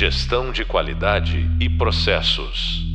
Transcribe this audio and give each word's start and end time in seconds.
Gestão 0.00 0.52
de 0.52 0.64
qualidade 0.64 1.38
e 1.60 1.68
processos. 1.68 2.86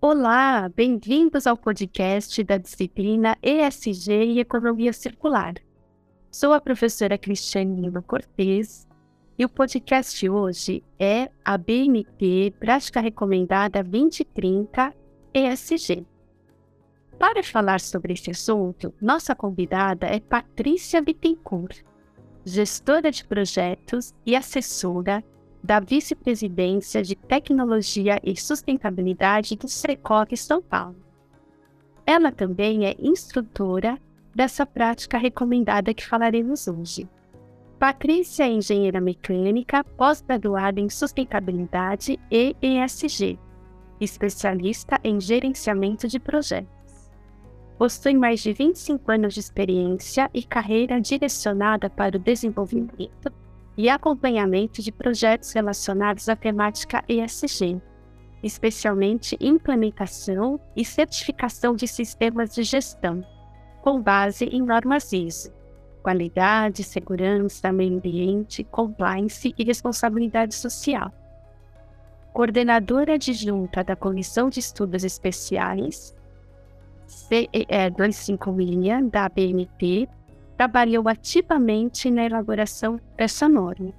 Olá, 0.00 0.66
bem-vindos 0.74 1.46
ao 1.46 1.58
podcast 1.58 2.42
da 2.42 2.56
disciplina 2.56 3.36
ESG 3.42 4.12
e 4.12 4.40
Economia 4.40 4.94
Circular. 4.94 5.56
Sou 6.30 6.54
a 6.54 6.60
professora 6.62 7.18
Cristiane 7.18 7.82
Lima 7.82 8.00
Cortes 8.00 8.88
e 9.38 9.44
o 9.44 9.48
podcast 9.50 10.26
hoje 10.26 10.82
é 10.98 11.30
a 11.44 11.58
BNT 11.58 12.54
Prática 12.58 12.98
Recomendada 13.02 13.84
2030 13.84 14.94
ESG. 15.34 16.06
Para 17.18 17.42
falar 17.42 17.80
sobre 17.80 18.14
esse 18.14 18.30
assunto, 18.30 18.94
nossa 19.02 19.34
convidada 19.34 20.06
é 20.06 20.18
Patrícia 20.18 21.02
Bittencourt, 21.02 21.82
gestora 22.44 23.10
de 23.10 23.24
projetos 23.24 24.14
e 24.24 24.34
assessora 24.34 25.22
da 25.62 25.78
Vice-Presidência 25.78 27.02
de 27.02 27.14
Tecnologia 27.14 28.18
e 28.24 28.34
Sustentabilidade 28.36 29.56
do 29.56 29.68
SECOC 29.68 30.36
São 30.36 30.62
Paulo. 30.62 30.96
Ela 32.06 32.32
também 32.32 32.86
é 32.86 32.96
instrutora 32.98 33.98
dessa 34.34 34.64
prática 34.64 35.18
recomendada 35.18 35.92
que 35.92 36.06
falaremos 36.06 36.66
hoje. 36.66 37.08
Patrícia 37.78 38.44
é 38.44 38.52
engenheira 38.52 39.00
mecânica, 39.00 39.84
pós-graduada 39.84 40.80
em 40.80 40.88
sustentabilidade 40.88 42.18
e 42.30 42.56
ESG, 42.60 43.38
especialista 44.00 44.98
em 45.04 45.20
gerenciamento 45.20 46.08
de 46.08 46.18
projetos 46.18 46.79
possui 47.80 48.12
mais 48.12 48.40
de 48.40 48.52
25 48.52 49.10
anos 49.10 49.32
de 49.32 49.40
experiência 49.40 50.30
e 50.34 50.42
carreira 50.42 51.00
direcionada 51.00 51.88
para 51.88 52.18
o 52.18 52.20
desenvolvimento 52.20 53.32
e 53.74 53.88
acompanhamento 53.88 54.82
de 54.82 54.92
projetos 54.92 55.50
relacionados 55.54 56.28
à 56.28 56.36
temática 56.36 57.02
ESG, 57.08 57.80
especialmente 58.42 59.34
implementação 59.40 60.60
e 60.76 60.84
certificação 60.84 61.74
de 61.74 61.88
sistemas 61.88 62.54
de 62.54 62.64
gestão, 62.64 63.24
com 63.80 63.98
base 63.98 64.44
em 64.44 64.60
normas 64.60 65.10
ISO, 65.14 65.50
qualidade, 66.02 66.84
segurança, 66.84 67.72
meio 67.72 67.96
ambiente, 67.96 68.62
compliance 68.62 69.54
e 69.56 69.64
responsabilidade 69.64 70.54
social. 70.54 71.10
Coordenadora 72.34 73.14
adjunta 73.14 73.82
da 73.82 73.96
Comissão 73.96 74.50
de 74.50 74.60
Estudos 74.60 75.02
Especiais 75.02 76.14
CEE 77.10 77.66
256 77.96 79.10
da 79.10 79.28
BNT 79.28 80.08
trabalhou 80.56 81.08
ativamente 81.08 82.08
na 82.08 82.24
elaboração 82.24 83.00
dessa 83.16 83.48
norma. 83.48 83.92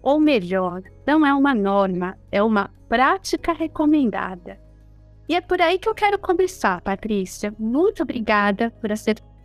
Ou 0.00 0.20
melhor, 0.20 0.82
não 1.06 1.26
é 1.26 1.34
uma 1.34 1.54
norma, 1.54 2.16
é 2.30 2.40
uma 2.42 2.70
prática 2.88 3.52
recomendada. 3.52 4.60
E 5.28 5.34
é 5.34 5.40
por 5.40 5.60
aí 5.60 5.78
que 5.78 5.88
eu 5.88 5.94
quero 5.94 6.18
começar, 6.18 6.80
Patrícia. 6.82 7.54
Muito 7.58 8.02
obrigada 8.02 8.70
por 8.80 8.90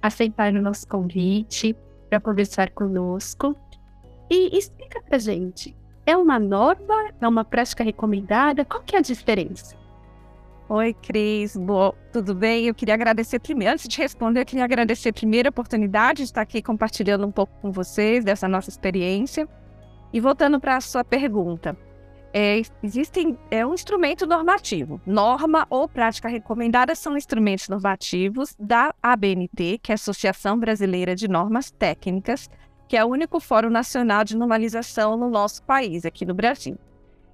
aceitar 0.02 0.53
o 0.53 0.61
nosso 0.61 0.87
convite 0.87 1.75
para 2.09 2.19
conversar 2.19 2.69
conosco. 2.71 3.55
E 4.29 4.57
explica 4.57 5.02
para 5.02 5.17
gente, 5.17 5.75
é 6.05 6.17
uma 6.17 6.37
norma, 6.37 7.11
é 7.21 7.27
uma 7.27 7.45
prática 7.45 7.83
recomendada? 7.83 8.65
Qual 8.65 8.83
que 8.83 8.95
é 8.95 8.99
a 8.99 9.02
diferença? 9.02 9.77
Oi, 10.69 10.93
Cris. 10.93 11.55
Boa, 11.55 11.95
tudo 12.11 12.35
bem? 12.35 12.65
Eu 12.65 12.75
queria 12.75 12.93
agradecer 12.93 13.39
primeiro, 13.39 13.73
antes 13.73 13.87
de 13.87 13.97
responder, 13.99 14.41
eu 14.41 14.45
queria 14.45 14.65
agradecer 14.65 15.13
a 15.45 15.49
oportunidade 15.49 16.17
de 16.17 16.23
estar 16.23 16.41
aqui 16.41 16.61
compartilhando 16.61 17.25
um 17.25 17.31
pouco 17.31 17.53
com 17.61 17.71
vocês 17.71 18.25
dessa 18.25 18.49
nossa 18.49 18.69
experiência. 18.69 19.47
E 20.11 20.19
voltando 20.19 20.59
para 20.59 20.75
a 20.75 20.81
sua 20.81 21.05
pergunta, 21.05 21.77
é, 22.33 22.61
existem 22.83 23.37
é 23.49 23.65
um 23.65 23.73
instrumento 23.73 24.27
normativo. 24.27 24.99
Norma 25.05 25.65
ou 25.69 25.87
prática 25.87 26.27
recomendada 26.27 26.95
são 26.95 27.15
instrumentos 27.15 27.69
normativos 27.69 28.53
da 28.59 28.93
ABNT, 29.02 29.80
que 29.81 29.93
é 29.93 29.93
a 29.93 29.95
Associação 29.95 30.59
Brasileira 30.59 31.15
de 31.15 31.30
Normas 31.30 31.71
Técnicas, 31.71 32.49
que 32.89 32.97
é 32.97 33.05
o 33.05 33.08
único 33.08 33.39
fórum 33.39 33.69
nacional 33.69 34.25
de 34.25 34.36
normalização 34.36 35.15
no 35.15 35.30
nosso 35.30 35.63
país, 35.63 36.05
aqui 36.05 36.25
no 36.25 36.33
Brasil. 36.33 36.77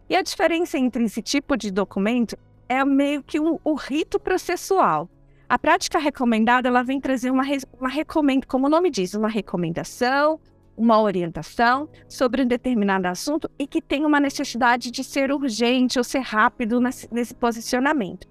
E 0.08 0.16
a 0.16 0.22
diferença 0.22 0.78
entre 0.78 1.03
esse 1.03 1.24
tipo 1.24 1.58
de 1.58 1.72
documento 1.72 2.38
é 2.73 2.85
meio 2.85 3.23
que 3.23 3.39
um, 3.39 3.59
o 3.63 3.73
rito 3.73 4.19
processual. 4.19 5.09
A 5.47 5.59
prática 5.59 6.00
recomendada 6.00 6.67
ela 6.67 6.84
vem 6.84 7.00
trazer 7.00 7.29
uma, 7.29 7.44
uma 7.79 7.89
recomenda, 7.89 8.45
como 8.47 8.67
o 8.67 8.69
nome 8.69 8.89
diz, 8.89 9.13
uma 9.13 9.29
recomendação, 9.29 10.39
uma 10.75 11.00
orientação 11.00 11.88
sobre 12.07 12.41
um 12.41 12.47
determinado 12.47 13.07
assunto 13.07 13.50
e 13.57 13.67
que 13.67 13.81
tem 13.81 14.06
uma 14.06 14.19
necessidade 14.19 14.89
de 14.89 15.03
ser 15.03 15.31
urgente 15.31 15.97
ou 15.97 16.03
ser 16.03 16.22
rápido 16.22 16.79
nesse, 16.79 17.35
posicionamento. 17.35 18.28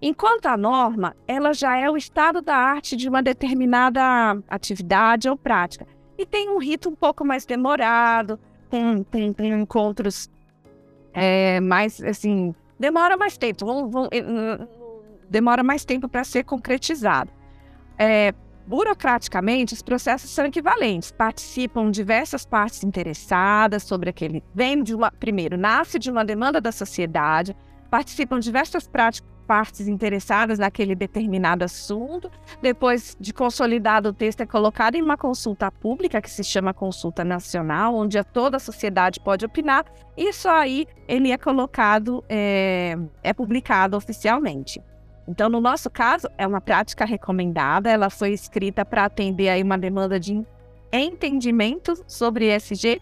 Enquanto 0.00 0.46
a 0.46 0.56
norma, 0.56 1.16
ela 1.26 1.54
já 1.54 1.76
é 1.76 1.88
o 1.88 1.96
estado 1.96 2.42
da 2.42 2.54
arte 2.54 2.96
de 2.96 3.08
uma 3.08 3.22
determinada 3.22 4.02
atividade 4.48 5.28
ou 5.28 5.36
prática. 5.36 5.86
E 6.18 6.26
tem 6.26 6.50
um 6.50 6.58
rito 6.58 6.90
um 6.90 6.94
pouco 6.94 7.24
mais 7.24 7.46
demorado, 7.46 8.38
com, 8.70 9.02
com, 9.04 9.32
com 9.32 9.44
encontros 9.44 10.30
é, 11.14 11.60
mais, 11.60 12.02
assim, 12.02 12.54
demora 12.78 13.16
mais 13.16 13.36
tempo, 13.36 13.64
vão, 13.88 14.08
demora 15.28 15.62
mais 15.62 15.84
tempo 15.84 16.08
para 16.08 16.24
ser 16.24 16.44
concretizado. 16.44 17.30
É, 17.98 18.32
burocraticamente, 18.66 19.74
os 19.74 19.82
processos 19.82 20.30
são 20.30 20.46
equivalentes. 20.46 21.12
Participam 21.12 21.90
diversas 21.90 22.44
partes 22.44 22.82
interessadas 22.82 23.84
sobre 23.84 24.10
aquele. 24.10 24.42
Vem 24.54 24.82
de 24.82 24.94
uma. 24.94 25.10
Primeiro, 25.10 25.56
nasce 25.56 25.98
de 25.98 26.10
uma 26.10 26.24
demanda 26.24 26.60
da 26.60 26.72
sociedade, 26.72 27.56
participam 27.90 28.38
diversas 28.38 28.86
práticas 28.86 29.35
partes 29.46 29.86
interessadas 29.86 30.58
naquele 30.58 30.94
determinado 30.94 31.64
assunto. 31.64 32.30
Depois 32.60 33.16
de 33.18 33.32
consolidado, 33.32 34.08
o 34.08 34.12
texto 34.12 34.40
é 34.40 34.46
colocado 34.46 34.96
em 34.96 35.02
uma 35.02 35.16
consulta 35.16 35.70
pública, 35.70 36.20
que 36.20 36.30
se 36.30 36.42
chama 36.42 36.74
consulta 36.74 37.24
nacional, 37.24 37.94
onde 37.94 38.22
toda 38.24 38.56
a 38.56 38.60
sociedade 38.60 39.20
pode 39.20 39.46
opinar. 39.46 39.84
E 40.16 40.32
só 40.32 40.56
aí 40.56 40.86
ele 41.06 41.30
é 41.30 41.38
colocado, 41.38 42.24
é, 42.28 42.96
é 43.22 43.32
publicado 43.32 43.96
oficialmente. 43.96 44.82
Então, 45.28 45.48
no 45.48 45.60
nosso 45.60 45.88
caso, 45.90 46.28
é 46.36 46.46
uma 46.46 46.60
prática 46.60 47.04
recomendada, 47.04 47.90
ela 47.90 48.10
foi 48.10 48.32
escrita 48.32 48.84
para 48.84 49.04
atender 49.04 49.48
aí 49.48 49.62
uma 49.62 49.76
demanda 49.76 50.20
de 50.20 50.44
entendimento 50.92 51.94
sobre 52.06 52.54
ESG 52.54 53.00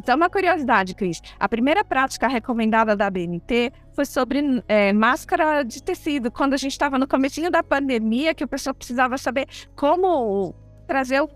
então, 0.00 0.16
uma 0.16 0.30
curiosidade, 0.30 0.94
Cris. 0.94 1.20
A 1.38 1.46
primeira 1.46 1.84
prática 1.84 2.26
recomendada 2.26 2.96
da 2.96 3.10
BNT 3.10 3.70
foi 4.00 4.06
sobre 4.06 4.62
é, 4.66 4.94
máscara 4.94 5.62
de 5.62 5.82
tecido. 5.82 6.30
Quando 6.30 6.54
a 6.54 6.56
gente 6.56 6.72
estava 6.72 6.98
no 6.98 7.06
comecinho 7.06 7.50
da 7.50 7.62
pandemia, 7.62 8.34
que 8.34 8.42
o 8.42 8.48
pessoal 8.48 8.74
precisava 8.74 9.18
saber 9.18 9.46
como 9.76 10.54
trazer 10.86 11.20
o 11.20 11.28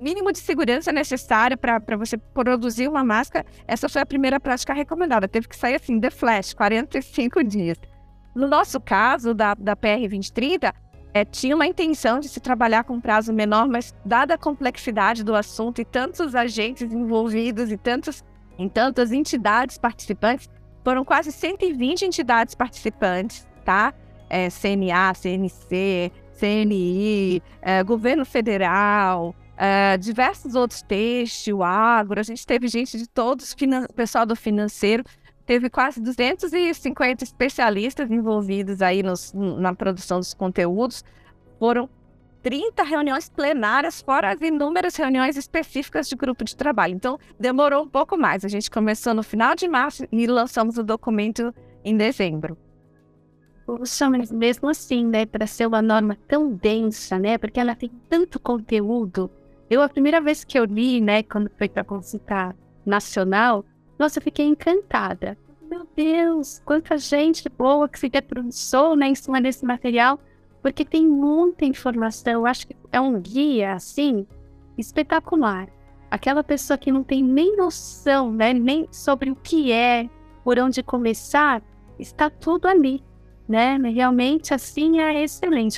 mínimo 0.00 0.32
de 0.32 0.38
segurança 0.38 0.90
necessário 0.90 1.58
para 1.58 1.96
você 1.98 2.16
produzir 2.16 2.88
uma 2.88 3.04
máscara, 3.04 3.44
essa 3.68 3.86
foi 3.86 4.00
a 4.00 4.06
primeira 4.06 4.40
prática 4.40 4.72
recomendada. 4.72 5.28
Teve 5.28 5.46
que 5.46 5.54
sair 5.54 5.74
assim, 5.74 6.00
the 6.00 6.10
flash, 6.10 6.54
45 6.54 7.44
dias. 7.44 7.76
No 8.34 8.48
nosso 8.48 8.80
caso, 8.80 9.34
da, 9.34 9.54
da 9.54 9.76
PR 9.76 10.08
2030, 10.08 10.72
é, 11.12 11.22
tinha 11.22 11.54
uma 11.54 11.66
intenção 11.66 12.18
de 12.18 12.30
se 12.30 12.40
trabalhar 12.40 12.84
com 12.84 12.94
um 12.94 13.00
prazo 13.00 13.30
menor, 13.30 13.68
mas 13.68 13.94
dada 14.06 14.34
a 14.34 14.38
complexidade 14.38 15.22
do 15.22 15.34
assunto 15.34 15.82
e 15.82 15.84
tantos 15.84 16.34
agentes 16.34 16.90
envolvidos 16.90 17.70
e 17.70 17.76
tantos, 17.76 18.24
em 18.58 18.70
tantas 18.70 19.12
entidades 19.12 19.76
participantes, 19.76 20.48
foram 20.86 21.04
quase 21.04 21.32
120 21.32 22.04
entidades 22.04 22.54
participantes, 22.54 23.44
tá? 23.64 23.92
É, 24.30 24.48
CNA, 24.48 25.14
CNC, 25.14 26.12
CNI, 26.38 27.42
é, 27.60 27.82
governo 27.82 28.24
federal, 28.24 29.34
é, 29.56 29.96
diversos 29.96 30.54
outros 30.54 30.82
textos, 30.82 31.60
agro, 31.60 32.20
a 32.20 32.22
gente 32.22 32.46
teve 32.46 32.68
gente 32.68 32.96
de 32.96 33.08
todos, 33.08 33.52
pessoal 33.96 34.24
do 34.24 34.36
financeiro, 34.36 35.02
teve 35.44 35.68
quase 35.68 36.00
250 36.00 37.24
especialistas 37.24 38.08
envolvidos 38.08 38.80
aí 38.80 39.02
nos, 39.02 39.32
na 39.34 39.74
produção 39.74 40.20
dos 40.20 40.34
conteúdos. 40.34 41.02
Foram 41.58 41.90
30 42.46 42.84
reuniões 42.84 43.28
plenárias, 43.28 44.00
fora 44.00 44.32
as 44.32 44.40
inúmeras 44.40 44.94
reuniões 44.94 45.36
específicas 45.36 46.08
de 46.08 46.14
grupo 46.14 46.44
de 46.44 46.56
trabalho. 46.56 46.94
Então, 46.94 47.18
demorou 47.40 47.82
um 47.82 47.88
pouco 47.88 48.16
mais. 48.16 48.44
A 48.44 48.48
gente 48.48 48.70
começou 48.70 49.12
no 49.12 49.24
final 49.24 49.56
de 49.56 49.66
março 49.66 50.06
e 50.12 50.28
lançamos 50.28 50.78
o 50.78 50.84
documento 50.84 51.52
em 51.84 51.96
dezembro. 51.96 52.56
Poxa, 53.66 54.08
mas 54.08 54.30
mesmo 54.30 54.68
assim, 54.68 55.04
né, 55.04 55.26
para 55.26 55.44
ser 55.44 55.66
uma 55.66 55.82
norma 55.82 56.16
tão 56.28 56.52
densa, 56.52 57.18
né, 57.18 57.36
porque 57.36 57.58
ela 57.58 57.74
tem 57.74 57.90
tanto 58.08 58.38
conteúdo. 58.38 59.28
Eu, 59.68 59.82
a 59.82 59.88
primeira 59.88 60.20
vez 60.20 60.44
que 60.44 60.56
eu 60.56 60.66
li, 60.66 61.00
né, 61.00 61.24
quando 61.24 61.50
foi 61.58 61.68
para 61.68 61.82
consultar 61.82 62.54
nacional, 62.86 63.64
nossa, 63.98 64.20
eu 64.20 64.22
fiquei 64.22 64.46
encantada. 64.46 65.36
Meu 65.68 65.84
Deus, 65.96 66.62
quanta 66.64 66.96
gente 66.96 67.48
boa 67.48 67.88
que 67.88 67.98
se 67.98 68.08
debruçou 68.08 68.94
né, 68.94 69.08
em 69.08 69.16
cima 69.16 69.40
desse 69.40 69.66
material, 69.66 70.20
porque 70.66 70.84
tem 70.84 71.06
muita 71.06 71.64
informação. 71.64 72.32
Eu 72.32 72.44
acho 72.44 72.66
que 72.66 72.74
é 72.90 73.00
um 73.00 73.20
guia, 73.20 73.74
assim, 73.74 74.26
espetacular. 74.76 75.68
aquela 76.10 76.42
pessoa 76.42 76.76
que 76.76 76.90
não 76.90 77.04
tem 77.04 77.22
nem 77.22 77.56
noção, 77.56 78.32
né, 78.32 78.52
nem 78.52 78.88
sobre 78.90 79.30
o 79.30 79.36
que 79.36 79.70
é, 79.70 80.10
por 80.42 80.58
onde 80.58 80.82
começar, 80.82 81.62
está 82.00 82.28
tudo 82.28 82.66
ali, 82.66 83.00
né? 83.48 83.76
Realmente 83.76 84.52
assim 84.52 84.98
é 84.98 85.22
excelente. 85.22 85.76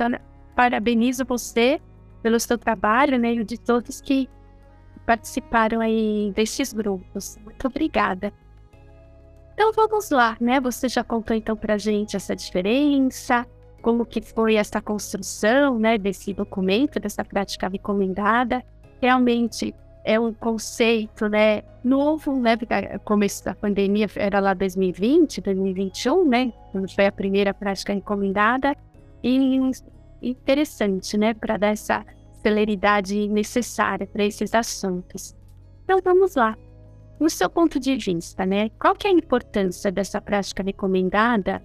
Parabenizo 0.56 1.22
você 1.26 1.82
pelo 2.22 2.40
seu 2.40 2.56
trabalho, 2.56 3.18
né, 3.18 3.34
e 3.34 3.44
de 3.44 3.58
todos 3.58 4.00
que 4.00 4.26
participaram 5.04 5.80
aí 5.82 6.32
destes 6.34 6.72
grupos. 6.72 7.36
Muito 7.44 7.66
obrigada. 7.66 8.32
Então 9.52 9.70
vamos 9.74 10.08
lá, 10.08 10.34
né? 10.40 10.58
Você 10.60 10.88
já 10.88 11.04
contou 11.04 11.36
então 11.36 11.56
para 11.56 11.76
gente 11.76 12.16
essa 12.16 12.34
diferença, 12.34 13.46
como 13.82 14.04
que 14.04 14.20
foi 14.20 14.56
essa 14.56 14.80
construção, 14.80 15.78
né, 15.78 15.96
desse 15.98 16.32
documento, 16.34 16.98
dessa 16.98 17.24
prática 17.24 17.68
recomendada. 17.68 18.64
Realmente 19.00 19.74
é 20.04 20.18
um 20.18 20.32
conceito, 20.32 21.28
né, 21.28 21.62
novo, 21.84 22.34
né, 22.40 22.56
começo 23.04 23.44
da 23.44 23.54
pandemia 23.54 24.06
era 24.16 24.40
lá 24.40 24.54
2020, 24.54 25.40
2021, 25.40 26.24
né, 26.24 26.52
quando 26.72 26.92
foi 26.92 27.06
a 27.06 27.12
primeira 27.12 27.52
prática 27.54 27.92
recomendada, 27.92 28.74
e 29.22 29.60
interessante, 30.22 31.16
né, 31.16 31.34
para 31.34 31.56
dar 31.56 31.68
essa 31.68 32.04
celeridade 32.42 33.28
necessária 33.28 34.06
para 34.06 34.24
esses 34.24 34.54
assuntos. 34.54 35.34
Então 35.84 36.00
vamos 36.02 36.34
lá. 36.34 36.56
No 37.20 37.28
seu 37.28 37.50
ponto 37.50 37.80
de 37.80 37.96
vista, 37.96 38.46
né, 38.46 38.70
qual 38.80 38.94
que 38.94 39.06
é 39.06 39.10
a 39.10 39.12
importância 39.12 39.90
dessa 39.90 40.20
prática 40.20 40.62
recomendada 40.62 41.62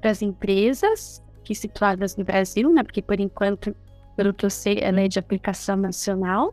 para 0.00 0.10
as 0.10 0.20
empresas 0.20 1.22
que 1.46 1.54
situadas 1.54 2.16
no 2.16 2.24
Brasil, 2.24 2.72
né, 2.72 2.82
porque 2.82 3.00
por 3.00 3.20
enquanto, 3.20 3.74
pelo 4.16 4.34
que 4.34 4.44
eu 4.44 4.50
sei, 4.50 4.78
ela 4.82 5.00
é 5.00 5.06
de 5.06 5.18
aplicação 5.20 5.76
nacional, 5.76 6.52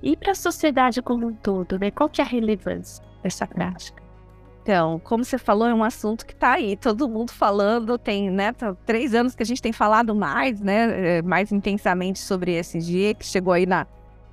e 0.00 0.16
para 0.16 0.30
a 0.30 0.34
sociedade 0.36 1.02
como 1.02 1.26
um 1.26 1.34
todo, 1.34 1.78
né, 1.80 1.90
qual 1.90 2.08
que 2.08 2.20
é 2.20 2.24
a 2.24 2.26
relevância 2.26 3.04
dessa 3.24 3.44
prática? 3.44 4.00
Então, 4.62 5.00
como 5.00 5.24
você 5.24 5.36
falou, 5.36 5.66
é 5.66 5.74
um 5.74 5.82
assunto 5.82 6.24
que 6.24 6.32
está 6.32 6.52
aí, 6.52 6.76
todo 6.76 7.08
mundo 7.08 7.32
falando, 7.32 7.98
tem, 7.98 8.30
né, 8.30 8.52
tá 8.52 8.72
três 8.86 9.14
anos 9.14 9.34
que 9.34 9.42
a 9.42 9.46
gente 9.46 9.60
tem 9.60 9.72
falado 9.72 10.14
mais, 10.14 10.60
né, 10.60 11.18
é, 11.18 11.22
mais 11.22 11.50
intensamente 11.50 12.20
sobre 12.20 12.52
esse 12.52 12.78
dia, 12.78 13.12
que 13.14 13.26
chegou 13.26 13.52
aí 13.52 13.66
na, 13.66 13.84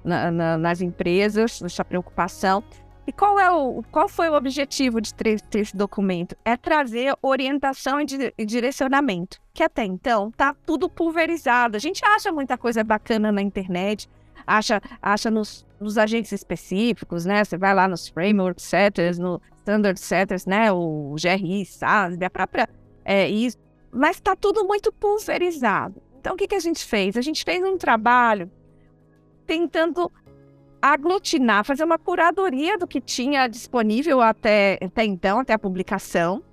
na, 0.04 0.30
na, 0.30 0.58
nas 0.60 0.80
empresas, 0.80 1.60
essa 1.64 1.84
preocupação. 1.84 2.64
E 3.08 3.12
qual, 3.14 3.40
é 3.40 3.50
o, 3.50 3.82
qual 3.90 4.10
foi 4.10 4.30
o 4.30 4.34
objetivo 4.34 5.00
de 5.00 5.14
ter, 5.14 5.42
esse 5.56 5.76
documento? 5.76 6.36
É 6.44 6.58
trazer 6.58 7.16
orientação 7.22 8.02
e, 8.02 8.06
di, 8.06 8.34
e 8.38 8.46
direcionamento, 8.46 9.40
que 9.54 9.64
até 9.64 9.86
então 9.86 10.28
está 10.28 10.54
tudo 10.66 10.90
pulverizado. 10.90 11.78
A 11.78 11.80
gente 11.80 12.04
acha 12.04 12.34
muita 12.34 12.58
coisa 12.58 12.84
bacana 12.84 13.32
na 13.32 13.42
internet, 13.42 14.10
acha, 14.46 14.82
acha 15.02 15.32
nos, 15.32 15.66
nos 15.80 15.98
agentes 15.98 16.34
específicos, 16.34 17.24
né? 17.24 17.46
Você 17.46 17.58
vai 17.58 17.74
lá 17.74 17.88
nos 17.88 18.10
framework 18.10 18.62
setters, 18.62 19.18
no 19.18 19.42
standard 19.60 19.98
setters, 19.98 20.46
né? 20.46 20.70
O 20.74 21.16
GRI, 21.18 21.66
SASB, 21.66 22.26
a 22.26 22.30
própria 22.30 22.68
é, 23.06 23.30
isso. 23.30 23.58
Mas 23.90 24.18
está 24.18 24.36
tudo 24.36 24.66
muito 24.66 24.92
pulverizado. 24.92 26.02
Então, 26.20 26.34
o 26.34 26.38
que, 26.38 26.46
que 26.46 26.56
a 26.56 26.60
gente 26.60 26.84
fez? 26.84 27.16
A 27.16 27.22
gente 27.22 27.46
fez 27.46 27.64
um 27.64 27.78
trabalho 27.78 28.52
tentando 29.46 30.12
aglutinar, 30.94 31.64
fazer 31.64 31.84
uma 31.84 31.98
curadoria 31.98 32.78
do 32.78 32.88
que 32.88 33.02
tinha 33.02 33.48
disponível 33.48 34.22
até, 34.22 34.78
até 34.82 35.04
então, 35.04 35.40
até 35.40 35.54
a 35.54 35.60
publicação, 35.60 36.44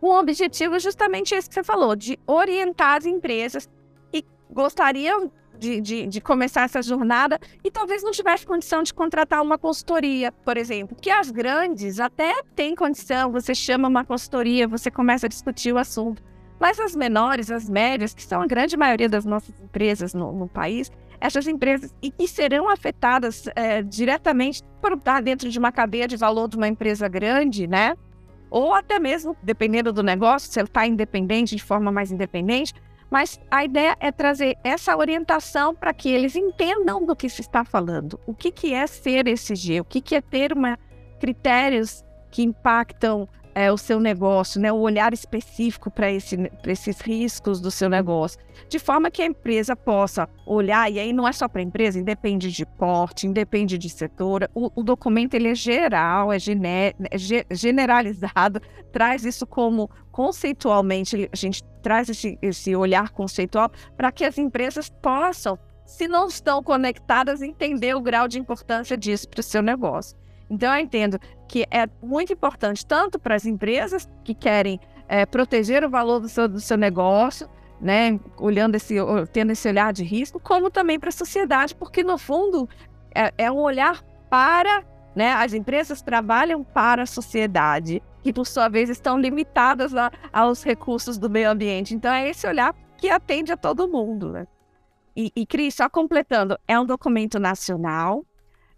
com 0.00 0.08
o 0.08 0.18
objetivo 0.18 0.78
justamente 0.78 1.34
esse 1.34 1.48
que 1.48 1.54
você 1.54 1.62
falou, 1.62 1.94
de 1.94 2.18
orientar 2.26 2.98
as 2.98 3.06
empresas 3.06 3.68
que 4.10 4.24
gostariam 4.50 5.30
de, 5.58 5.80
de, 5.80 6.06
de, 6.08 6.20
começar 6.20 6.62
essa 6.62 6.82
jornada 6.82 7.38
e 7.62 7.70
talvez 7.70 8.02
não 8.02 8.10
tivesse 8.10 8.44
condição 8.44 8.82
de 8.82 8.92
contratar 8.92 9.40
uma 9.40 9.56
consultoria, 9.56 10.32
por 10.32 10.56
exemplo. 10.56 10.96
Que 11.00 11.10
as 11.10 11.30
grandes 11.30 12.00
até 12.00 12.42
têm 12.56 12.74
condição, 12.74 13.30
você 13.30 13.54
chama 13.54 13.86
uma 13.86 14.04
consultoria, 14.04 14.66
você 14.66 14.90
começa 14.90 15.26
a 15.26 15.28
discutir 15.28 15.72
o 15.72 15.78
assunto. 15.78 16.20
Mas 16.58 16.80
as 16.80 16.96
menores, 16.96 17.50
as 17.50 17.68
médias, 17.68 18.14
que 18.14 18.22
são 18.22 18.40
a 18.40 18.46
grande 18.46 18.76
maioria 18.76 19.08
das 19.08 19.24
nossas 19.24 19.54
empresas 19.60 20.14
no, 20.14 20.32
no 20.32 20.48
país, 20.48 20.90
essas 21.22 21.46
empresas 21.46 21.94
e 22.02 22.10
que 22.10 22.26
serão 22.26 22.68
afetadas 22.68 23.44
é, 23.54 23.80
diretamente 23.80 24.62
por 24.80 24.94
estar 24.94 25.22
dentro 25.22 25.48
de 25.48 25.56
uma 25.56 25.70
cadeia 25.70 26.08
de 26.08 26.16
valor 26.16 26.48
de 26.48 26.56
uma 26.56 26.66
empresa 26.66 27.06
grande, 27.06 27.68
né? 27.68 27.94
Ou 28.50 28.74
até 28.74 28.98
mesmo, 28.98 29.36
dependendo 29.40 29.92
do 29.92 30.02
negócio, 30.02 30.50
se 30.50 30.58
ele 30.58 30.66
está 30.66 30.84
independente, 30.84 31.54
de 31.54 31.62
forma 31.62 31.92
mais 31.92 32.10
independente, 32.10 32.74
mas 33.08 33.40
a 33.50 33.64
ideia 33.64 33.96
é 34.00 34.10
trazer 34.10 34.58
essa 34.64 34.96
orientação 34.96 35.74
para 35.74 35.94
que 35.94 36.08
eles 36.10 36.34
entendam 36.34 37.06
do 37.06 37.14
que 37.14 37.28
se 37.28 37.40
está 37.40 37.64
falando. 37.64 38.18
O 38.26 38.34
que, 38.34 38.50
que 38.50 38.74
é 38.74 38.86
ser 38.86 39.28
ESG, 39.28 39.80
o 39.80 39.84
que, 39.84 40.00
que 40.00 40.16
é 40.16 40.20
ter 40.20 40.52
uma, 40.52 40.76
critérios 41.20 42.04
que 42.32 42.42
impactam 42.42 43.28
é, 43.54 43.70
o 43.70 43.76
seu 43.76 44.00
negócio, 44.00 44.60
né, 44.60 44.72
o 44.72 44.78
olhar 44.78 45.12
específico 45.12 45.90
para 45.90 46.10
esse, 46.10 46.50
esses 46.66 47.00
riscos 47.00 47.60
do 47.60 47.70
seu 47.70 47.88
negócio, 47.88 48.38
de 48.68 48.78
forma 48.78 49.10
que 49.10 49.22
a 49.22 49.26
empresa 49.26 49.76
possa 49.76 50.28
olhar, 50.46 50.90
e 50.90 50.98
aí 50.98 51.12
não 51.12 51.26
é 51.26 51.32
só 51.32 51.48
para 51.48 51.60
a 51.60 51.64
empresa, 51.64 51.98
independe 51.98 52.50
de 52.50 52.64
porte, 52.64 53.26
independe 53.26 53.76
de 53.76 53.88
setor, 53.88 54.48
o, 54.54 54.70
o 54.74 54.82
documento 54.82 55.34
ele 55.34 55.48
é 55.48 55.54
geral, 55.54 56.32
é, 56.32 56.38
gener, 56.38 56.94
é 57.10 57.54
generalizado, 57.54 58.60
traz 58.92 59.24
isso 59.24 59.46
como 59.46 59.90
conceitualmente, 60.10 61.28
a 61.32 61.36
gente 61.36 61.62
traz 61.82 62.08
esse, 62.08 62.38
esse 62.40 62.76
olhar 62.76 63.10
conceitual 63.10 63.70
para 63.96 64.12
que 64.12 64.24
as 64.24 64.38
empresas 64.38 64.88
possam, 64.88 65.58
se 65.84 66.06
não 66.06 66.28
estão 66.28 66.62
conectadas, 66.62 67.42
entender 67.42 67.94
o 67.94 68.00
grau 68.00 68.28
de 68.28 68.38
importância 68.38 68.96
disso 68.96 69.28
para 69.28 69.40
o 69.40 69.42
seu 69.42 69.62
negócio. 69.62 70.16
Então, 70.52 70.70
eu 70.74 70.82
entendo 70.82 71.18
que 71.48 71.66
é 71.70 71.88
muito 72.02 72.30
importante 72.30 72.84
tanto 72.84 73.18
para 73.18 73.34
as 73.34 73.46
empresas 73.46 74.06
que 74.22 74.34
querem 74.34 74.78
é, 75.08 75.24
proteger 75.24 75.82
o 75.82 75.88
valor 75.88 76.20
do 76.20 76.28
seu, 76.28 76.46
do 76.46 76.60
seu 76.60 76.76
negócio, 76.76 77.48
né, 77.80 78.20
olhando 78.36 78.74
esse, 78.74 78.96
tendo 79.32 79.52
esse 79.52 79.66
olhar 79.66 79.94
de 79.94 80.04
risco, 80.04 80.38
como 80.38 80.70
também 80.70 81.00
para 81.00 81.08
a 81.08 81.12
sociedade, 81.12 81.74
porque 81.74 82.04
no 82.04 82.18
fundo 82.18 82.68
é, 83.14 83.32
é 83.38 83.50
um 83.50 83.60
olhar 83.60 84.02
para, 84.28 84.84
né, 85.16 85.32
as 85.32 85.54
empresas 85.54 86.02
trabalham 86.02 86.62
para 86.62 87.04
a 87.04 87.06
sociedade, 87.06 88.02
que 88.22 88.30
por 88.30 88.46
sua 88.46 88.68
vez 88.68 88.90
estão 88.90 89.18
limitadas 89.18 89.94
a, 89.94 90.12
aos 90.30 90.62
recursos 90.62 91.16
do 91.16 91.30
meio 91.30 91.50
ambiente. 91.50 91.94
Então 91.94 92.12
é 92.12 92.28
esse 92.28 92.46
olhar 92.46 92.74
que 92.98 93.08
atende 93.08 93.50
a 93.52 93.56
todo 93.56 93.88
mundo, 93.88 94.30
né? 94.30 94.46
E, 95.16 95.32
e 95.34 95.46
Cris, 95.46 95.74
só 95.74 95.88
completando, 95.88 96.58
é 96.68 96.78
um 96.78 96.84
documento 96.84 97.40
nacional, 97.40 98.24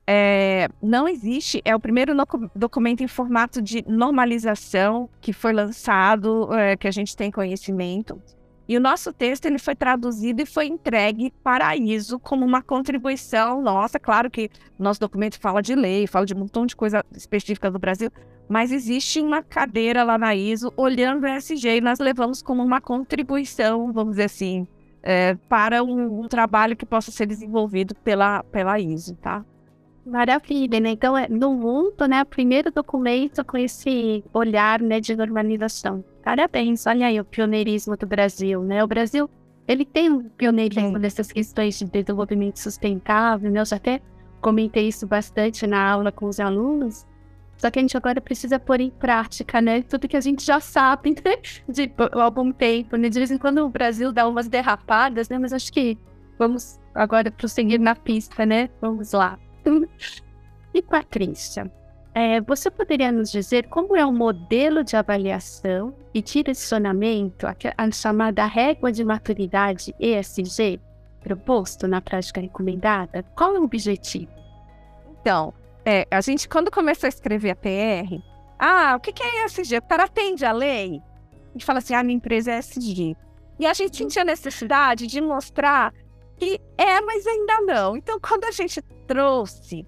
é, 0.07 0.69
não 0.83 1.09
existe, 1.09 1.63
é 1.65 1.75
o 1.75 1.81
primeiro 1.81 2.15
documento 2.55 3.03
em 3.03 3.09
formato 3.09 3.63
de 3.63 3.85
normalização 3.89 5.09
que 5.21 5.33
foi 5.33 5.53
lançado, 5.53 6.53
é, 6.53 6.77
que 6.77 6.87
a 6.87 6.91
gente 6.91 7.17
tem 7.17 7.31
conhecimento. 7.31 8.21
E 8.67 8.77
o 8.77 8.81
nosso 8.81 9.13
texto 9.13 9.45
ele 9.45 9.59
foi 9.59 9.75
traduzido 9.75 10.41
e 10.41 10.47
foi 10.47 10.67
entregue 10.67 11.31
para 11.43 11.69
a 11.69 11.77
ISO 11.77 12.19
como 12.19 12.45
uma 12.47 12.63
contribuição 12.63 13.61
nossa. 13.61 13.99
Claro 13.99 14.31
que 14.31 14.51
nosso 14.79 15.01
documento 15.01 15.39
fala 15.39 15.61
de 15.61 15.75
lei, 15.75 16.07
fala 16.07 16.25
de 16.25 16.35
um 16.35 16.39
montão 16.39 16.65
de 16.65 16.75
coisa 16.75 17.05
específica 17.15 17.71
do 17.71 17.79
Brasil, 17.79 18.11
mas 18.49 18.73
existe 18.73 19.21
uma 19.21 19.43
cadeira 19.43 20.03
lá 20.03 20.17
na 20.17 20.35
ISO 20.35 20.73
olhando 20.77 21.25
o 21.25 21.27
ESG 21.27 21.77
e 21.77 21.81
nós 21.81 21.99
levamos 21.99 22.43
como 22.43 22.63
uma 22.63 22.81
contribuição, 22.81 23.93
vamos 23.93 24.13
dizer 24.13 24.25
assim, 24.25 24.67
é, 25.03 25.35
para 25.49 25.83
um, 25.83 26.21
um, 26.21 26.29
trabalho 26.29 26.75
que 26.75 26.87
possa 26.87 27.11
ser 27.11 27.27
desenvolvido 27.27 27.95
pela, 27.97 28.43
pela 28.45 28.81
ISO, 28.81 29.15
tá? 29.17 29.45
Maravilha, 30.07 30.81
né? 30.81 30.91
Então, 30.91 31.17
é, 31.17 31.27
no 31.29 31.55
mundo, 31.55 32.07
né, 32.07 32.23
o 32.23 32.27
primeiro 32.27 32.71
documento 32.71 33.45
com 33.45 33.57
esse 33.57 34.23
olhar, 34.33 34.81
né, 34.81 35.01
de 35.01 35.17
normalização. 35.17 36.05
Parabéns, 36.23 36.87
olha 36.87 37.07
aí 37.07 37.19
o 37.19 37.25
pioneirismo 37.25 37.97
do 37.97 38.07
Brasil, 38.07 38.63
né? 38.63 38.85
O 38.85 38.87
Brasil, 38.87 39.29
ele 39.67 39.85
tem 39.85 40.11
um 40.11 40.29
pioneirismo 40.29 40.99
nessas 40.99 41.33
questões 41.33 41.79
de 41.79 41.87
desenvolvimento 41.87 42.59
sustentável, 42.59 43.51
né? 43.51 43.61
Eu 43.61 43.65
já 43.65 43.77
até 43.77 44.01
comentei 44.41 44.89
isso 44.89 45.07
bastante 45.07 45.67
na 45.67 45.91
aula 45.91 46.13
com 46.13 46.27
os 46.27 46.39
alunos, 46.39 47.07
só 47.57 47.71
que 47.71 47.79
a 47.79 47.83
gente 47.83 47.97
agora 47.97 48.21
precisa 48.21 48.59
pôr 48.59 48.81
em 48.81 48.91
prática, 48.91 49.61
né? 49.61 49.83
Tudo 49.83 50.09
que 50.09 50.17
a 50.17 50.21
gente 50.21 50.45
já 50.45 50.61
sabe 50.61 51.11
né? 51.25 51.37
de 51.69 51.91
algum 52.13 52.53
tempo, 52.53 52.97
né? 52.97 53.09
De 53.09 53.19
vez 53.19 53.31
em 53.31 53.39
quando 53.39 53.59
o 53.59 53.69
Brasil 53.71 54.13
dá 54.13 54.29
umas 54.29 54.49
derrapadas, 54.49 55.29
né? 55.29 55.39
Mas 55.39 55.53
acho 55.53 55.73
que 55.73 55.97
vamos 56.39 56.79
agora 56.95 57.31
prosseguir 57.31 57.81
na 57.81 57.95
pista, 57.95 58.45
né? 58.45 58.69
Vamos 58.81 59.13
lá. 59.13 59.39
E 60.75 60.83
Patrícia, 60.83 61.71
é, 62.15 62.41
você 62.41 62.71
poderia 62.71 63.11
nos 63.11 63.31
dizer 63.31 63.69
como 63.69 63.97
é 63.97 64.05
o 64.05 64.13
modelo 64.13 64.85
de 64.85 64.97
avaliação 64.97 65.95
e 66.13 66.23
direcionamento, 66.23 67.47
a, 67.47 67.55
a 67.77 67.91
chamada 67.91 68.45
régua 68.47 68.93
de 68.93 69.05
maturidade 69.05 69.95
ESG, 69.99 70.81
proposto 71.21 71.89
na 71.89 72.01
prática 72.01 72.41
recomendada? 72.41 73.25
Qual 73.37 73.57
é 73.57 73.59
o 73.59 73.65
objetivo? 73.65 74.31
Então, 75.21 75.53
é, 75.85 76.07
a 76.11 76.21
gente, 76.21 76.49
quando 76.49 76.71
começou 76.71 77.07
a 77.07 77.09
escrever 77.09 77.51
a 77.51 77.57
PR, 77.57 78.23
ah, 78.59 78.95
o 78.97 79.01
que, 79.01 79.13
que 79.13 79.23
é 79.23 79.45
ESG? 79.45 79.79
O 79.79 79.83
cara 79.83 80.05
atende 80.05 80.45
a 80.45 80.53
lei? 80.53 81.03
A 81.51 81.53
gente 81.53 81.65
fala 81.65 81.79
assim, 81.79 81.95
ah, 81.95 82.03
minha 82.03 82.17
empresa 82.17 82.53
é 82.53 82.59
ESG. 82.59 83.17
E 83.59 83.67
a 83.67 83.73
gente 83.73 83.97
sentia 83.97 84.23
a 84.23 84.25
necessidade 84.25 85.07
de 85.07 85.21
mostrar 85.21 85.93
que 86.37 86.61
é, 86.77 87.01
mas 87.01 87.27
ainda 87.27 87.61
não. 87.61 87.97
Então, 87.97 88.19
quando 88.21 88.45
a 88.45 88.51
gente 88.51 88.81
trouxe 89.07 89.87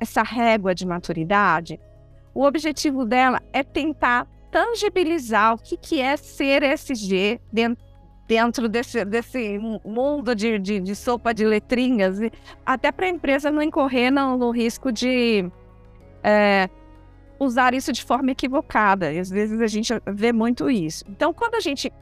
essa 0.00 0.22
régua 0.22 0.74
de 0.74 0.86
maturidade, 0.86 1.78
o 2.34 2.44
objetivo 2.44 3.04
dela 3.04 3.42
é 3.52 3.62
tentar 3.62 4.26
tangibilizar 4.50 5.54
o 5.54 5.58
que, 5.58 5.76
que 5.76 6.00
é 6.00 6.16
ser 6.16 6.62
SG 6.62 7.40
dentro, 7.52 7.84
dentro 8.26 8.68
desse, 8.68 9.04
desse 9.04 9.58
mundo 9.84 10.34
de, 10.34 10.58
de, 10.58 10.80
de 10.80 10.96
sopa 10.96 11.34
de 11.34 11.44
letrinhas, 11.44 12.18
até 12.64 12.90
para 12.90 13.06
a 13.06 13.08
empresa 13.08 13.50
não 13.50 13.62
incorrer 13.62 14.10
no, 14.10 14.36
no 14.36 14.50
risco 14.50 14.90
de 14.90 15.50
é, 16.22 16.68
usar 17.38 17.74
isso 17.74 17.92
de 17.92 18.02
forma 18.02 18.30
equivocada. 18.30 19.12
E 19.12 19.18
às 19.18 19.30
vezes 19.30 19.60
a 19.60 19.66
gente 19.66 19.92
vê 20.06 20.32
muito 20.32 20.70
isso. 20.70 21.04
Então, 21.08 21.32
quando 21.32 21.54
a 21.54 21.60
gente 21.60 21.92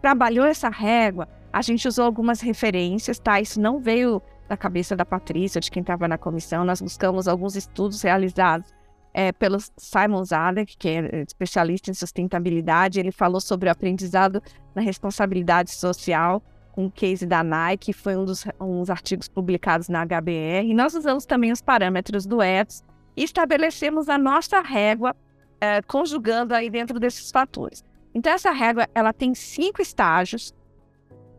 trabalhou 0.00 0.46
essa 0.46 0.68
régua, 0.68 1.28
a 1.56 1.62
gente 1.62 1.88
usou 1.88 2.04
algumas 2.04 2.42
referências, 2.42 3.18
tá? 3.18 3.40
Isso 3.40 3.58
não 3.58 3.80
veio 3.80 4.20
da 4.46 4.58
cabeça 4.58 4.94
da 4.94 5.06
Patrícia, 5.06 5.58
de 5.58 5.70
quem 5.70 5.80
estava 5.80 6.06
na 6.06 6.18
comissão. 6.18 6.66
Nós 6.66 6.82
buscamos 6.82 7.26
alguns 7.26 7.56
estudos 7.56 8.02
realizados 8.02 8.74
é, 9.14 9.32
pelo 9.32 9.56
Simon 9.78 10.22
Zadek, 10.22 10.76
que 10.76 10.86
é 10.86 11.22
especialista 11.22 11.90
em 11.90 11.94
sustentabilidade. 11.94 13.00
Ele 13.00 13.10
falou 13.10 13.40
sobre 13.40 13.70
o 13.70 13.72
aprendizado 13.72 14.42
na 14.74 14.82
responsabilidade 14.82 15.70
social, 15.70 16.42
o 16.76 16.90
case 16.90 17.24
da 17.24 17.42
Nike, 17.42 17.94
foi 17.94 18.18
um 18.18 18.26
dos 18.26 18.44
uns 18.60 18.90
artigos 18.90 19.26
publicados 19.26 19.88
na 19.88 20.04
HBR. 20.04 20.66
E 20.66 20.74
nós 20.74 20.92
usamos 20.92 21.24
também 21.24 21.52
os 21.52 21.62
parâmetros 21.62 22.26
do 22.26 22.42
ETS 22.42 22.84
e 23.16 23.24
estabelecemos 23.24 24.10
a 24.10 24.18
nossa 24.18 24.60
régua, 24.60 25.16
é, 25.58 25.80
conjugando 25.80 26.54
aí 26.54 26.68
dentro 26.68 27.00
desses 27.00 27.30
fatores. 27.30 27.82
Então, 28.14 28.30
essa 28.30 28.50
régua 28.50 28.86
ela 28.94 29.14
tem 29.14 29.34
cinco 29.34 29.80
estágios. 29.80 30.54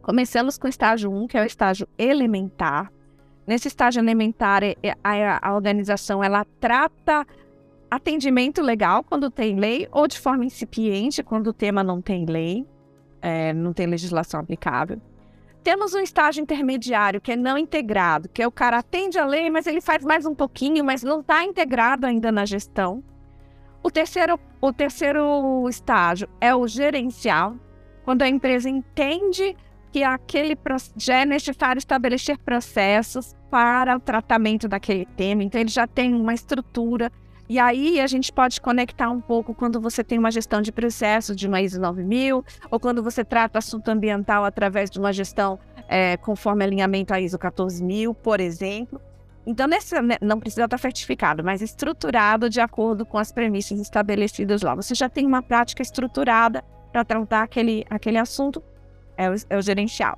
Começamos 0.07 0.57
com 0.57 0.67
o 0.67 0.69
estágio 0.69 1.11
1, 1.11 1.23
um, 1.23 1.27
que 1.27 1.37
é 1.37 1.41
o 1.41 1.45
estágio 1.45 1.85
elementar. 1.97 2.89
Nesse 3.45 3.67
estágio 3.67 3.99
elementar, 3.99 4.63
é, 4.63 4.73
é, 4.81 4.93
a, 5.03 5.39
a 5.41 5.53
organização 5.53 6.23
ela 6.23 6.45
trata 6.61 7.27
atendimento 7.91 8.61
legal 8.61 9.03
quando 9.03 9.29
tem 9.29 9.59
lei 9.59 9.85
ou 9.91 10.07
de 10.07 10.17
forma 10.17 10.45
incipiente 10.45 11.21
quando 11.21 11.47
o 11.47 11.53
tema 11.53 11.83
não 11.83 12.01
tem 12.01 12.25
lei, 12.25 12.65
é, 13.21 13.51
não 13.51 13.73
tem 13.73 13.85
legislação 13.85 14.39
aplicável. 14.39 15.01
Temos 15.61 15.93
um 15.93 15.99
estágio 15.99 16.41
intermediário 16.41 17.19
que 17.19 17.33
é 17.33 17.35
não 17.35 17.57
integrado, 17.57 18.29
que 18.29 18.41
é 18.41 18.47
o 18.47 18.51
cara 18.51 18.77
atende 18.77 19.19
a 19.19 19.25
lei, 19.25 19.49
mas 19.49 19.67
ele 19.67 19.81
faz 19.81 20.05
mais 20.05 20.25
um 20.25 20.33
pouquinho, 20.33 20.85
mas 20.85 21.03
não 21.03 21.19
está 21.19 21.43
integrado 21.43 22.05
ainda 22.05 22.31
na 22.31 22.45
gestão. 22.45 23.03
O 23.83 23.91
terceiro, 23.91 24.39
o 24.61 24.71
terceiro 24.71 25.67
estágio 25.67 26.29
é 26.39 26.55
o 26.55 26.65
gerencial, 26.65 27.57
quando 28.05 28.21
a 28.21 28.29
empresa 28.29 28.69
entende 28.69 29.53
que 29.97 30.03
aquele 30.03 30.55
já 30.95 31.15
é 31.15 31.25
necessário 31.25 31.79
estabelecer 31.79 32.37
processos 32.37 33.35
para 33.49 33.95
o 33.95 33.99
tratamento 33.99 34.67
daquele 34.67 35.05
tema, 35.05 35.43
então 35.43 35.59
ele 35.59 35.71
já 35.71 35.87
tem 35.87 36.13
uma 36.13 36.35
estrutura 36.35 37.11
e 37.49 37.57
aí 37.57 37.99
a 37.99 38.05
gente 38.05 38.31
pode 38.31 38.61
conectar 38.61 39.09
um 39.09 39.19
pouco 39.19 39.55
quando 39.55 39.81
você 39.81 40.03
tem 40.03 40.19
uma 40.19 40.29
gestão 40.29 40.61
de 40.61 40.71
processo 40.71 41.35
de 41.35 41.47
uma 41.47 41.61
ISO 41.61 41.79
9000, 41.79 42.45
ou 42.69 42.79
quando 42.79 43.01
você 43.01 43.23
trata 43.23 43.57
assunto 43.57 43.89
ambiental 43.89 44.43
através 44.43 44.91
de 44.91 44.99
uma 44.99 45.11
gestão 45.11 45.57
é, 45.87 46.17
conforme 46.17 46.63
alinhamento 46.63 47.13
à 47.13 47.19
ISO 47.19 47.39
14000, 47.39 48.13
por 48.13 48.39
exemplo. 48.39 49.01
Então, 49.47 49.65
nesse, 49.65 49.99
né, 50.01 50.17
não 50.21 50.39
precisa 50.39 50.65
estar 50.65 50.77
certificado, 50.77 51.43
mas 51.43 51.61
estruturado 51.61 52.49
de 52.49 52.59
acordo 52.59 53.05
com 53.05 53.17
as 53.17 53.31
premissas 53.31 53.79
estabelecidas 53.79 54.61
lá. 54.61 54.75
Você 54.75 54.93
já 54.93 55.07
tem 55.07 55.25
uma 55.25 55.41
prática 55.41 55.81
estruturada 55.81 56.61
para 56.91 57.05
tratar 57.05 57.43
aquele, 57.43 57.85
aquele 57.89 58.17
assunto, 58.17 58.61
é 59.17 59.29
o, 59.29 59.35
é 59.49 59.57
o 59.57 59.61
gerencial. 59.61 60.17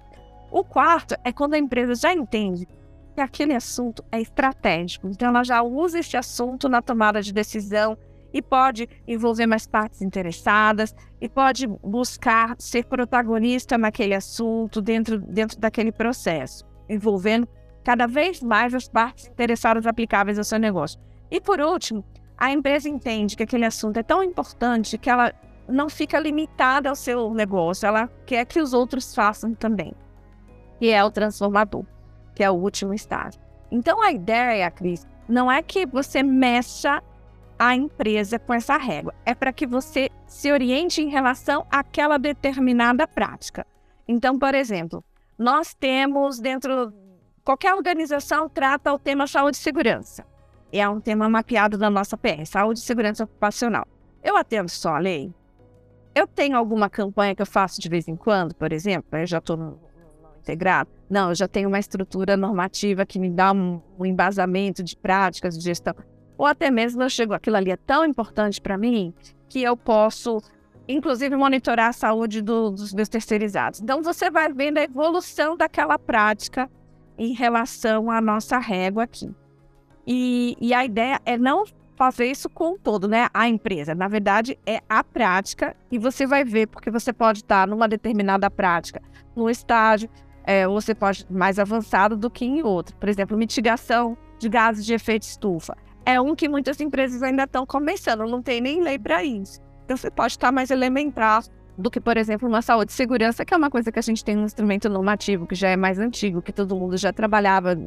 O 0.52 0.64
quarto 0.64 1.16
é 1.24 1.32
quando 1.32 1.54
a 1.54 1.58
empresa 1.58 1.96
já 1.96 2.14
entende 2.14 2.68
que 3.16 3.22
aquele 3.22 3.54
assunto 3.54 4.04
é 4.12 4.22
estratégico. 4.22 5.08
Então, 5.08 5.30
ela 5.30 5.44
já 5.44 5.62
usa 5.62 6.00
esse 6.00 6.18
assunto 6.18 6.68
na 6.68 6.82
tomada 6.82 7.22
de 7.22 7.34
decisão 7.34 7.98
e 8.34 8.42
pode 8.42 8.88
envolver 9.08 9.48
mais 9.48 9.66
partes 9.66 10.02
interessadas 10.02 10.96
e 11.20 11.28
pode 11.28 11.68
buscar 11.68 12.56
ser 12.60 12.86
protagonista 12.86 13.78
naquele 13.78 14.14
assunto 14.14 14.82
dentro, 14.82 15.20
dentro 15.20 15.60
daquele 15.60 15.92
processo, 15.92 16.66
envolvendo 16.88 17.48
cada 17.84 18.08
vez 18.08 18.42
mais 18.42 18.74
as 18.74 18.88
partes 18.88 19.28
interessadas 19.28 19.88
aplicáveis 19.88 20.38
ao 20.38 20.44
seu 20.44 20.60
negócio. 20.60 21.00
E 21.32 21.42
por 21.42 21.60
último, 21.60 22.04
a 22.38 22.52
empresa 22.52 22.88
entende 22.88 23.36
que 23.36 23.44
aquele 23.44 23.66
assunto 23.66 23.98
é 23.98 24.04
tão 24.04 24.24
importante 24.24 24.98
que 24.98 25.10
ela 25.10 25.34
não 25.70 25.90
fica 25.90 26.20
limitada 26.20 26.90
ao 26.90 26.96
seu 26.96 27.34
negócio, 27.34 27.86
ela 27.86 28.10
quer 28.26 28.46
que 28.46 28.60
os 28.60 28.74
outros 28.74 29.14
façam 29.14 29.54
também. 29.54 29.94
E 30.82 30.90
é 30.90 31.04
o 31.04 31.12
transformador 31.12 31.86
que 32.40 32.44
é 32.46 32.50
o 32.50 32.54
último 32.54 32.94
estágio. 32.94 33.42
Então 33.70 34.02
a 34.02 34.14
ideia, 34.14 34.72
Cris, 34.72 35.06
não 35.28 35.52
é 35.52 35.62
que 35.62 35.86
você 35.86 36.24
mexa 36.24 37.04
a 37.60 37.76
empresa 37.76 38.40
com 38.40 38.54
essa 38.54 38.78
régua, 38.78 39.14
é 39.26 39.36
para 39.36 39.52
que 39.52 39.68
você 39.68 40.10
se 40.26 40.50
oriente 40.50 41.02
em 41.02 41.10
relação 41.10 41.68
àquela 41.70 42.18
determinada 42.18 43.06
prática. 43.06 43.68
Então, 44.08 44.40
por 44.40 44.56
exemplo, 44.56 45.04
nós 45.38 45.74
temos 45.74 46.40
dentro 46.40 46.94
qualquer 47.44 47.74
organização 47.76 48.48
trata 48.48 48.94
o 48.94 48.98
tema 48.98 49.28
saúde 49.28 49.58
e 49.58 49.60
segurança. 49.60 50.26
É 50.72 50.88
um 50.88 51.02
tema 51.02 51.28
mapeado 51.28 51.78
da 51.78 51.90
nossa 51.90 52.16
PR, 52.16 52.46
saúde 52.46 52.80
e 52.80 52.84
segurança 52.84 53.26
ocupacional. 53.26 53.86
Eu 54.24 54.38
atendo 54.38 54.72
só 54.72 54.96
a 54.96 55.00
lei? 55.00 55.34
Eu 56.14 56.28
tenho 56.28 56.58
alguma 56.58 56.90
campanha 56.90 57.36
que 57.36 57.42
eu 57.42 57.46
faço 57.46 57.80
de 57.80 57.88
vez 57.88 58.08
em 58.08 58.16
quando, 58.16 58.56
por 58.56 58.74
exemplo, 58.74 59.18
eu 59.18 59.26
já 59.26 59.38
estou 59.38 59.56
no 59.56 59.80
integrado. 60.40 60.90
Não, 61.10 61.30
eu 61.30 61.36
já 61.36 61.48
tenho 61.48 61.68
uma 61.68 61.80
estrutura 61.80 62.36
normativa 62.36 63.06
que 63.06 63.20
me 63.20 63.30
dá 63.30 63.52
um, 63.52 63.82
um 63.98 64.06
embasamento 64.06 64.84
de 64.84 64.96
práticas 64.96 65.58
de 65.58 65.64
gestão. 65.64 65.94
Ou 66.38 66.46
até 66.46 66.72
mesmo 66.72 67.04
eu 67.04 67.10
chego, 67.10 67.34
aquilo 67.34 67.58
ali 67.58 67.72
é 67.72 67.78
tão 67.78 68.06
importante 68.06 68.62
para 68.62 68.78
mim 68.78 69.14
que 69.48 69.62
eu 69.62 69.76
posso, 69.76 70.42
inclusive, 70.88 71.36
monitorar 71.36 71.90
a 71.90 71.94
saúde 71.94 72.42
do, 72.42 72.72
dos 72.72 72.94
meus 72.94 73.10
terceirizados. 73.10 73.82
Então, 73.82 74.02
você 74.02 74.30
vai 74.30 74.52
vendo 74.52 74.78
a 74.78 74.84
evolução 74.84 75.58
daquela 75.58 76.00
prática 76.00 76.70
em 77.18 77.34
relação 77.34 78.10
à 78.10 78.22
nossa 78.22 78.58
régua 78.58 79.04
aqui. 79.04 79.30
E, 80.08 80.56
e 80.62 80.74
a 80.74 80.86
ideia 80.86 81.20
é 81.26 81.38
não 81.38 81.66
fazer 82.00 82.28
isso 82.28 82.50
com 82.50 82.78
todo, 82.78 83.10
né? 83.10 83.28
A 83.34 83.50
empresa. 83.50 83.94
Na 83.94 84.08
verdade, 84.08 84.58
é 84.66 84.80
a 84.88 85.04
prática 85.04 85.76
e 85.92 86.00
você 86.00 86.26
vai 86.26 86.46
ver, 86.46 86.68
porque 86.68 86.90
você 86.90 87.12
pode 87.12 87.40
estar 87.40 87.68
numa 87.68 87.90
determinada 87.90 88.50
prática, 88.50 89.02
no 89.36 89.50
estágio, 89.50 90.10
é, 90.46 90.66
você 90.66 90.96
pode 90.96 91.28
mais 91.30 91.60
avançado 91.60 92.16
do 92.16 92.30
que 92.30 92.46
em 92.46 92.64
outro. 92.64 92.96
Por 92.96 93.10
exemplo, 93.10 93.38
mitigação 93.38 94.18
de 94.40 94.48
gases 94.48 94.86
de 94.86 94.94
efeito 94.94 95.24
estufa. 95.24 95.76
É 96.06 96.22
um 96.22 96.34
que 96.36 96.48
muitas 96.48 96.80
empresas 96.80 97.22
ainda 97.22 97.44
estão 97.44 97.66
começando, 97.66 98.26
não 98.26 98.42
tem 98.42 98.62
nem 98.62 98.82
lei 98.82 98.98
para 98.98 99.22
isso. 99.22 99.60
Então 99.84 99.98
você 99.98 100.10
pode 100.10 100.34
estar 100.34 100.54
mais 100.54 100.72
elementar 100.72 101.44
do 101.78 101.92
que, 101.92 102.00
por 102.00 102.16
exemplo, 102.16 102.48
uma 102.48 102.62
saúde 102.62 102.94
e 102.94 102.96
segurança, 102.96 103.44
que 103.44 103.54
é 103.54 103.58
uma 103.58 103.70
coisa 103.70 103.92
que 103.92 104.00
a 104.00 104.02
gente 104.02 104.24
tem 104.24 104.38
um 104.38 104.46
instrumento 104.46 104.90
normativo 104.90 105.46
que 105.46 105.56
já 105.56 105.68
é 105.68 105.76
mais 105.76 106.00
antigo, 106.00 106.42
que 106.42 106.54
todo 106.54 106.76
mundo 106.78 106.96
já 106.98 107.12
trabalhava, 107.12 107.78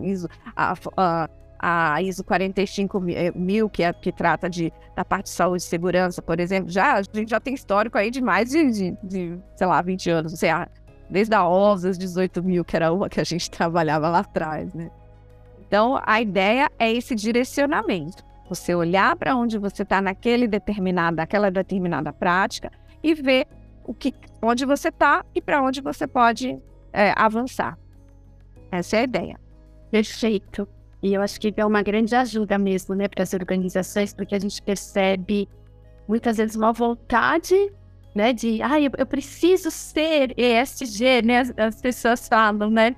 a, 0.55 0.75
a, 0.97 1.31
a 1.63 2.03
ISO 2.03 2.25
45 2.25 3.05
eh, 3.11 3.33
que, 3.73 3.85
é, 3.85 3.93
que 3.93 4.11
trata 4.11 4.51
de, 4.51 4.73
da 4.97 5.05
parte 5.05 5.27
de 5.27 5.31
saúde 5.31 5.63
e 5.63 5.67
segurança, 5.67 6.21
por 6.21 6.41
exemplo, 6.41 6.69
já, 6.69 6.95
a 6.95 7.03
gente 7.03 7.31
já 7.31 7.39
tem 7.39 7.55
histórico 7.55 7.97
aí 7.97 8.11
de 8.11 8.21
mais 8.21 8.51
de, 8.51 8.69
de, 8.71 8.97
de 9.05 9.39
sei 9.55 9.67
lá, 9.69 9.81
20 9.81 10.11
anos. 10.11 10.33
Sei 10.33 10.53
lá, 10.53 10.69
desde 11.09 11.33
a 11.37 11.47
OSAS 11.47 11.97
18 11.97 12.43
mil, 12.43 12.65
que 12.65 12.75
era 12.75 12.93
uma 12.93 13.09
que 13.09 13.21
a 13.21 13.25
gente 13.25 13.49
trabalhava 13.53 14.09
lá 14.09 14.19
atrás, 14.19 14.75
né? 14.75 14.91
Então, 15.61 16.01
a 16.05 16.21
ideia 16.21 16.69
é 16.79 16.93
esse 16.93 17.15
direcionamento. 17.15 18.25
Você 18.49 18.75
olhar 18.75 19.15
para 19.17 19.37
onde 19.37 19.57
você 19.57 19.85
está 19.85 20.03
naquele 20.03 20.49
determinado, 20.49 21.21
aquela 21.21 21.51
determinada 21.51 22.13
prática 22.13 22.71
e 23.03 23.15
ver 23.15 23.47
o 23.85 23.95
que, 23.95 24.13
onde 24.43 24.67
você 24.67 24.89
está 24.89 25.25
e 25.35 25.41
para 25.41 25.63
onde 25.63 25.81
você 25.81 26.07
pode 26.07 26.59
é, 26.93 27.15
avançar. 27.17 27.79
Essa 28.71 28.97
é 28.97 29.01
a 29.01 29.05
ideia. 29.05 29.41
Perfeito. 29.91 30.69
E 31.03 31.15
eu 31.15 31.23
acho 31.23 31.41
que 31.41 31.53
é 31.57 31.67
uma 31.67 31.83
grande 31.83 32.15
ajuda 32.15 32.57
mesmo, 32.59 32.95
né, 32.95 33.09
para 33.09 33.23
as 33.23 33.35
organizações, 33.35 34.15
porque 34.15 34.35
a 34.35 34.39
gente 34.39 34.63
percebe 34.63 35.49
muitas 36.07 36.37
vezes 36.37 36.55
uma 36.55 36.73
vontade 36.73 37.73
né? 38.15 38.33
De, 38.33 38.61
ah, 38.63 38.81
eu, 38.81 39.07
preciso 39.07 39.71
ser 39.71 40.35
ESG, 40.37 41.23
né? 41.23 41.41
As, 41.41 41.53
as, 41.57 41.81
pessoas 41.81 42.29
falam, 42.29 42.71
né? 42.71 42.95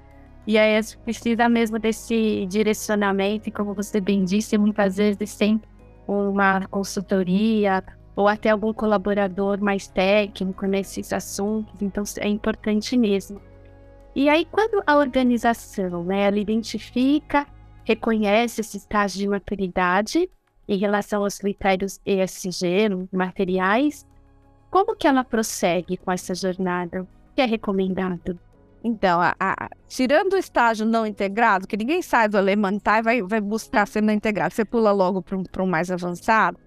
E 0.47 0.59
aí 0.59 0.77
a 0.77 0.83
gente 0.83 0.99
precisa 0.99 1.49
mesmo 1.49 1.79
desse 1.79 2.47
direcionamento, 2.47 3.49
e 3.49 3.53
como 3.53 3.75
você 3.75 4.01
bem 4.01 4.25
disse, 4.25 4.59
muitas 4.59 4.97
vezes 4.97 5.35
tem 5.37 5.61
uma 6.07 6.67
consultoria 6.67 7.83
ou 8.15 8.29
até 8.29 8.51
algum 8.51 8.73
colaborador 8.73 9.61
mais 9.61 9.89
técnico 9.89 10.67
nesses 10.67 11.13
assuntos, 11.13 11.75
então 11.81 12.05
é 12.19 12.29
importante 12.29 12.97
mesmo. 12.97 13.41
E 14.15 14.29
aí, 14.29 14.45
quando 14.45 14.83
a 14.87 14.97
organização, 14.97 16.05
né, 16.05 16.27
ela 16.27 16.39
identifica, 16.39 17.47
reconhece 17.85 18.61
esse 18.61 18.77
estágio 18.77 19.21
de 19.21 19.29
maturidade 19.29 20.29
em 20.67 20.79
relação 20.79 21.23
aos 21.23 21.39
critérios 21.39 22.01
ESG, 22.05 23.09
materiais, 23.13 24.07
como 24.71 24.97
que 24.97 25.07
ela 25.07 25.23
prossegue 25.23 25.97
com 25.97 26.11
essa 26.11 26.35
jornada? 26.35 27.03
O 27.03 27.09
que 27.35 27.43
é 27.43 27.45
recomendado? 27.45 28.39
Então, 28.83 29.21
a, 29.21 29.35
a, 29.39 29.71
tirando 29.87 30.35
o 30.35 30.37
estágio 30.37 30.85
não 30.85 31.07
integrado, 31.07 31.67
que 31.67 31.77
ninguém 31.77 32.03
sai 32.03 32.29
do 32.29 32.37
elementar 32.37 32.99
e 32.99 33.03
vai, 33.03 33.23
vai 33.23 33.41
buscar 33.41 33.87
ser 33.87 34.03
não 34.03 34.13
integrado, 34.13 34.53
você 34.53 34.65
pula 34.65 34.93
logo 34.93 35.23
para 35.23 35.63
um 35.63 35.67
mais 35.67 35.91
avançado, 35.91 36.59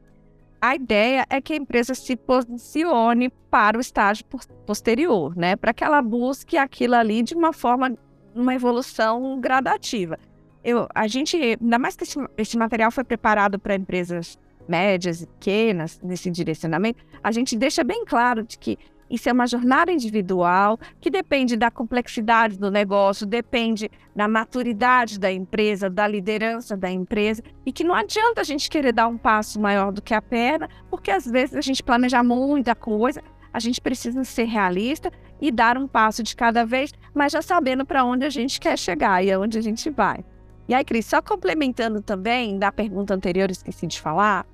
a 0.60 0.76
ideia 0.76 1.26
é 1.30 1.40
que 1.40 1.54
a 1.54 1.58
empresa 1.58 1.94
se 1.94 2.16
posicione 2.16 3.30
para 3.52 3.78
o 3.78 3.82
estágio 3.82 4.26
posterior, 4.66 5.36
né? 5.36 5.56
Para 5.56 5.74
que 5.74 5.84
ela 5.84 6.02
busque 6.02 6.58
aquilo 6.58 6.96
ali 6.96 7.22
de 7.22 7.36
uma 7.36 7.54
forma, 7.54 7.96
uma 8.34 8.56
evolução 8.56 9.40
gradativa. 9.40 10.18
Eu, 10.64 10.88
a 10.94 11.08
gente, 11.08 11.38
ainda 11.38 11.80
mais 11.80 11.96
que 11.96 12.04
esse, 12.04 12.20
esse 12.38 12.58
material 12.58 12.92
foi 12.92 13.04
preparado 13.04 13.58
para 13.58 13.76
empresas 13.76 14.38
médias 14.68 15.22
e 15.22 15.28
pequenas 15.28 16.00
nesse 16.04 16.30
direcionamento, 16.30 17.04
a 17.24 17.32
gente 17.32 17.56
deixa 17.56 17.84
bem 17.84 18.04
claro 18.06 18.44
de 18.44 18.58
que 18.58 18.78
isso 19.10 19.30
é 19.30 19.32
uma 19.32 19.48
jornada 19.48 19.92
individual 19.92 20.78
que 21.00 21.10
depende 21.10 21.56
da 21.56 21.72
complexidade 21.72 22.58
do 22.58 22.70
negócio, 22.70 23.26
depende 23.26 23.90
da 24.14 24.28
maturidade 24.28 25.18
da 25.18 25.32
empresa, 25.32 25.90
da 25.90 26.06
liderança 26.06 26.76
da 26.76 26.92
empresa, 26.92 27.42
e 27.66 27.72
que 27.72 27.86
não 27.86 27.96
adianta 27.96 28.42
a 28.42 28.44
gente 28.44 28.70
querer 28.70 28.92
dar 28.92 29.08
um 29.08 29.18
passo 29.18 29.60
maior 29.60 29.92
do 29.92 30.02
que 30.02 30.14
a 30.14 30.22
perna, 30.22 30.70
porque 30.90 31.10
às 31.10 31.26
vezes 31.26 31.56
a 31.56 31.62
gente 31.62 31.82
planeja 31.82 32.22
muita 32.22 32.76
coisa, 32.76 33.24
a 33.54 33.60
gente 33.60 33.80
precisa 33.80 34.24
ser 34.26 34.44
realista 34.44 35.12
e 35.40 35.52
dar 35.52 35.78
um 35.78 35.88
passo 35.88 36.22
de 36.22 36.36
cada 36.36 36.66
vez, 36.66 36.92
mas 37.14 37.32
já 37.32 37.42
sabendo 37.42 37.86
para 37.86 38.04
onde 38.04 38.26
a 38.26 38.30
gente 38.30 38.60
quer 38.60 38.78
chegar 38.78 39.24
e 39.24 39.32
aonde 39.32 39.58
a 39.58 39.62
gente 39.62 39.90
vai. 39.90 40.24
E 40.68 40.74
aí, 40.74 40.84
Cris, 40.84 41.06
só 41.06 41.22
complementando 41.22 42.02
também 42.02 42.60
da 42.60 42.72
pergunta 42.72 43.14
anterior, 43.14 43.50
esqueci 43.50 43.88
de 43.88 44.02
falar, 44.02 44.46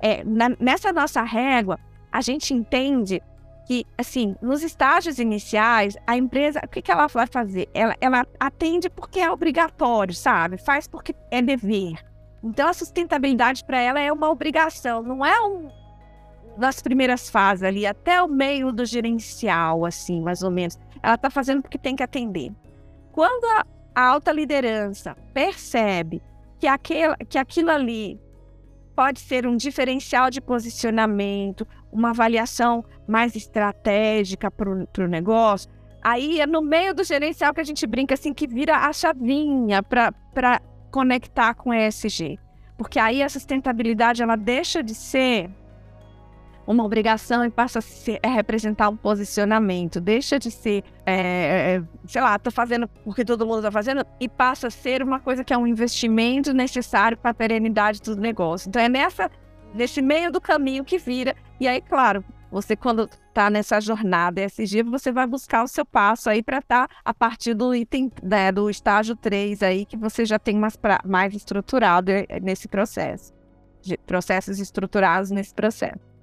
é, 0.00 0.22
na, 0.24 0.50
nessa 0.60 0.92
nossa 0.92 1.22
régua, 1.22 1.78
a 2.12 2.20
gente 2.20 2.54
entende 2.54 3.20
que, 3.66 3.84
assim, 3.98 4.36
nos 4.40 4.62
estágios 4.62 5.18
iniciais, 5.18 5.96
a 6.06 6.16
empresa, 6.16 6.60
o 6.64 6.68
que, 6.68 6.80
que 6.80 6.90
ela 6.90 7.08
vai 7.08 7.26
fazer? 7.26 7.68
Ela, 7.74 7.96
ela 8.00 8.24
atende 8.38 8.88
porque 8.88 9.18
é 9.18 9.30
obrigatório, 9.30 10.14
sabe? 10.14 10.56
Faz 10.56 10.86
porque 10.86 11.14
é 11.32 11.42
dever. 11.42 11.94
Então, 12.44 12.68
a 12.68 12.72
sustentabilidade 12.72 13.64
para 13.64 13.80
ela 13.80 13.98
é 13.98 14.12
uma 14.12 14.30
obrigação, 14.30 15.02
não 15.02 15.26
é 15.26 15.40
um 15.40 15.68
nas 16.56 16.80
primeiras 16.80 17.28
fases 17.28 17.62
ali, 17.62 17.86
até 17.86 18.22
o 18.22 18.28
meio 18.28 18.72
do 18.72 18.84
gerencial, 18.84 19.84
assim, 19.84 20.22
mais 20.22 20.42
ou 20.42 20.50
menos. 20.50 20.78
Ela 21.02 21.14
está 21.14 21.28
fazendo 21.28 21.60
porque 21.60 21.76
tem 21.76 21.94
que 21.94 22.02
atender. 22.02 22.50
Quando 23.12 23.44
a, 23.58 23.64
a 23.96 24.02
alta 24.02 24.30
liderança 24.30 25.16
percebe 25.32 26.22
que, 26.60 26.66
aquele, 26.66 27.16
que 27.30 27.38
aquilo 27.38 27.70
ali 27.70 28.20
pode 28.94 29.20
ser 29.20 29.46
um 29.46 29.56
diferencial 29.56 30.28
de 30.28 30.38
posicionamento, 30.38 31.66
uma 31.90 32.10
avaliação 32.10 32.84
mais 33.08 33.34
estratégica 33.34 34.50
para 34.50 34.70
o 34.70 35.08
negócio. 35.08 35.70
Aí 36.02 36.42
é 36.42 36.46
no 36.46 36.60
meio 36.60 36.94
do 36.94 37.04
gerencial 37.04 37.54
que 37.54 37.60
a 37.62 37.64
gente 37.64 37.86
brinca 37.86 38.12
assim, 38.12 38.34
que 38.34 38.46
vira 38.46 38.76
a 38.76 38.92
chavinha 38.92 39.82
para 39.82 40.60
conectar 40.90 41.54
com 41.54 41.72
ESG. 41.72 42.38
Porque 42.76 42.98
aí 42.98 43.22
a 43.22 43.30
sustentabilidade 43.30 44.22
ela 44.22 44.36
deixa 44.36 44.82
de 44.82 44.94
ser 44.94 45.48
uma 46.66 46.84
obrigação 46.84 47.44
e 47.44 47.50
passa 47.50 47.78
a, 47.78 47.82
ser, 47.82 48.18
a 48.22 48.28
representar 48.28 48.88
um 48.88 48.96
posicionamento, 48.96 50.00
deixa 50.00 50.38
de 50.38 50.50
ser, 50.50 50.82
é, 51.04 51.76
é, 51.76 51.82
sei 52.06 52.20
lá, 52.20 52.36
estou 52.36 52.52
fazendo 52.52 52.88
porque 53.04 53.24
todo 53.24 53.46
mundo 53.46 53.58
está 53.58 53.70
fazendo, 53.70 54.04
e 54.18 54.28
passa 54.28 54.66
a 54.66 54.70
ser 54.70 55.02
uma 55.02 55.20
coisa 55.20 55.44
que 55.44 55.54
é 55.54 55.58
um 55.58 55.66
investimento 55.66 56.52
necessário 56.52 57.16
para 57.16 57.30
a 57.30 57.34
perenidade 57.34 58.00
do 58.02 58.16
negócio. 58.16 58.68
Então 58.68 58.82
é 58.82 58.88
nessa, 58.88 59.30
nesse 59.72 60.02
meio 60.02 60.32
do 60.32 60.40
caminho 60.40 60.84
que 60.84 60.98
vira, 60.98 61.36
e 61.60 61.68
aí, 61.68 61.80
claro, 61.80 62.24
você 62.50 62.74
quando 62.76 63.08
está 63.28 63.50
nessa 63.50 63.80
jornada 63.80 64.42
ESG, 64.42 64.82
você 64.82 65.12
vai 65.12 65.26
buscar 65.26 65.62
o 65.62 65.68
seu 65.68 65.84
passo 65.84 66.30
aí 66.30 66.42
para 66.42 66.58
estar 66.58 66.88
tá 66.88 66.94
a 67.04 67.12
partir 67.12 67.54
do 67.54 67.74
item, 67.74 68.10
né, 68.22 68.50
do 68.50 68.70
estágio 68.70 69.14
3 69.14 69.62
aí, 69.62 69.84
que 69.84 69.96
você 69.96 70.24
já 70.24 70.38
tem 70.38 70.56
mais, 70.56 70.76
pra, 70.76 71.00
mais 71.04 71.34
estruturado 71.34 72.10
eh, 72.10 72.26
nesse 72.40 72.66
processo. 72.66 73.34
Processos 74.06 74.58
estruturados 74.58 75.30
nesse 75.30 75.54
processo. 75.54 76.15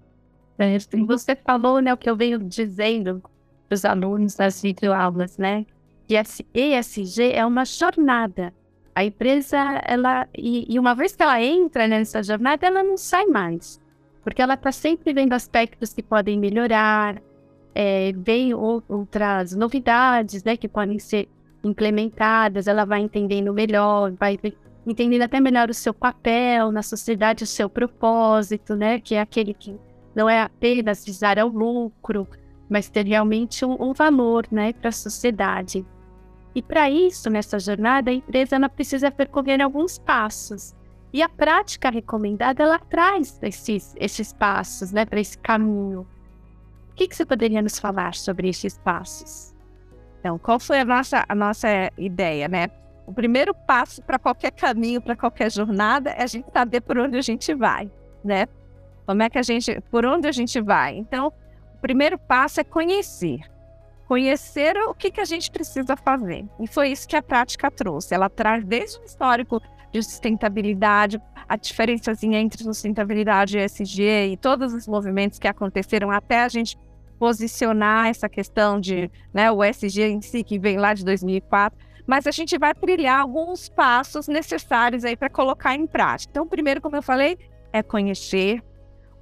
Certo. 0.58 0.98
E 0.98 1.04
você 1.04 1.36
falou, 1.36 1.80
né, 1.80 1.94
o 1.94 1.98
que 1.98 2.10
eu 2.10 2.16
venho 2.16 2.40
dizendo 2.40 3.22
para 3.68 3.76
os 3.76 3.86
alunos 3.86 4.36
das 4.36 4.62
videoaulas, 4.62 5.38
né? 5.38 5.66
Que 6.08 6.16
ESG 6.54 7.32
é 7.34 7.46
uma 7.46 7.66
jornada. 7.66 8.54
A 8.96 9.04
empresa, 9.04 9.58
ela, 9.86 10.28
e, 10.38 10.66
e 10.72 10.78
uma 10.78 10.94
vez 10.94 11.16
que 11.16 11.24
ela 11.24 11.42
entra 11.42 11.88
nessa 11.88 12.22
jornada, 12.22 12.68
ela 12.68 12.84
não 12.84 12.98
sai 12.98 13.26
mais. 13.26 13.82
Porque 14.24 14.42
ela 14.42 14.54
está 14.54 14.72
sempre 14.72 15.14
vendo 15.14 15.34
aspectos 15.34 15.94
que 15.94 16.04
podem 16.04 16.38
melhorar, 16.38 17.22
é, 17.74 18.14
vem 18.16 18.54
outras 18.54 19.56
novidades, 19.56 20.44
né, 20.44 20.56
que 20.56 20.68
podem 20.68 21.00
ser 21.00 21.28
implementadas, 21.64 22.68
ela 22.68 22.86
vai 22.86 23.00
entendendo 23.00 23.54
melhor, 23.54 24.12
vai 24.12 24.40
entendendo 24.86 25.24
até 25.24 25.40
melhor 25.40 25.70
o 25.70 25.74
seu 25.74 25.94
papel 25.94 26.72
na 26.72 26.84
sociedade, 26.84 27.44
o 27.44 27.48
seu 27.48 27.70
propósito, 27.70 28.76
né, 28.76 29.00
que 29.00 29.16
é 29.16 29.22
aquele 29.22 29.54
que 29.54 29.76
não 30.16 30.30
é 30.30 30.42
apenas 30.42 31.06
visar 31.06 31.40
ao 31.40 31.48
lucro, 31.48 32.28
mas 32.70 32.90
ter 32.90 33.06
realmente 33.06 33.66
um, 33.66 33.76
um 33.82 33.94
valor 33.94 34.48
né, 34.52 34.74
para 34.74 34.90
a 34.90 34.92
sociedade. 34.92 35.86
E 36.56 36.62
para 36.62 36.90
isso, 36.90 37.30
nessa 37.30 37.60
jornada, 37.60 38.12
a 38.12 38.14
empresa 38.14 38.56
ela 38.56 38.70
precisa 38.70 39.10
percorrer 39.12 39.62
alguns 39.62 39.98
passos. 39.98 40.76
E 41.12 41.22
a 41.22 41.30
prática 41.30 41.90
recomendada, 41.90 42.64
ela 42.64 42.80
traz 42.80 43.40
esses, 43.42 43.96
esses 44.00 44.34
passos 44.34 44.92
né, 44.92 45.06
para 45.06 45.20
esse 45.20 45.38
caminho. 45.38 46.08
O 46.92 46.96
que, 46.96 47.08
que 47.08 47.16
você 47.16 47.26
poderia 47.26 47.62
nos 47.62 47.80
falar 47.80 48.14
sobre 48.14 48.50
esses 48.50 48.78
passos? 48.78 49.54
Então, 50.20 50.38
qual 50.38 50.60
foi 50.60 50.80
a 50.80 50.86
nossa, 50.86 51.26
a 51.28 51.36
nossa 51.36 51.68
ideia, 51.98 52.48
né? 52.48 52.70
O 53.06 53.14
primeiro 53.14 53.54
passo 53.54 54.02
para 54.02 54.18
qualquer 54.18 54.52
caminho, 54.52 55.02
para 55.02 55.16
qualquer 55.16 55.52
jornada, 55.52 56.12
é 56.12 56.24
a 56.24 56.28
gente 56.28 56.50
saber 56.52 56.82
por 56.82 56.98
onde 56.98 57.18
a 57.18 57.22
gente 57.22 57.54
vai, 57.54 57.92
né? 58.24 58.48
Como 59.06 59.22
é 59.22 59.30
que 59.30 59.38
a 59.38 59.44
gente, 59.44 59.80
por 59.92 60.06
onde 60.06 60.28
a 60.28 60.32
gente 60.32 60.62
vai? 60.62 60.98
Então, 60.98 61.28
o 61.76 61.82
primeiro 61.82 62.18
passo 62.18 62.62
é 62.62 62.64
conhecer. 62.64 63.40
Conhecer 64.08 64.78
o 64.78 64.94
que, 64.94 65.12
que 65.12 65.22
a 65.22 65.26
gente 65.26 65.50
precisa 65.52 65.96
fazer. 65.96 66.46
E 66.60 66.68
foi 66.68 66.90
isso 66.90 67.08
que 67.08 67.16
a 67.16 67.22
prática 67.22 67.72
trouxe. 67.72 68.14
Ela 68.14 68.30
traz 68.30 68.64
desde 68.64 69.00
o 69.00 69.04
histórico 69.04 69.62
de 69.92 70.02
sustentabilidade, 70.02 71.22
a 71.48 71.56
diferençazinha 71.56 72.40
entre 72.40 72.64
sustentabilidade 72.64 73.58
e 73.58 73.64
ESG 73.64 74.32
e 74.32 74.38
todos 74.38 74.74
os 74.74 74.88
movimentos 74.88 75.38
que 75.38 75.48
aconteceram 75.48 76.10
até 76.10 76.44
a 76.44 76.50
gente 76.50 76.78
posicionar 77.20 78.08
essa 78.08 78.28
questão 78.28 78.80
de 78.80 79.10
né, 79.34 79.52
o 79.52 79.64
ESG 79.64 80.02
em 80.02 80.22
si, 80.22 80.44
que 80.44 80.58
vem 80.58 80.78
lá 80.78 80.94
de 80.94 81.06
2004, 81.06 81.80
mas 82.06 82.28
a 82.28 82.32
gente 82.32 82.58
vai 82.58 82.74
trilhar 82.74 83.22
alguns 83.22 83.70
passos 83.70 84.28
necessários 84.28 85.06
aí 85.06 85.16
para 85.16 85.30
colocar 85.30 85.76
em 85.76 85.88
prática. 85.88 86.32
Então, 86.32 86.48
primeiro, 86.48 86.82
como 86.82 86.96
eu 86.96 87.04
falei, 87.04 87.38
é 87.72 87.82
conhecer, 87.82 88.62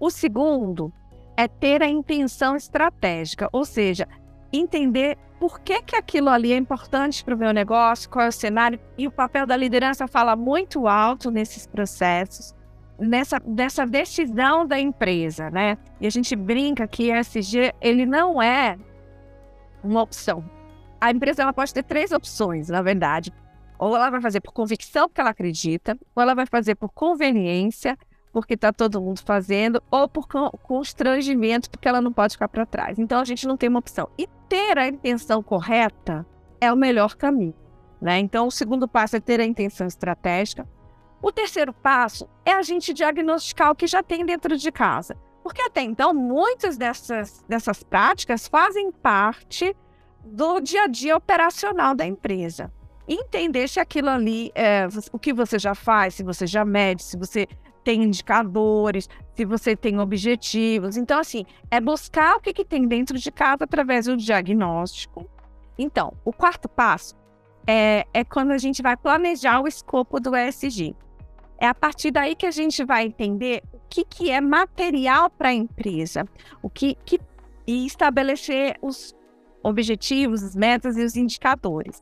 o 0.01 0.09
segundo 0.09 0.91
é 1.37 1.47
ter 1.47 1.83
a 1.83 1.87
intenção 1.87 2.55
estratégica, 2.55 3.47
ou 3.53 3.63
seja, 3.63 4.07
entender 4.51 5.15
por 5.39 5.59
que, 5.59 5.79
que 5.83 5.95
aquilo 5.95 6.29
ali 6.29 6.51
é 6.51 6.57
importante 6.57 7.23
para 7.23 7.35
o 7.35 7.37
meu 7.37 7.53
negócio, 7.53 8.09
qual 8.09 8.25
é 8.25 8.29
o 8.29 8.31
cenário, 8.31 8.79
e 8.97 9.07
o 9.07 9.11
papel 9.11 9.45
da 9.45 9.55
liderança 9.55 10.07
fala 10.07 10.35
muito 10.35 10.87
alto 10.87 11.29
nesses 11.29 11.67
processos, 11.67 12.55
nessa, 12.99 13.39
nessa 13.45 13.85
decisão 13.85 14.65
da 14.65 14.79
empresa, 14.79 15.51
né? 15.51 15.77
E 15.99 16.07
a 16.07 16.09
gente 16.09 16.35
brinca 16.35 16.87
que 16.87 17.11
ESG, 17.11 17.73
ele 17.79 18.05
não 18.05 18.41
é 18.41 18.77
uma 19.83 20.01
opção. 20.01 20.43
A 20.99 21.11
empresa 21.11 21.43
ela 21.43 21.53
pode 21.53 21.73
ter 21.73 21.83
três 21.83 22.11
opções, 22.11 22.69
na 22.69 22.81
verdade. 22.81 23.31
Ou 23.77 23.95
ela 23.95 24.09
vai 24.09 24.21
fazer 24.21 24.41
por 24.41 24.51
convicção, 24.51 25.07
porque 25.07 25.21
ela 25.21 25.31
acredita, 25.31 25.97
ou 26.15 26.21
ela 26.23 26.35
vai 26.35 26.45
fazer 26.45 26.73
por 26.75 26.89
conveniência, 26.89 27.97
porque 28.31 28.53
está 28.53 28.71
todo 28.71 29.01
mundo 29.01 29.21
fazendo, 29.25 29.81
ou 29.91 30.07
por 30.07 30.27
constrangimento, 30.63 31.69
porque 31.69 31.87
ela 31.87 32.01
não 32.01 32.13
pode 32.13 32.33
ficar 32.33 32.47
para 32.47 32.65
trás. 32.65 32.97
Então 32.97 33.19
a 33.19 33.25
gente 33.25 33.47
não 33.47 33.57
tem 33.57 33.69
uma 33.69 33.79
opção. 33.79 34.09
E 34.17 34.27
ter 34.47 34.77
a 34.77 34.87
intenção 34.87 35.43
correta 35.43 36.25
é 36.59 36.71
o 36.71 36.75
melhor 36.75 37.15
caminho. 37.15 37.55
Né? 38.01 38.17
Então, 38.19 38.47
o 38.47 38.51
segundo 38.51 38.87
passo 38.87 39.15
é 39.15 39.19
ter 39.19 39.39
a 39.39 39.45
intenção 39.45 39.85
estratégica. 39.85 40.67
O 41.21 41.31
terceiro 41.31 41.71
passo 41.71 42.27
é 42.43 42.51
a 42.51 42.63
gente 42.63 42.93
diagnosticar 42.93 43.71
o 43.71 43.75
que 43.75 43.85
já 43.85 44.01
tem 44.01 44.25
dentro 44.25 44.57
de 44.57 44.71
casa. 44.71 45.15
Porque 45.43 45.61
até 45.61 45.81
então, 45.81 46.13
muitas 46.13 46.77
dessas, 46.77 47.43
dessas 47.47 47.83
práticas 47.83 48.47
fazem 48.47 48.91
parte 48.91 49.75
do 50.23 50.59
dia 50.59 50.83
a 50.83 50.87
dia 50.87 51.15
operacional 51.15 51.93
da 51.93 52.05
empresa. 52.05 52.71
Entender 53.07 53.67
se 53.67 53.79
aquilo 53.79 54.09
ali, 54.09 54.51
é, 54.55 54.87
o 55.11 55.19
que 55.19 55.33
você 55.33 55.59
já 55.59 55.75
faz, 55.75 56.15
se 56.15 56.23
você 56.23 56.47
já 56.47 56.63
mede, 56.63 57.03
se 57.03 57.17
você 57.17 57.47
tem 57.83 58.03
indicadores, 58.03 59.09
se 59.35 59.45
você 59.45 59.75
tem 59.75 59.99
objetivos. 59.99 60.97
Então, 60.97 61.19
assim, 61.19 61.45
é 61.69 61.79
buscar 61.79 62.37
o 62.37 62.39
que, 62.39 62.53
que 62.53 62.65
tem 62.65 62.87
dentro 62.87 63.17
de 63.17 63.31
casa 63.31 63.63
através 63.63 64.05
do 64.05 64.17
diagnóstico. 64.17 65.29
Então, 65.77 66.13
o 66.23 66.31
quarto 66.31 66.69
passo 66.69 67.15
é, 67.65 68.05
é 68.13 68.23
quando 68.23 68.51
a 68.51 68.57
gente 68.57 68.81
vai 68.81 68.95
planejar 68.97 69.61
o 69.61 69.67
escopo 69.67 70.19
do 70.19 70.35
ESG. 70.35 70.95
É 71.59 71.67
a 71.67 71.75
partir 71.75 72.11
daí 72.11 72.35
que 72.35 72.45
a 72.45 72.51
gente 72.51 72.83
vai 72.83 73.05
entender 73.05 73.63
o 73.71 73.79
que, 73.89 74.03
que 74.03 74.31
é 74.31 74.41
material 74.41 75.29
para 75.29 75.49
a 75.49 75.53
empresa, 75.53 76.25
o 76.61 76.69
que, 76.69 76.95
que 77.05 77.19
e 77.67 77.85
estabelecer 77.85 78.77
os 78.81 79.15
objetivos, 79.63 80.43
as 80.43 80.55
metas 80.55 80.97
e 80.97 81.03
os 81.03 81.15
indicadores. 81.15 82.01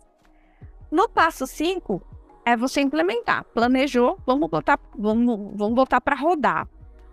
No 0.90 1.08
passo 1.10 1.46
5, 1.46 2.02
é 2.50 2.58
você 2.58 2.82
implementar. 2.82 3.46
Planejou, 3.54 4.20
vamos 4.26 4.50
botar, 4.50 4.80
vamos, 4.98 5.52
vamos 5.56 5.76
botar 5.76 6.02
para 6.02 6.16
rodar. 6.16 6.68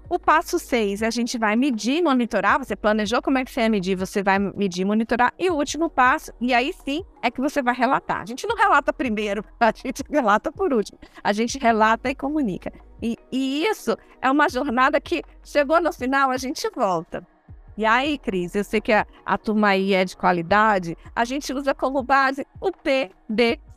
O 0.09 0.18
passo 0.20 0.59
6, 0.59 1.03
a 1.03 1.11
gente 1.11 1.37
vai 1.37 1.57
medir, 1.57 2.01
monitorar. 2.01 2.59
Você 2.59 2.77
planejou 2.77 3.20
como 3.20 3.38
é 3.38 3.44
que 3.44 3.51
você 3.51 3.61
vai 3.61 3.68
medir, 3.68 3.96
você 3.96 4.22
vai 4.22 4.38
medir, 4.38 4.85
monitorar. 4.85 5.35
E 5.37 5.51
o 5.51 5.55
último 5.55 5.90
passo, 5.90 6.33
e 6.40 6.55
aí 6.55 6.72
sim, 6.72 7.05
é 7.22 7.31
que 7.31 7.40
você 7.40 7.61
vai 7.61 7.75
relatar. 7.75 8.22
A 8.22 8.25
gente 8.25 8.46
não 8.46 8.57
relata 8.57 8.92
primeiro, 8.92 9.44
a 9.61 9.72
gente 9.75 10.03
relata 10.09 10.51
por 10.53 10.72
último. 10.72 10.99
A 11.22 11.33
gente 11.33 11.59
relata 11.59 12.09
e 12.09 12.14
comunica. 12.14 12.72
E, 13.03 13.16
e 13.31 13.66
isso 13.66 13.96
é 14.22 14.31
uma 14.31 14.49
jornada 14.49 15.01
que 15.01 15.22
chegou 15.44 15.81
no 15.81 15.92
final, 15.92 16.31
a 16.31 16.37
gente 16.37 16.70
volta. 16.70 17.27
E 17.77 17.85
aí, 17.85 18.16
Cris, 18.16 18.55
eu 18.55 18.64
sei 18.64 18.81
que 18.81 18.92
a, 18.92 19.07
a 19.25 19.37
turma 19.37 19.68
aí 19.68 19.92
é 19.92 20.03
de 20.03 20.16
qualidade, 20.16 20.96
a 21.14 21.27
gente 21.27 21.53
usa 21.53 21.75
como 21.75 22.03
base 22.03 22.46
o 22.59 22.70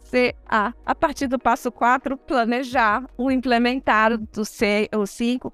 PDCA. 0.10 0.74
A 0.86 0.96
partir 0.96 1.28
do 1.28 1.40
passo 1.40 1.72
4, 1.72 2.18
planejar, 2.18 3.06
o 3.18 3.30
implementar 3.30 4.18
do 4.18 4.44
C, 4.44 4.90
o 4.96 5.06
5, 5.06 5.54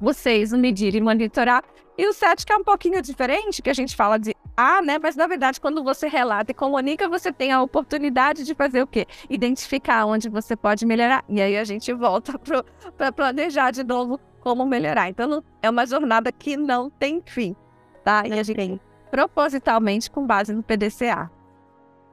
vocês 0.00 0.52
o 0.52 0.58
medir 0.58 0.94
e 0.94 1.00
monitorar. 1.00 1.62
E 1.98 2.06
o 2.06 2.12
7, 2.12 2.44
que 2.44 2.52
é 2.52 2.56
um 2.56 2.64
pouquinho 2.64 3.00
diferente, 3.00 3.62
que 3.62 3.70
a 3.70 3.74
gente 3.74 3.96
fala 3.96 4.18
de 4.18 4.34
A, 4.56 4.82
né? 4.82 4.98
Mas 4.98 5.16
na 5.16 5.26
verdade, 5.26 5.60
quando 5.60 5.82
você 5.82 6.08
relata 6.08 6.50
e 6.50 6.54
comunica, 6.54 7.08
você 7.08 7.32
tem 7.32 7.52
a 7.52 7.62
oportunidade 7.62 8.44
de 8.44 8.54
fazer 8.54 8.82
o 8.82 8.86
quê? 8.86 9.06
Identificar 9.30 10.04
onde 10.04 10.28
você 10.28 10.54
pode 10.54 10.84
melhorar. 10.84 11.24
E 11.28 11.40
aí 11.40 11.56
a 11.56 11.64
gente 11.64 11.92
volta 11.92 12.38
para 12.96 13.12
planejar 13.12 13.70
de 13.70 13.82
novo 13.82 14.20
como 14.40 14.66
melhorar. 14.66 15.08
Então, 15.08 15.42
é 15.62 15.70
uma 15.70 15.86
jornada 15.86 16.30
que 16.30 16.56
não 16.56 16.90
tem 16.90 17.22
fim, 17.24 17.56
tá? 18.04 18.24
e 18.26 18.32
a 18.32 18.42
gente 18.42 18.54
tem 18.54 18.80
propositalmente 19.10 20.10
com 20.10 20.26
base 20.26 20.52
no 20.52 20.62
PDCA. 20.62 21.30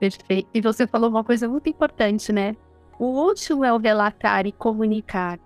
Perfeito. 0.04 0.50
E 0.54 0.60
você 0.60 0.86
falou 0.86 1.10
uma 1.10 1.24
coisa 1.24 1.48
muito 1.48 1.70
importante, 1.70 2.34
né? 2.34 2.58
O 3.00 3.06
último 3.06 3.64
é 3.64 3.72
o 3.72 3.78
relatar 3.78 4.46
e 4.46 4.52
comunicar, 4.52 5.40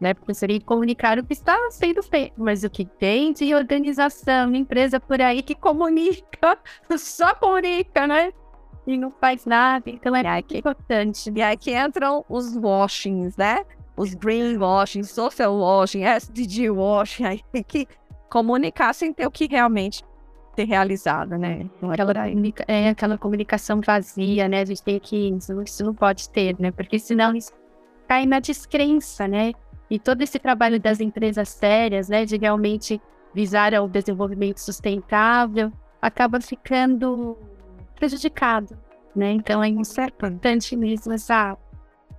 né? 0.00 0.14
Porque 0.14 0.32
seria 0.32 0.58
comunicar 0.62 1.18
o 1.18 1.24
que 1.24 1.34
está 1.34 1.54
sendo 1.70 2.02
feito, 2.02 2.32
mas 2.38 2.64
o 2.64 2.70
que 2.70 2.86
tem 2.86 3.30
de 3.34 3.54
organização, 3.54 4.54
empresa 4.54 4.98
por 4.98 5.20
aí 5.20 5.42
que 5.42 5.54
comunica, 5.54 6.58
só 6.96 7.34
comunica, 7.34 8.06
né? 8.06 8.32
E 8.86 8.96
não 8.96 9.10
faz 9.10 9.44
nada. 9.44 9.90
Então 9.90 10.16
é 10.16 10.22
muito 10.22 10.56
importante. 10.56 11.30
E 11.34 11.42
aí 11.42 11.58
que 11.58 11.76
entram 11.76 12.24
os 12.26 12.56
washings, 12.56 13.36
né? 13.36 13.66
os 13.98 14.14
greenwashing, 14.14 15.02
social 15.02 15.54
washing, 15.58 16.04
SDG 16.04 16.70
washing, 16.70 17.24
aí 17.26 17.42
tem 17.52 17.62
que 17.62 17.86
comunicar 18.30 18.94
sem 18.94 19.12
ter 19.12 19.26
o 19.26 19.30
que 19.30 19.46
realmente 19.46 20.02
ter 20.60 20.64
realizado, 20.64 21.38
né? 21.38 21.66
Não 21.80 21.90
é 21.90 21.94
aquela, 21.94 22.12
é 22.68 22.88
aquela 22.90 23.18
comunicação 23.18 23.80
vazia, 23.80 24.48
né? 24.48 24.60
A 24.60 24.64
gente 24.64 24.82
tem 24.82 24.98
que. 25.00 25.30
Isso, 25.30 25.62
isso 25.62 25.84
não 25.84 25.94
pode 25.94 26.28
ter, 26.28 26.56
né? 26.58 26.70
Porque 26.70 26.98
senão 26.98 27.34
isso 27.34 27.52
cai 28.06 28.26
na 28.26 28.40
descrença, 28.40 29.26
né? 29.26 29.52
E 29.88 29.98
todo 29.98 30.22
esse 30.22 30.38
trabalho 30.38 30.78
das 30.78 31.00
empresas 31.00 31.48
sérias, 31.48 32.08
né? 32.08 32.24
De 32.24 32.36
realmente 32.36 33.00
visar 33.34 33.72
o 33.74 33.88
desenvolvimento 33.88 34.58
sustentável, 34.58 35.72
acaba 36.02 36.40
ficando 36.40 37.38
prejudicado, 37.96 38.76
né? 39.16 39.32
Então 39.32 39.62
é 39.62 39.68
importante 39.68 40.76
mesmo 40.76 41.12
essa 41.12 41.56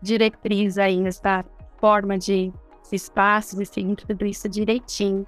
diretriz 0.01 0.77
aí, 0.77 1.05
essa 1.05 1.45
forma 1.79 2.17
de 2.17 2.51
espaços 2.91 3.59
e 3.59 3.65
seguir 3.65 3.95
tudo 3.95 4.25
isso 4.25 4.49
direitinho. 4.49 5.25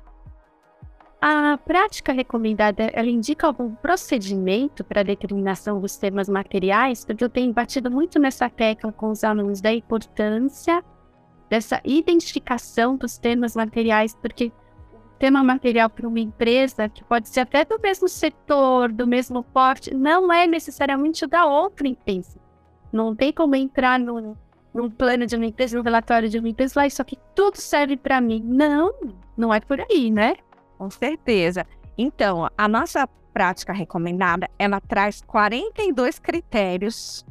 A 1.25 1.57
prática 1.57 2.11
recomendada, 2.11 2.91
ela 2.91 3.07
indica 3.07 3.47
algum 3.47 3.73
procedimento 3.75 4.83
para 4.83 5.03
determinação 5.03 5.79
dos 5.79 5.95
temas 5.95 6.27
materiais, 6.27 7.05
porque 7.05 7.23
eu 7.23 7.29
tenho 7.29 7.53
batido 7.53 7.89
muito 7.89 8.19
nessa 8.19 8.49
tecla 8.49 8.91
com 8.91 9.09
os 9.09 9.23
alunos 9.23 9.61
da 9.61 9.71
importância 9.71 10.83
dessa 11.49 11.79
identificação 11.85 12.97
dos 12.97 13.17
temas 13.17 13.55
materiais, 13.55 14.13
porque 14.21 14.51
o 14.93 15.17
tema 15.17 15.41
material 15.41 15.89
para 15.89 16.09
uma 16.09 16.19
empresa, 16.19 16.89
que 16.89 17.05
pode 17.05 17.29
ser 17.29 17.39
até 17.39 17.63
do 17.63 17.79
mesmo 17.79 18.09
setor, 18.09 18.91
do 18.91 19.07
mesmo 19.07 19.43
porte, 19.43 19.93
não 19.93 20.29
é 20.29 20.45
necessariamente 20.45 21.23
o 21.23 21.27
da 21.29 21.45
outra 21.45 21.87
empresa. 21.87 22.37
Não 22.91 23.15
tem 23.15 23.31
como 23.31 23.55
entrar 23.55 23.97
no, 23.97 24.37
num 24.73 24.89
plano 24.89 25.25
de 25.25 25.37
uma 25.37 25.45
empresa, 25.45 25.77
num 25.77 25.83
relatório 25.83 26.27
de 26.27 26.37
uma 26.37 26.49
empresa, 26.49 26.81
lá, 26.81 26.85
isso 26.85 27.01
aqui 27.01 27.17
tudo 27.33 27.55
serve 27.55 27.95
para 27.95 28.19
mim. 28.19 28.43
Não, 28.45 28.93
não 29.37 29.53
é 29.53 29.61
por 29.61 29.79
aí, 29.79 30.11
né? 30.11 30.35
Com 30.77 30.89
certeza. 30.89 31.65
Então, 31.97 32.49
a 32.57 32.67
nossa 32.67 33.07
prática 33.33 33.73
recomendada, 33.73 34.49
ela 34.59 34.79
traz 34.79 35.21
42 35.21 36.19
critérios 36.19 37.25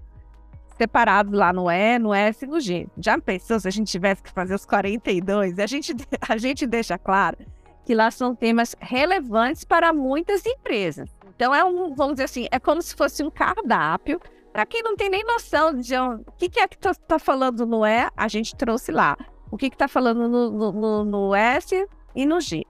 separados 0.76 1.32
lá 1.32 1.52
no 1.52 1.70
E, 1.70 1.98
no 1.98 2.12
S 2.12 2.44
e 2.44 2.48
no 2.48 2.60
G. 2.60 2.88
Já 2.98 3.18
pensou 3.18 3.60
se 3.60 3.68
a 3.68 3.70
gente 3.70 3.90
tivesse 3.90 4.22
que 4.22 4.30
fazer 4.30 4.54
os 4.54 4.66
42? 4.66 5.58
A 5.58 5.66
gente, 5.66 5.94
a 6.28 6.36
gente 6.36 6.66
deixa 6.66 6.98
claro 6.98 7.38
que 7.84 7.94
lá 7.94 8.10
são 8.10 8.34
temas 8.34 8.74
relevantes 8.80 9.64
para 9.64 9.92
muitas 9.92 10.44
empresas. 10.46 11.08
Então, 11.34 11.54
é 11.54 11.64
um, 11.64 11.94
vamos 11.94 12.14
dizer 12.14 12.24
assim, 12.24 12.46
é 12.50 12.58
como 12.58 12.80
se 12.80 12.94
fosse 12.94 13.22
um 13.22 13.30
cardápio 13.30 14.20
para 14.52 14.66
quem 14.66 14.82
não 14.82 14.94
tem 14.94 15.08
nem 15.08 15.24
noção 15.24 15.74
de 15.74 15.96
o 15.96 16.18
que, 16.36 16.48
que 16.48 16.60
é 16.60 16.68
que 16.68 16.76
está 16.76 16.94
tá 16.94 17.18
falando 17.18 17.64
no 17.64 17.86
E, 17.86 18.08
a 18.14 18.28
gente 18.28 18.54
trouxe 18.54 18.92
lá. 18.92 19.16
O 19.50 19.56
que 19.56 19.66
está 19.66 19.88
falando 19.88 20.28
no, 20.28 20.72
no, 20.72 21.04
no, 21.04 21.34
S 21.34 21.86
e 22.14 22.26
no 22.26 22.40
G. 22.40 22.64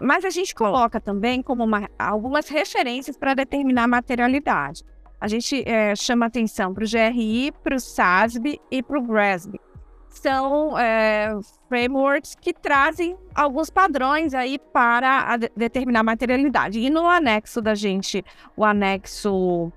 Mas 0.00 0.24
a 0.24 0.30
gente 0.30 0.54
coloca 0.54 1.00
também 1.00 1.42
como 1.42 1.64
uma, 1.64 1.88
algumas 1.98 2.48
referências 2.48 3.16
para 3.16 3.34
determinar 3.34 3.84
a 3.84 3.88
materialidade. 3.88 4.84
A 5.20 5.28
gente 5.28 5.62
é, 5.66 5.94
chama 5.94 6.26
atenção 6.26 6.72
para 6.72 6.84
o 6.84 6.86
GRI, 6.86 7.52
para 7.62 7.76
o 7.76 7.80
SASB 7.80 8.58
e 8.70 8.82
para 8.82 8.98
o 8.98 9.02
GRASB. 9.02 9.60
São 10.08 10.76
é, 10.78 11.38
frameworks 11.68 12.34
que 12.34 12.52
trazem 12.52 13.16
alguns 13.34 13.70
padrões 13.70 14.34
aí 14.34 14.58
para 14.58 15.36
de 15.36 15.50
determinar 15.54 16.00
a 16.00 16.04
materialidade. 16.04 16.80
E 16.80 16.90
no 16.90 17.06
anexo 17.06 17.60
da 17.60 17.74
gente, 17.74 18.24
o 18.56 18.64
anexo 18.64 19.70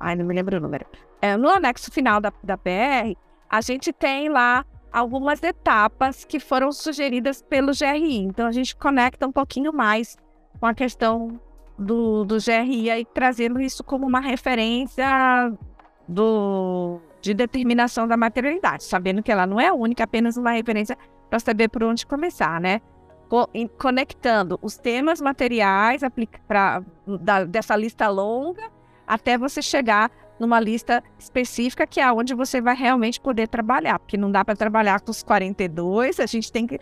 Ai, 0.00 0.16
não 0.16 0.24
me 0.24 0.34
lembro 0.34 0.56
o 0.56 0.60
número. 0.60 0.86
É, 1.20 1.36
no 1.36 1.50
anexo 1.50 1.92
final 1.92 2.20
da, 2.20 2.32
da 2.42 2.56
PR, 2.56 3.14
a 3.50 3.60
gente 3.60 3.92
tem 3.92 4.30
lá 4.30 4.64
algumas 4.92 5.42
etapas 5.42 6.24
que 6.24 6.40
foram 6.40 6.72
sugeridas 6.72 7.42
pelo 7.42 7.72
GRI. 7.72 8.18
Então, 8.18 8.46
a 8.46 8.52
gente 8.52 8.74
conecta 8.76 9.26
um 9.26 9.32
pouquinho 9.32 9.72
mais 9.72 10.16
com 10.58 10.66
a 10.66 10.74
questão 10.74 11.40
do, 11.78 12.24
do 12.24 12.36
GRI 12.36 12.90
e 12.90 13.04
trazendo 13.04 13.60
isso 13.60 13.82
como 13.82 14.06
uma 14.06 14.20
referência 14.20 15.52
do, 16.06 17.00
de 17.22 17.32
determinação 17.32 18.06
da 18.06 18.16
materialidade, 18.16 18.84
sabendo 18.84 19.22
que 19.22 19.32
ela 19.32 19.46
não 19.46 19.60
é 19.60 19.72
única, 19.72 20.04
apenas 20.04 20.36
uma 20.36 20.52
referência 20.52 20.96
para 21.28 21.38
saber 21.38 21.68
por 21.68 21.82
onde 21.84 22.04
começar, 22.04 22.60
né? 22.60 22.80
Co 23.28 23.48
conectando 23.78 24.58
os 24.60 24.76
temas 24.76 25.20
materiais 25.20 26.02
pra, 26.48 26.82
da, 27.06 27.44
dessa 27.44 27.76
lista 27.76 28.08
longa 28.08 28.68
até 29.06 29.38
você 29.38 29.62
chegar 29.62 30.10
numa 30.40 30.58
lista 30.58 31.04
específica 31.18 31.86
que 31.86 32.00
é 32.00 32.10
onde 32.10 32.34
você 32.34 32.60
vai 32.60 32.74
realmente 32.74 33.20
poder 33.20 33.46
trabalhar, 33.46 33.98
porque 33.98 34.16
não 34.16 34.32
dá 34.32 34.42
para 34.42 34.56
trabalhar 34.56 35.00
com 35.00 35.10
os 35.10 35.22
42, 35.22 36.18
a 36.18 36.26
gente 36.26 36.50
tem 36.50 36.66
que 36.66 36.80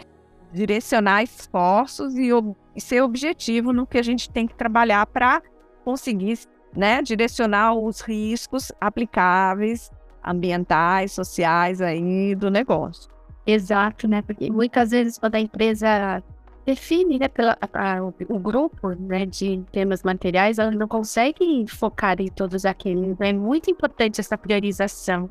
direcionar 0.52 1.22
esforços 1.22 2.14
e, 2.16 2.30
e 2.74 2.80
ser 2.80 3.02
objetivo 3.02 3.72
no 3.72 3.86
que 3.86 3.98
a 3.98 4.02
gente 4.02 4.30
tem 4.30 4.46
que 4.46 4.54
trabalhar 4.54 5.04
para 5.06 5.42
conseguir 5.84 6.38
né, 6.74 7.02
direcionar 7.02 7.74
os 7.74 8.00
riscos 8.00 8.70
aplicáveis 8.80 9.90
ambientais, 10.24 11.12
sociais 11.12 11.80
aí 11.80 12.34
do 12.34 12.50
negócio. 12.50 13.10
Exato, 13.46 14.06
né? 14.06 14.22
Porque 14.22 14.50
muitas 14.50 14.90
vezes 14.90 15.18
quando 15.18 15.36
a 15.36 15.40
empresa 15.40 16.22
define 16.68 17.18
né, 17.18 17.28
pela, 17.28 17.56
a, 17.72 18.02
o 18.28 18.38
grupo 18.38 18.90
né, 18.90 19.24
de 19.24 19.64
temas 19.72 20.02
materiais, 20.02 20.58
ela 20.58 20.70
não 20.70 20.86
consegue 20.86 21.64
focar 21.66 22.20
em 22.20 22.26
todos 22.26 22.66
aqueles. 22.66 23.16
Né? 23.18 23.30
É 23.30 23.32
muito 23.32 23.70
importante 23.70 24.20
essa 24.20 24.36
priorização, 24.36 25.30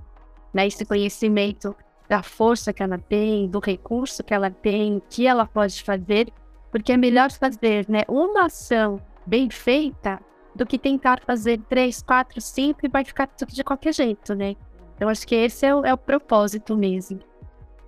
né, 0.51 0.65
esse 0.65 0.83
conhecimento 0.83 1.75
da 2.09 2.23
força 2.23 2.73
que 2.73 2.81
ela 2.81 2.97
tem, 2.97 3.47
do 3.47 3.59
recurso 3.59 4.23
que 4.23 4.33
ela 4.33 4.49
tem, 4.49 4.97
o 4.97 5.01
que 5.07 5.27
ela 5.27 5.45
pode 5.45 5.83
fazer, 5.83 6.33
porque 6.71 6.93
é 6.93 6.97
melhor 6.97 7.29
fazer 7.31 7.85
né, 7.87 8.01
uma 8.07 8.45
ação 8.45 8.99
bem 9.23 9.47
feita 9.51 10.19
do 10.55 10.65
que 10.65 10.79
tentar 10.79 11.21
fazer 11.23 11.59
três, 11.69 12.01
quatro, 12.01 12.41
cinco 12.41 12.79
e 12.83 12.89
vai 12.89 13.05
ficar 13.05 13.27
tudo 13.27 13.53
de 13.53 13.63
qualquer 13.63 13.93
jeito, 13.93 14.33
né? 14.33 14.55
Então, 14.95 15.07
acho 15.07 15.27
que 15.27 15.35
esse 15.35 15.67
é 15.67 15.75
o, 15.75 15.85
é 15.85 15.93
o 15.93 15.97
propósito 15.97 16.75
mesmo. 16.75 17.19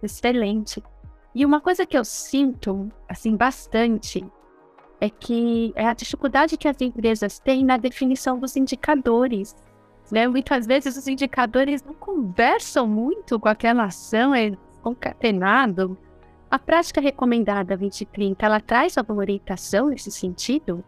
Excelente. 0.04 0.84
E 1.34 1.46
uma 1.46 1.62
coisa 1.62 1.86
que 1.86 1.98
eu 1.98 2.04
sinto, 2.04 2.92
assim, 3.08 3.36
bastante, 3.36 4.26
é 5.00 5.10
que 5.10 5.72
é 5.76 5.88
a 5.88 5.94
dificuldade 5.94 6.58
que 6.58 6.68
as 6.68 6.80
empresas 6.82 7.40
têm 7.40 7.64
na 7.64 7.78
definição 7.78 8.40
dos 8.40 8.56
indicadores. 8.56 9.56
Né? 10.12 10.28
Muitas 10.28 10.66
vezes 10.66 10.98
os 10.98 11.08
indicadores 11.08 11.84
não 11.84 11.94
conversam 11.94 12.88
muito 12.88 13.40
com 13.40 13.48
aquela 13.48 13.86
ação, 13.86 14.34
é 14.34 14.52
concatenado. 14.82 15.98
A 16.50 16.58
prática 16.58 17.00
recomendada 17.00 17.78
2030, 17.78 18.44
ela 18.44 18.60
traz 18.60 18.98
alguma 18.98 19.20
orientação 19.20 19.90
nesse 19.90 20.12
sentido? 20.12 20.84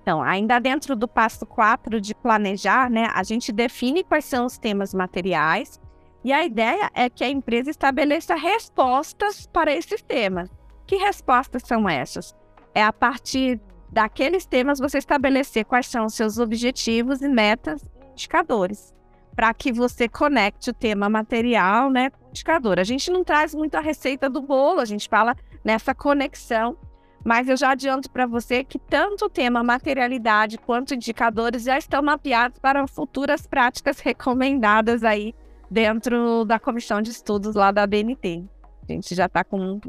Então, 0.00 0.22
ainda 0.22 0.58
dentro 0.58 0.96
do 0.96 1.06
passo 1.06 1.46
4 1.46 2.00
de 2.00 2.14
planejar, 2.14 2.90
né, 2.90 3.08
a 3.14 3.22
gente 3.22 3.52
define 3.52 4.02
quais 4.02 4.24
são 4.24 4.46
os 4.46 4.58
temas 4.58 4.92
materiais 4.92 5.78
e 6.24 6.32
a 6.32 6.44
ideia 6.44 6.90
é 6.94 7.10
que 7.10 7.24
a 7.24 7.28
empresa 7.28 7.70
estabeleça 7.70 8.34
respostas 8.34 9.46
para 9.46 9.72
esses 9.72 10.02
temas. 10.02 10.50
Que 10.86 10.96
respostas 10.96 11.62
são 11.64 11.88
essas? 11.88 12.34
É 12.74 12.82
a 12.82 12.92
partir 12.92 13.60
daqueles 13.90 14.46
temas 14.46 14.78
você 14.78 14.98
estabelecer 14.98 15.64
quais 15.64 15.86
são 15.86 16.06
os 16.06 16.14
seus 16.14 16.38
objetivos 16.38 17.22
e 17.22 17.28
metas 17.28 17.82
e 17.82 18.12
indicadores, 18.12 18.94
para 19.34 19.52
que 19.52 19.72
você 19.72 20.08
conecte 20.08 20.70
o 20.70 20.74
tema 20.74 21.08
material 21.08 21.90
né, 21.90 22.10
com 22.10 22.24
o 22.24 22.28
indicador. 22.30 22.78
A 22.78 22.84
gente 22.84 23.10
não 23.10 23.24
traz 23.24 23.54
muito 23.54 23.74
a 23.74 23.80
receita 23.80 24.30
do 24.30 24.40
bolo, 24.40 24.80
a 24.80 24.84
gente 24.84 25.08
fala 25.08 25.36
nessa 25.64 25.94
conexão 25.94 26.76
mas 27.24 27.48
eu 27.48 27.56
já 27.56 27.70
adianto 27.70 28.10
para 28.10 28.26
você 28.26 28.64
que 28.64 28.78
tanto 28.78 29.26
o 29.26 29.30
tema 29.30 29.62
materialidade 29.62 30.58
quanto 30.58 30.94
indicadores 30.94 31.62
já 31.62 31.78
estão 31.78 32.02
mapeados 32.02 32.58
para 32.58 32.86
futuras 32.86 33.46
práticas 33.46 34.00
recomendadas 34.00 35.04
aí 35.04 35.34
dentro 35.72 36.44
da 36.44 36.58
comissão 36.58 37.00
de 37.00 37.10
estudos 37.10 37.54
lá 37.54 37.72
da 37.72 37.86
BNT. 37.86 38.44
A 38.86 38.92
gente 38.92 39.14
já 39.14 39.24
está 39.24 39.42
com 39.42 39.58
um 39.58 39.80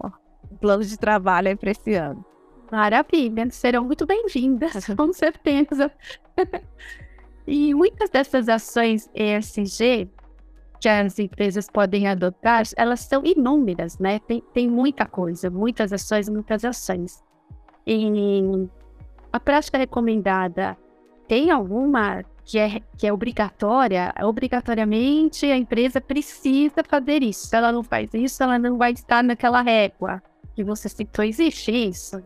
plano 0.57 0.83
de 0.83 0.97
trabalho 0.97 1.49
aí 1.49 1.55
para 1.57 1.71
esse 1.71 1.93
ano. 1.95 2.23
Maravilha, 2.71 3.49
serão 3.51 3.83
muito 3.83 4.05
bem-vindas, 4.05 4.85
com 4.95 5.11
certeza. 5.11 5.91
e 7.45 7.73
muitas 7.73 8.09
dessas 8.09 8.47
ações 8.47 9.09
ESG 9.13 10.09
que 10.79 10.87
as 10.89 11.19
empresas 11.19 11.69
podem 11.69 12.07
adotar, 12.07 12.63
elas 12.75 13.01
são 13.01 13.21
inúmeras, 13.25 13.97
né? 13.99 14.19
Tem, 14.19 14.41
tem 14.53 14.69
muita 14.69 15.05
coisa, 15.05 15.49
muitas 15.49 15.93
ações, 15.93 16.27
muitas 16.27 16.65
ações. 16.65 17.23
E 17.85 18.09
a 19.31 19.39
prática 19.39 19.77
recomendada 19.77 20.77
tem 21.27 21.51
alguma 21.51 22.23
que 22.45 22.59
é, 22.59 22.81
que 22.97 23.07
é 23.07 23.13
obrigatória? 23.13 24.13
Obrigatoriamente 24.21 25.45
a 25.45 25.57
empresa 25.57 26.01
precisa 26.01 26.83
fazer 26.87 27.23
isso. 27.23 27.47
Se 27.47 27.55
ela 27.55 27.71
não 27.71 27.83
faz 27.83 28.13
isso, 28.13 28.43
ela 28.43 28.59
não 28.59 28.77
vai 28.77 28.91
estar 28.91 29.23
naquela 29.23 29.61
régua 29.61 30.21
que 30.55 30.63
você 30.63 30.89
citou. 30.89 31.23
Existe 31.23 31.71
isso? 31.71 32.21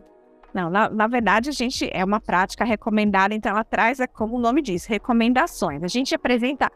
Não, 0.52 0.70
na, 0.70 0.88
na, 0.88 1.06
verdade, 1.06 1.50
a 1.50 1.52
gente 1.52 1.88
é 1.92 2.04
uma 2.04 2.20
prática 2.20 2.64
recomendada, 2.64 3.34
então 3.34 3.52
ela 3.52 3.64
traz, 3.64 4.00
é 4.00 4.06
como 4.06 4.36
o 4.36 4.40
nome 4.40 4.62
diz, 4.62 4.86
recomendações. 4.86 5.82
A 5.82 5.88
gente 5.88 6.14
apresenta 6.14 6.70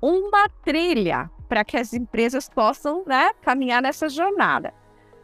uma 0.00 0.48
trilha 0.64 1.30
para 1.48 1.64
que 1.64 1.76
as 1.76 1.92
empresas 1.92 2.48
possam 2.48 3.04
né, 3.06 3.32
caminhar 3.42 3.82
nessa 3.82 4.08
jornada. 4.08 4.72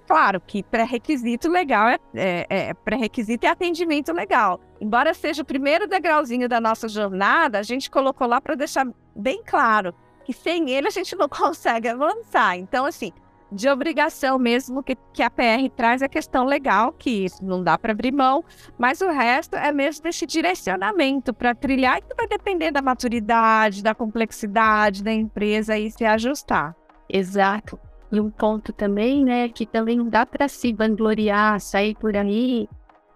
Claro 0.07 0.41
que 0.41 0.63
pré-requisito 0.63 1.49
legal 1.49 1.89
é, 1.89 1.99
é, 2.15 2.47
é 2.49 2.75
pré-requisito 2.75 3.47
e 3.47 3.49
atendimento 3.49 4.13
legal. 4.13 4.61
Embora 4.81 5.15
seja 5.15 5.43
o 5.43 5.47
primeiro 5.47 5.87
degrauzinho 5.87 6.49
da 6.49 6.61
nossa 6.61 6.89
jornada, 6.89 7.59
a 7.59 7.63
gente 7.63 7.91
colocou 7.91 8.27
lá 8.27 8.41
para 8.41 8.55
deixar 8.55 8.87
bem 9.17 9.43
claro 9.45 9.95
que 10.25 10.33
sem 10.33 10.71
ele 10.71 10.89
a 10.89 10.91
gente 10.91 11.15
não 11.17 11.29
consegue 11.29 11.89
avançar. 11.89 12.57
Então, 12.57 12.85
assim, 12.85 13.13
de 13.53 13.69
obrigação 13.69 14.39
mesmo 14.39 14.83
que, 14.83 14.97
que 15.13 15.23
a 15.23 15.31
PR 15.31 15.69
traz 15.75 16.03
a 16.03 16.09
questão 16.09 16.45
legal, 16.45 16.93
que 16.93 17.25
isso 17.25 17.45
não 17.45 17.63
dá 17.63 17.79
para 17.79 17.93
abrir 17.93 18.13
mão, 18.13 18.45
mas 18.77 19.01
o 19.01 19.09
resto 19.09 19.57
é 19.57 19.71
mesmo 19.71 20.09
esse 20.09 20.27
direcionamento 20.27 21.33
para 21.33 21.55
trilhar, 21.55 22.03
que 22.03 22.15
vai 22.17 22.27
depender 22.27 22.71
da 22.71 22.83
maturidade, 22.83 23.83
da 23.83 23.95
complexidade 23.95 25.05
da 25.05 25.13
empresa 25.13 25.79
e 25.79 25.91
se 25.91 26.05
ajustar. 26.05 26.75
Exato. 27.09 27.79
E 28.13 28.21
um 28.21 28.31
ponto 28.31 28.73
também, 28.73 29.25
né, 29.25 29.49
que 29.49 29.67
também 29.67 29.97
não 29.97 30.09
dá 30.09 30.25
para 30.25 30.47
se 30.49 30.73
vangloriar, 30.73 31.61
sair 31.61 31.97
por 31.97 32.17
aí 32.17 32.69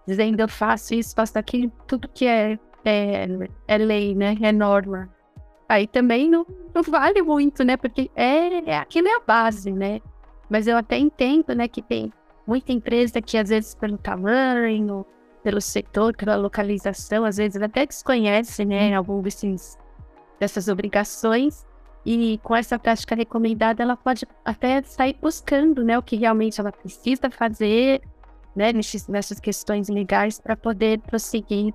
dizendo 0.08 0.40
eu 0.40 0.48
faço 0.48 0.94
isso, 0.94 1.14
faço 1.14 1.38
aquilo, 1.38 1.70
tudo 1.86 2.08
que 2.08 2.26
é, 2.26 2.58
é, 2.82 3.26
é 3.68 3.78
lei, 3.78 4.14
né, 4.14 4.34
é 4.40 4.50
norma. 4.50 5.10
Aí 5.68 5.86
também 5.86 6.30
não, 6.30 6.46
não 6.74 6.82
vale 6.82 7.20
muito, 7.20 7.62
né, 7.62 7.76
porque 7.76 8.10
é, 8.16 8.70
é 8.70 8.78
aquilo 8.78 9.06
é 9.06 9.16
a 9.16 9.20
base, 9.20 9.70
né. 9.70 10.00
Mas 10.48 10.66
eu 10.66 10.78
até 10.78 10.96
entendo, 10.96 11.54
né, 11.54 11.68
que 11.68 11.82
tem 11.82 12.10
muita 12.46 12.72
empresa 12.72 13.20
que 13.20 13.36
às 13.36 13.50
vezes 13.50 13.74
pelo 13.74 13.98
tamanho, 13.98 15.04
pelo 15.42 15.60
setor, 15.60 16.16
pela 16.16 16.36
localização, 16.36 17.26
às 17.26 17.36
vezes 17.36 17.60
até 17.60 17.84
desconhece, 17.84 18.64
né, 18.64 18.94
algum 18.94 19.20
desses, 19.20 19.76
dessas 20.40 20.68
obrigações. 20.68 21.66
E 22.04 22.38
com 22.42 22.54
essa 22.54 22.78
prática 22.78 23.14
recomendada, 23.14 23.82
ela 23.82 23.96
pode 23.96 24.26
até 24.44 24.82
sair 24.82 25.16
buscando, 25.20 25.84
né, 25.84 25.98
o 25.98 26.02
que 26.02 26.16
realmente 26.16 26.60
ela 26.60 26.72
precisa 26.72 27.30
fazer, 27.30 28.00
né, 28.54 28.72
nessas 29.08 29.38
questões 29.40 29.88
legais 29.88 30.40
para 30.40 30.56
poder 30.56 31.00
prosseguir 31.00 31.74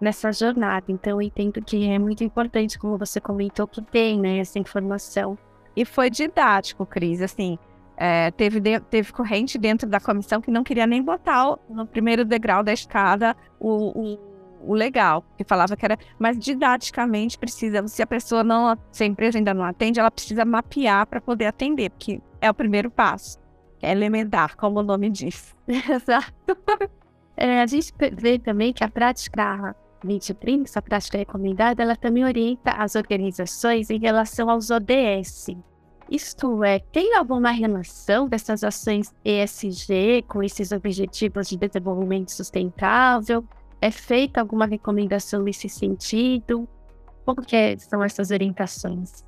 nessa 0.00 0.32
jornada. 0.32 0.86
Então, 0.88 1.20
eu 1.20 1.22
entendo 1.22 1.62
que 1.62 1.86
é 1.88 1.98
muito 1.98 2.24
importante, 2.24 2.78
como 2.78 2.96
você 2.96 3.20
comentou, 3.20 3.66
que 3.66 3.82
tem, 3.82 4.20
né, 4.20 4.38
essa 4.38 4.58
informação. 4.58 5.36
E 5.76 5.84
foi 5.84 6.08
didático, 6.08 6.86
Cris, 6.86 7.20
assim, 7.20 7.58
é, 7.96 8.30
teve, 8.32 8.60
de, 8.60 8.80
teve 8.80 9.12
corrente 9.12 9.56
dentro 9.58 9.88
da 9.88 10.00
comissão 10.00 10.40
que 10.40 10.50
não 10.50 10.64
queria 10.64 10.86
nem 10.86 11.02
botar 11.02 11.56
no 11.68 11.86
primeiro 11.86 12.24
degrau 12.24 12.62
da 12.62 12.72
escada 12.72 13.36
o, 13.58 14.14
o, 14.14 14.18
o, 14.66 14.74
legal, 14.74 15.24
que 15.36 15.44
falava 15.44 15.76
que 15.76 15.84
era, 15.84 15.98
mas 16.18 16.38
didaticamente 16.38 17.38
precisa, 17.38 17.86
se 17.88 18.02
a 18.02 18.06
pessoa 18.06 18.42
não, 18.42 18.76
se 18.90 19.04
a 19.04 19.06
empresa 19.06 19.38
ainda 19.38 19.54
não 19.54 19.64
atende, 19.64 20.00
ela 20.00 20.10
precisa 20.10 20.44
mapear 20.44 21.06
para 21.06 21.20
poder 21.20 21.46
atender, 21.46 21.90
porque 21.90 22.20
é 22.40 22.50
o 22.50 22.54
primeiro 22.54 22.90
passo, 22.90 23.38
é 23.82 23.92
elementar, 23.92 24.56
como 24.56 24.80
o 24.80 24.82
nome 24.82 25.10
diz. 25.10 25.54
Exato. 25.68 26.56
É, 27.36 27.60
a 27.60 27.66
gente 27.66 27.92
vê 28.12 28.38
também 28.38 28.72
que 28.72 28.84
a 28.84 28.88
prática 28.88 29.74
2030, 30.02 30.64
essa 30.64 30.82
prática 30.82 31.18
recomendada, 31.18 31.82
ela 31.82 31.96
também 31.96 32.24
orienta 32.24 32.70
as 32.72 32.94
organizações 32.94 33.90
em 33.90 33.98
relação 33.98 34.50
aos 34.50 34.70
ODS, 34.70 35.56
isto 36.10 36.62
é, 36.62 36.78
tem 36.78 37.16
alguma 37.16 37.50
relação 37.50 38.28
dessas 38.28 38.62
ações 38.62 39.14
ESG 39.24 40.22
com 40.28 40.42
esses 40.42 40.70
objetivos 40.70 41.48
de 41.48 41.56
desenvolvimento 41.56 42.30
sustentável? 42.30 43.44
É 43.84 43.90
feita 43.90 44.40
alguma 44.40 44.64
recomendação 44.64 45.42
nesse 45.42 45.68
sentido? 45.68 46.66
Como 47.22 47.42
que 47.42 47.78
são 47.78 48.02
essas 48.02 48.30
orientações? 48.30 49.26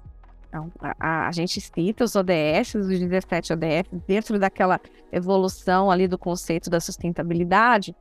Então, 0.49 0.73
a, 0.81 1.29
a, 1.29 1.33
gente 1.33 1.61
cita 1.61 2.05
os 2.05 2.17
ODS, 2.17 2.75
os 2.75 2.89
17 2.89 3.53
ODS, 3.53 3.91
dentro 4.07 4.39
daquela 4.39 4.81
evolução 5.13 5.91
ali 5.91 6.09
do 6.09 6.17
conceito 6.17 6.71
da 6.71 6.81
sustentabilidade, 6.81 7.95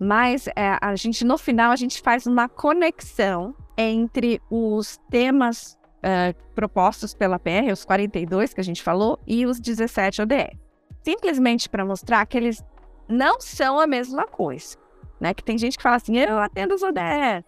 mas 0.00 0.48
é, 0.48 0.76
a 0.82 0.96
gente, 0.96 1.24
no 1.24 1.38
final, 1.38 1.70
a 1.70 1.76
gente 1.76 2.02
faz 2.02 2.26
uma 2.26 2.48
conexão 2.48 3.54
entre 3.78 4.42
os 4.50 4.98
temas 5.10 5.78
uh, 5.98 6.34
propostos 6.56 7.14
pela 7.14 7.38
PR, 7.38 7.70
os 7.72 7.84
42 7.84 8.52
que 8.52 8.60
a 8.60 8.64
gente 8.64 8.82
falou, 8.82 9.16
e 9.28 9.46
os 9.46 9.60
17 9.60 10.22
ODS. 10.22 10.58
Simplesmente 11.04 11.68
para 11.68 11.84
mostrar 11.84 12.26
que 12.26 12.36
eles 12.36 12.64
não 13.08 13.40
são 13.40 13.78
a 13.78 13.86
mesma 13.86 14.26
coisa. 14.26 14.76
Né? 15.20 15.34
Que 15.34 15.44
tem 15.44 15.58
gente 15.58 15.76
que 15.76 15.82
fala 15.82 15.96
assim, 15.96 16.16
eu 16.16 16.38
atendo 16.38 16.74
os 16.74 16.82
ODS, 16.82 17.44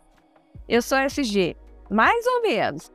eu 0.69 0.83
sou 0.83 0.99
SG. 0.99 1.57
Mais 1.91 2.27
ou 2.27 2.43
menos. 2.43 2.93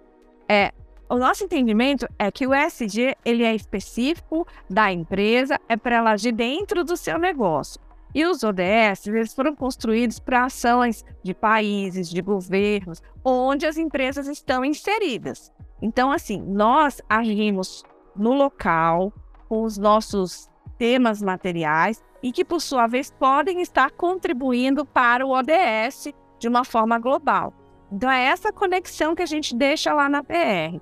É, 0.48 0.72
o 1.10 1.16
nosso 1.16 1.44
entendimento 1.44 2.08
é 2.20 2.30
que 2.32 2.46
o 2.46 2.54
SG 2.54 3.16
ele 3.24 3.44
é 3.44 3.56
específico 3.56 4.46
da 4.70 4.92
empresa, 4.92 5.60
é 5.70 5.78
para 5.78 5.96
ela 5.96 6.12
agir 6.12 6.32
dentro 6.32 6.84
do 6.84 6.98
seu 6.98 7.18
negócio. 7.18 7.80
E 8.14 8.26
os 8.26 8.44
ODS, 8.44 9.06
eles 9.06 9.34
foram 9.34 9.56
construídos 9.56 10.20
para 10.20 10.46
ações 10.46 11.06
de 11.24 11.34
países, 11.34 12.10
de 12.10 12.22
governos, 12.22 13.02
onde 13.24 13.66
as 13.66 13.78
empresas 13.78 14.28
estão 14.28 14.66
inseridas. 14.66 15.52
Então, 15.82 16.12
assim, 16.12 16.42
nós 16.42 17.02
agimos 17.08 17.84
no 18.16 18.34
local 18.34 19.14
com 19.48 19.64
os 19.64 19.78
nossos 19.78 20.50
temas 20.78 21.22
materiais 21.22 22.04
e 22.22 22.32
que, 22.32 22.44
por 22.44 22.62
sua 22.62 22.88
vez, 22.88 23.12
podem 23.12 23.62
estar 23.62 23.92
contribuindo 23.92 24.86
para 24.86 25.26
o 25.26 25.32
ODS 25.32 26.14
de 26.40 26.48
uma 26.48 26.64
forma 26.64 26.98
global. 27.00 27.54
Então, 27.92 28.10
é 28.10 28.26
essa 28.26 28.52
conexão 28.52 29.16
que 29.16 29.22
a 29.22 29.28
gente 29.28 29.56
deixa 29.56 29.94
lá 29.94 30.10
na 30.10 30.24
PR. 30.24 30.80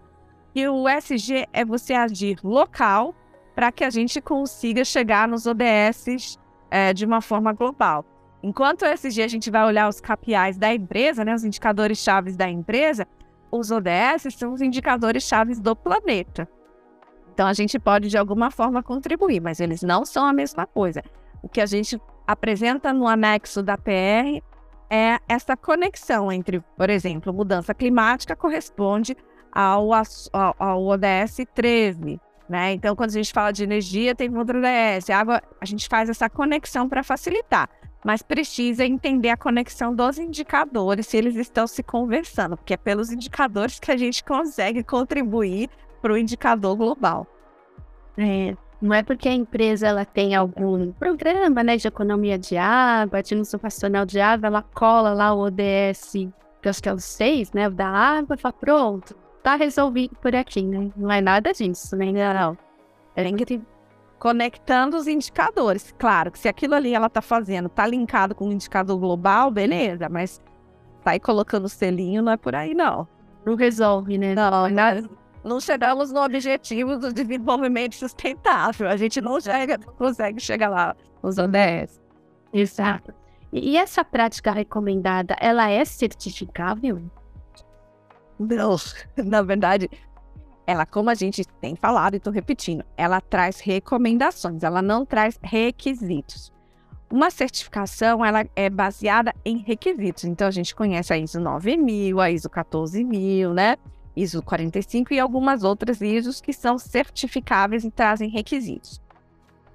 E 0.54 0.68
o 0.68 0.88
SG 0.88 1.48
é 1.52 1.66
você 1.66 1.94
agir 1.94 2.40
local 2.44 3.14
para 3.54 3.72
que 3.72 3.84
a 3.84 3.90
gente 3.90 4.22
consiga 4.22 4.84
chegar 4.84 5.28
nos 5.28 5.46
ODS 5.46 6.38
é, 6.72 6.94
de 6.94 7.06
uma 7.06 7.22
forma 7.22 7.54
global. 7.54 8.06
Enquanto 8.44 8.84
o 8.84 8.86
SG 8.86 9.22
a 9.24 9.28
gente 9.28 9.50
vai 9.50 9.66
olhar 9.66 9.88
os 9.88 10.00
KPIs 10.00 10.58
da 10.58 10.74
empresa, 10.74 11.26
né, 11.26 11.34
os 11.34 11.44
indicadores 11.44 11.98
chaves 11.98 12.38
da 12.38 12.50
empresa, 12.50 13.08
os 13.52 13.72
ODS 13.72 14.34
são 14.38 14.54
os 14.54 14.62
indicadores 14.62 15.24
chaves 15.24 15.60
do 15.60 15.76
planeta. 15.76 16.48
Então 17.34 17.48
a 17.48 17.54
gente 17.54 17.80
pode 17.80 18.08
de 18.08 18.18
alguma 18.18 18.52
forma 18.52 18.84
contribuir, 18.84 19.42
mas 19.42 19.60
eles 19.60 19.82
não 19.82 20.06
são 20.06 20.26
a 20.26 20.32
mesma 20.32 20.66
coisa. 20.66 21.04
O 21.46 21.48
que 21.48 21.62
a 21.62 21.66
gente 21.68 22.02
apresenta 22.26 22.92
no 22.92 23.08
anexo 23.08 23.62
da 23.62 23.78
PR 23.78 24.42
é 24.90 25.20
essa 25.30 25.56
conexão 25.56 26.32
entre, 26.32 26.60
por 26.76 26.90
exemplo, 26.90 27.32
mudança 27.32 27.72
climática 27.72 28.36
corresponde 28.36 29.16
ao, 29.52 29.92
ao, 29.94 30.84
ODS 30.88 31.46
13, 31.54 32.20
né? 32.50 32.74
Então, 32.74 32.96
quando 32.96 33.12
a 33.12 33.14
gente 33.14 33.32
fala 33.32 33.52
de 33.52 33.64
energia, 33.64 34.16
tem 34.16 34.36
outro 34.36 34.58
ODS. 34.58 35.12
Água, 35.12 35.40
a 35.62 35.66
gente 35.66 35.88
faz 35.88 36.10
essa 36.10 36.28
conexão 36.28 36.90
para 36.90 37.04
facilitar. 37.04 37.70
mas 38.04 38.24
precisa 38.24 38.84
entender 38.84 39.30
a 39.30 39.38
conexão 39.38 39.94
dos 39.94 40.18
indicadores, 40.18 41.06
se 41.06 41.18
eles 41.18 41.36
estão 41.36 41.68
se 41.68 41.84
conversando, 41.84 42.58
porque 42.58 42.74
é 42.74 42.78
pelos 42.78 43.12
indicadores 43.12 43.80
que 43.80 43.92
a 43.92 43.98
gente 43.98 44.24
consegue 44.24 44.84
contribuir 44.84 45.70
para 46.02 46.14
o 46.14 46.18
indicador 46.18 46.76
global. 46.76 47.28
É, 48.18 48.56
não 48.82 48.94
é 48.94 49.02
porque 49.04 49.28
a 49.30 49.34
empresa 49.34 49.88
ela 49.88 50.06
tem 50.06 50.36
algum 50.36 50.92
programa 50.94 51.64
né, 51.64 51.78
de 51.78 51.88
economia 51.88 52.38
de 52.38 52.58
água, 52.58 53.24
de 53.24 53.36
uso 53.36 53.58
racional 53.62 54.06
de 54.06 54.20
água, 54.20 54.48
ela 54.48 54.62
cola 54.62 55.14
lá 55.14 55.34
o 55.34 55.40
ODS, 55.40 56.14
que 56.62 56.70
acho 56.70 56.84
que 56.84 56.90
é 56.90 56.94
o 56.94 57.00
6, 57.00 57.54
né, 57.54 57.68
o 57.68 57.72
da 57.72 57.88
água, 57.88 58.36
e 58.36 58.40
fala, 58.40 58.54
pronto, 58.54 59.16
tá 59.42 59.56
resolvido 59.56 60.16
por 60.16 60.36
aqui, 60.36 60.64
né? 60.64 60.92
Não 60.98 61.12
é 61.12 61.22
nada 61.22 61.54
disso, 61.54 61.96
né? 61.96 62.12
Não. 62.12 62.58
Tem 63.14 63.36
que 63.36 63.62
conectando 64.18 64.98
os 64.98 65.08
indicadores. 65.08 65.94
Claro 65.98 66.32
que 66.32 66.40
se 66.40 66.48
aquilo 66.48 66.74
ali 66.74 66.94
ela 66.94 67.08
está 67.08 67.22
fazendo 67.22 67.68
está 67.68 67.86
linkado 67.86 68.34
com 68.34 68.48
um 68.48 68.52
indicador 68.52 68.98
global, 68.98 69.52
beleza, 69.52 70.10
mas 70.10 70.42
tá 71.04 71.12
aí 71.12 71.20
colocando 71.20 71.66
o 71.66 71.70
selinho 71.70 72.24
não 72.24 72.32
é 72.32 72.38
por 72.38 72.56
aí, 72.56 72.74
não. 72.74 73.08
Não 73.46 73.56
resolve, 73.56 74.18
né? 74.18 74.34
Não, 74.34 74.70
nós 74.70 75.04
não 75.04 75.25
chegamos 75.62 76.12
no 76.12 76.24
objetivo 76.24 76.98
do 76.98 77.14
desenvolvimento 77.14 77.94
sustentável. 77.94 78.90
A 78.90 78.98
gente 78.98 79.22
não, 79.22 79.40
chega, 79.40 79.78
não 79.78 79.94
consegue 79.94 80.40
chegar 80.40 80.70
lá 80.70 80.96
nos 81.22 81.38
ODS. 81.38 82.02
Exato. 82.52 83.14
E 83.54 83.78
essa 83.78 84.04
prática 84.04 84.52
recomendada, 84.52 85.36
ela 85.40 85.70
é 85.70 85.86
certificável? 85.86 87.02
Não, 88.40 88.76
na 89.24 89.42
verdade, 89.44 89.90
ela, 90.66 90.86
como 90.86 91.10
a 91.10 91.14
gente 91.14 91.46
tem 91.62 91.76
falado 91.76 92.16
e 92.16 92.18
estou 92.18 92.34
repetindo, 92.34 92.84
ela 92.98 93.22
traz 93.22 93.60
recomendações, 93.60 94.64
ela 94.64 94.82
não 94.82 95.06
traz 95.06 95.40
requisitos. 95.44 96.52
Uma 97.12 97.30
certificação 97.30 98.26
ela 98.26 98.46
é 98.56 98.68
baseada 98.68 99.34
em 99.46 99.58
requisitos. 99.58 100.24
Então 100.24 100.48
a 100.48 100.52
gente 100.52 100.76
conhece 100.76 101.14
a 101.14 101.18
ISO 101.18 101.40
9000, 101.40 102.20
a 102.20 102.32
ISO 102.32 102.50
14000, 102.50 103.54
né? 103.54 103.78
ISO 104.16 104.42
45 104.42 105.14
e 105.14 105.20
algumas 105.20 105.64
outras 105.64 106.02
ISOs 106.02 106.42
que 106.42 106.54
são 106.54 106.78
certificáveis 106.78 107.84
e 107.84 107.92
trazem 107.92 108.30
requisitos. 108.30 109.02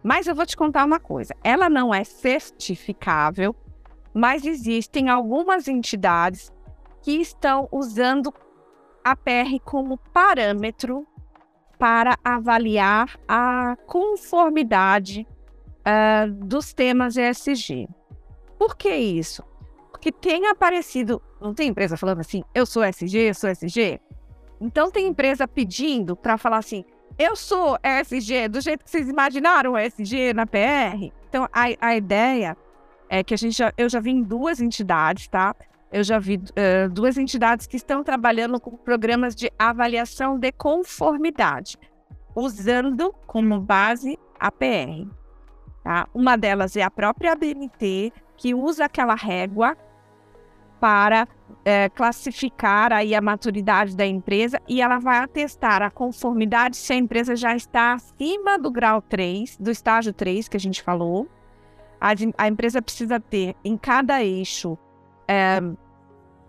Mas 0.02 0.26
eu 0.26 0.34
vou 0.34 0.46
te 0.46 0.56
contar 0.56 0.84
uma 0.84 0.98
coisa: 0.98 1.34
ela 1.42 1.68
não 1.68 1.92
é 1.92 2.04
certificável, 2.04 3.54
mas 4.14 4.44
existem 4.44 5.08
algumas 5.08 5.68
entidades 5.68 6.52
que 7.02 7.12
estão 7.12 7.68
usando 7.70 8.32
a 9.04 9.16
PR 9.16 9.58
como 9.64 9.96
parâmetro 9.96 11.06
para 11.78 12.18
avaliar 12.22 13.18
a 13.26 13.76
conformidade 13.86 15.26
uh, 15.80 16.30
dos 16.44 16.74
temas 16.74 17.16
ESG. 17.16 17.88
Por 18.58 18.76
que 18.76 18.94
isso? 18.94 19.42
Porque 19.90 20.12
tem 20.12 20.46
aparecido, 20.46 21.22
não 21.40 21.54
tem 21.54 21.68
empresa 21.68 21.96
falando 21.96 22.20
assim, 22.20 22.42
eu 22.54 22.66
sou 22.66 22.84
ESG, 22.84 23.16
eu 23.16 23.34
sou 23.34 23.48
ESG? 23.48 23.98
Então 24.60 24.90
tem 24.90 25.06
empresa 25.06 25.48
pedindo 25.48 26.14
para 26.14 26.36
falar 26.36 26.58
assim, 26.58 26.84
eu 27.18 27.34
sou 27.34 27.78
ESG, 27.82 28.48
do 28.48 28.60
jeito 28.60 28.84
que 28.84 28.90
vocês 28.90 29.08
imaginaram 29.08 29.78
ESG 29.78 30.34
na 30.34 30.46
PR. 30.46 31.12
Então 31.28 31.48
a, 31.52 31.66
a 31.80 31.96
ideia 31.96 32.56
é 33.08 33.24
que 33.24 33.34
a 33.34 33.36
gente 33.36 33.56
já, 33.56 33.72
eu 33.76 33.88
já 33.88 34.00
vi 34.00 34.10
em 34.10 34.22
duas 34.22 34.60
entidades, 34.60 35.28
tá? 35.28 35.54
eu 35.92 36.04
já 36.04 36.18
vi 36.18 36.36
uh, 36.36 36.88
duas 36.90 37.18
entidades 37.18 37.66
que 37.66 37.76
estão 37.76 38.04
trabalhando 38.04 38.60
com 38.60 38.76
programas 38.76 39.34
de 39.34 39.50
avaliação 39.58 40.38
de 40.38 40.52
conformidade, 40.52 41.76
usando 42.34 43.12
como 43.26 43.60
base 43.60 44.18
a 44.38 44.52
PR. 44.52 45.08
Tá? 45.82 46.06
Uma 46.14 46.36
delas 46.36 46.76
é 46.76 46.82
a 46.82 46.90
própria 46.90 47.32
ABNT, 47.32 48.12
que 48.36 48.54
usa 48.54 48.84
aquela 48.84 49.14
régua 49.14 49.76
para 50.78 51.26
é, 51.64 51.88
classificar 51.88 52.92
aí 52.92 53.14
a 53.14 53.20
maturidade 53.20 53.96
da 53.96 54.06
empresa 54.06 54.60
e 54.68 54.80
ela 54.80 54.98
vai 54.98 55.18
atestar 55.18 55.82
a 55.82 55.90
conformidade 55.90 56.76
se 56.76 56.92
a 56.92 56.96
empresa 56.96 57.36
já 57.36 57.54
está 57.54 57.94
acima 57.94 58.58
do 58.58 58.70
grau 58.70 59.02
3, 59.02 59.56
do 59.58 59.70
estágio 59.70 60.12
3 60.12 60.48
que 60.48 60.56
a 60.56 60.60
gente 60.60 60.82
falou. 60.82 61.28
A, 62.00 62.10
a 62.38 62.48
empresa 62.48 62.80
precisa 62.80 63.20
ter 63.20 63.54
em 63.64 63.76
cada 63.76 64.22
eixo 64.22 64.78
é, 65.28 65.60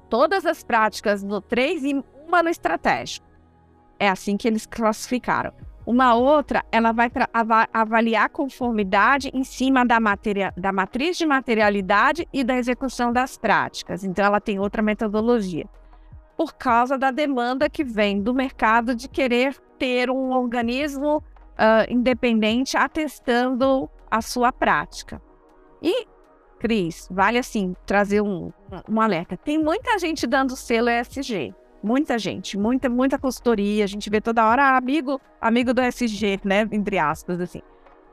todas 0.09 0.45
as 0.45 0.63
práticas 0.63 1.23
no 1.23 1.41
3 1.41 1.83
e 1.83 2.03
uma 2.27 2.41
no 2.41 2.49
estratégico. 2.49 3.27
É 3.99 4.09
assim 4.09 4.37
que 4.37 4.47
eles 4.47 4.65
classificaram. 4.65 5.53
Uma 5.85 6.13
outra, 6.13 6.63
ela 6.71 6.91
vai 6.91 7.11
avaliar 7.73 8.29
conformidade 8.29 9.31
em 9.33 9.43
cima 9.43 9.85
da, 9.85 9.97
da 10.55 10.71
matriz 10.71 11.17
de 11.17 11.25
materialidade 11.25 12.27
e 12.31 12.43
da 12.43 12.55
execução 12.55 13.11
das 13.11 13.37
práticas. 13.37 14.03
Então, 14.03 14.23
ela 14.23 14.39
tem 14.39 14.59
outra 14.59 14.81
metodologia. 14.81 15.65
Por 16.37 16.53
causa 16.53 16.97
da 16.97 17.11
demanda 17.11 17.69
que 17.69 17.83
vem 17.83 18.21
do 18.21 18.33
mercado 18.33 18.95
de 18.95 19.07
querer 19.07 19.55
ter 19.77 20.09
um 20.09 20.31
organismo 20.31 21.17
uh, 21.17 21.91
independente 21.91 22.77
atestando 22.77 23.89
a 24.09 24.21
sua 24.21 24.51
prática. 24.51 25.21
E 25.81 26.05
Cris, 26.61 27.07
vale 27.09 27.39
assim 27.39 27.75
trazer 27.87 28.21
um, 28.21 28.51
um 28.87 29.01
alerta. 29.01 29.35
Tem 29.35 29.57
muita 29.57 29.97
gente 29.97 30.27
dando 30.27 30.55
selo 30.55 30.89
ESG. 30.89 31.55
Muita 31.83 32.19
gente, 32.19 32.57
muita, 32.57 32.89
muita 32.89 33.17
consultoria. 33.17 33.83
A 33.83 33.87
gente 33.87 34.09
vê 34.09 34.21
toda 34.21 34.47
hora 34.47 34.77
amigo, 34.77 35.19
amigo 35.39 35.73
do 35.73 35.81
ESG, 35.81 36.39
né? 36.43 36.67
Entre 36.71 36.97
aspas, 36.97 37.39
assim. 37.41 37.61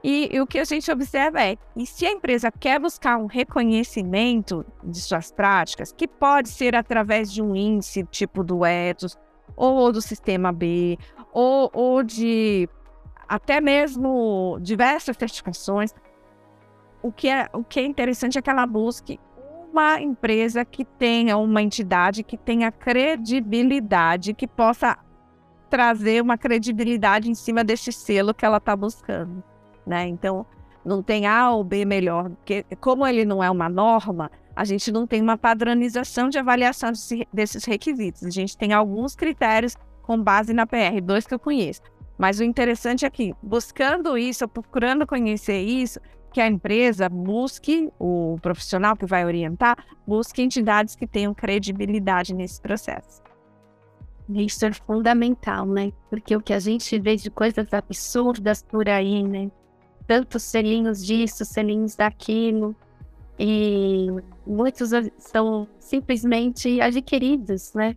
E, 0.02 0.28
e, 0.32 0.40
o 0.40 0.46
que 0.46 0.58
a 0.58 0.64
gente 0.64 0.90
observa 0.90 1.42
é, 1.42 1.56
e 1.76 1.84
se 1.84 2.06
a 2.06 2.12
empresa 2.12 2.52
quer 2.52 2.78
buscar 2.78 3.16
um 3.18 3.26
reconhecimento 3.26 4.64
de 4.82 5.00
suas 5.00 5.32
práticas, 5.32 5.92
que 5.92 6.06
pode 6.06 6.48
ser 6.50 6.76
através 6.76 7.32
de 7.32 7.42
um 7.42 7.54
índice 7.56 8.04
tipo 8.04 8.44
do 8.44 8.64
Ethos, 8.64 9.18
ou 9.56 9.90
do 9.90 10.00
Sistema 10.00 10.52
B, 10.52 10.96
ou, 11.32 11.68
ou 11.74 12.02
de 12.04 12.68
até 13.28 13.60
mesmo 13.60 14.58
diversas 14.60 15.16
certificações, 15.16 15.92
o 17.02 17.12
que 17.12 17.28
é, 17.28 17.48
o 17.52 17.64
que 17.64 17.80
é 17.80 17.84
interessante 17.84 18.38
é 18.38 18.42
que 18.42 18.50
ela 18.50 18.66
busque 18.66 19.18
uma 19.78 20.00
empresa 20.00 20.64
que 20.64 20.84
tenha 20.84 21.36
uma 21.36 21.62
entidade 21.62 22.24
que 22.24 22.36
tenha 22.36 22.72
credibilidade, 22.72 24.34
que 24.34 24.46
possa 24.46 24.98
trazer 25.70 26.20
uma 26.20 26.36
credibilidade 26.36 27.30
em 27.30 27.34
cima 27.34 27.62
desse 27.62 27.92
selo 27.92 28.34
que 28.34 28.44
ela 28.44 28.56
está 28.56 28.74
buscando, 28.74 29.42
né? 29.86 30.08
Então, 30.08 30.44
não 30.84 31.00
tem 31.00 31.26
A 31.26 31.50
ou 31.50 31.62
B 31.62 31.84
melhor, 31.84 32.30
porque 32.30 32.64
como 32.80 33.06
ele 33.06 33.24
não 33.24 33.42
é 33.42 33.48
uma 33.48 33.68
norma, 33.68 34.30
a 34.56 34.64
gente 34.64 34.90
não 34.90 35.06
tem 35.06 35.22
uma 35.22 35.38
padronização 35.38 36.28
de 36.28 36.38
avaliação 36.38 36.90
desses 37.32 37.64
requisitos. 37.64 38.24
A 38.24 38.30
gente 38.30 38.56
tem 38.56 38.72
alguns 38.72 39.14
critérios 39.14 39.76
com 40.02 40.20
base 40.20 40.52
na 40.52 40.66
PR, 40.66 41.00
dois 41.00 41.24
que 41.24 41.34
eu 41.34 41.38
conheço. 41.38 41.82
Mas 42.16 42.40
o 42.40 42.44
interessante 42.44 43.06
é 43.06 43.10
que, 43.10 43.32
buscando 43.40 44.18
isso, 44.18 44.48
procurando 44.48 45.06
conhecer 45.06 45.60
isso, 45.60 46.00
que 46.38 46.42
a 46.42 46.46
empresa 46.46 47.08
busque, 47.08 47.92
o 47.98 48.38
profissional 48.40 48.96
que 48.96 49.04
vai 49.04 49.24
orientar, 49.24 49.76
busque 50.06 50.40
entidades 50.40 50.94
que 50.94 51.04
tenham 51.04 51.34
credibilidade 51.34 52.32
nesse 52.32 52.62
processo. 52.62 53.20
Isso 54.30 54.64
é 54.64 54.72
fundamental, 54.72 55.66
né? 55.66 55.92
Porque 56.08 56.36
o 56.36 56.40
que 56.40 56.52
a 56.52 56.60
gente 56.60 56.96
vê 57.00 57.16
de 57.16 57.28
coisas 57.28 57.74
absurdas 57.74 58.62
por 58.62 58.88
aí, 58.88 59.24
né? 59.24 59.50
Tantos 60.06 60.44
selinhos 60.44 61.04
disso, 61.04 61.44
selinhos 61.44 61.96
daquilo, 61.96 62.72
e 63.36 64.06
muitos 64.46 64.90
são 65.18 65.66
simplesmente 65.80 66.80
adquiridos, 66.80 67.74
né? 67.74 67.96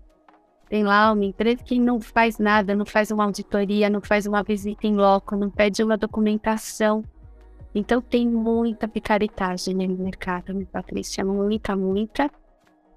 Tem 0.68 0.84
lá 0.84 1.12
uma 1.12 1.26
empresa 1.26 1.64
que 1.64 1.80
não 1.80 2.02
faz 2.02 2.40
nada, 2.40 2.74
não 2.74 2.88
faz 2.88 3.12
uma 3.12 3.24
auditoria, 3.24 3.88
não 3.88 4.02
faz 4.02 4.26
uma 4.26 4.42
visita 4.42 4.88
em 4.88 4.96
loco, 4.96 5.36
não 5.36 5.52
pede 5.52 5.84
uma 5.84 5.96
documentação 5.96 7.04
então 7.74 8.02
tem 8.02 8.28
muita 8.28 8.88
picaretagem 8.88 9.76
no 9.76 10.04
mercado, 10.04 10.54
né, 10.54 10.66
Patrícia? 10.72 11.24
Muita, 11.24 11.76
muita. 11.76 12.30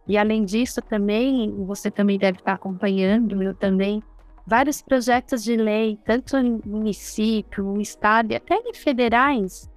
E 0.06 0.18
além 0.18 0.44
disso, 0.44 0.82
também, 0.82 1.50
você 1.64 1.90
também 1.90 2.18
deve 2.18 2.38
estar 2.38 2.54
acompanhando, 2.54 3.42
eu 3.42 3.54
também, 3.54 4.02
vários 4.46 4.82
projetos 4.82 5.42
de 5.42 5.56
lei, 5.56 5.98
tanto 6.04 6.36
em 6.36 6.60
município, 6.64 7.64
no 7.64 7.80
estado 7.80 8.32
e 8.32 8.36
até 8.36 8.56
em 8.56 8.74
federais, 8.74 9.70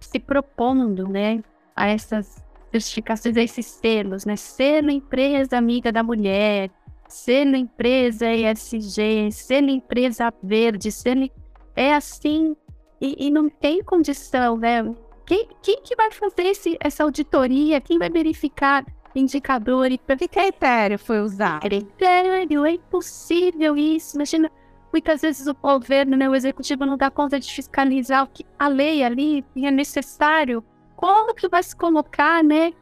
se 0.00 0.18
propondo, 0.18 1.06
né, 1.06 1.42
a 1.76 1.88
essas 1.88 2.42
certificações, 2.70 3.36
a 3.36 3.42
esses 3.42 3.66
selos, 3.66 4.24
né? 4.24 4.36
Selo 4.36 4.90
empresa 4.90 5.56
amiga 5.56 5.92
da 5.92 6.02
mulher, 6.02 6.70
selo 7.08 7.56
empresa 7.56 8.26
ESG, 8.32 9.30
selo 9.32 9.70
empresa 9.70 10.32
verde, 10.42 10.90
selo... 10.90 11.28
É 11.74 11.94
assim 11.94 12.56
e, 13.00 13.26
e 13.26 13.30
não 13.30 13.48
tem 13.48 13.82
condição, 13.82 14.56
né? 14.56 14.82
Quem, 15.26 15.48
quem 15.62 15.82
que 15.82 15.94
vai 15.94 16.10
fazer 16.10 16.44
esse, 16.44 16.76
essa 16.80 17.04
auditoria? 17.04 17.80
Quem 17.80 17.98
vai 17.98 18.08
verificar 18.08 18.84
indicadores? 19.14 19.98
Que 20.06 20.28
critério 20.28 20.98
foi 20.98 21.20
usado? 21.20 21.62
Critério, 21.62 22.64
é 22.64 22.72
impossível 22.72 23.76
isso. 23.76 24.16
Imagina, 24.16 24.50
muitas 24.92 25.20
vezes 25.20 25.46
o 25.46 25.54
governo, 25.54 26.16
né, 26.16 26.28
o 26.28 26.34
executivo 26.34 26.86
não 26.86 26.96
dá 26.96 27.10
conta 27.10 27.38
de 27.38 27.52
fiscalizar 27.52 28.24
o 28.24 28.28
que 28.28 28.44
a 28.58 28.68
lei 28.68 29.04
ali 29.04 29.44
é 29.56 29.70
necessário 29.70 30.64
como 30.96 31.34
que 31.34 31.48
vai 31.48 31.62
se 31.62 31.76
colocar, 31.76 32.42
né, 32.42 32.72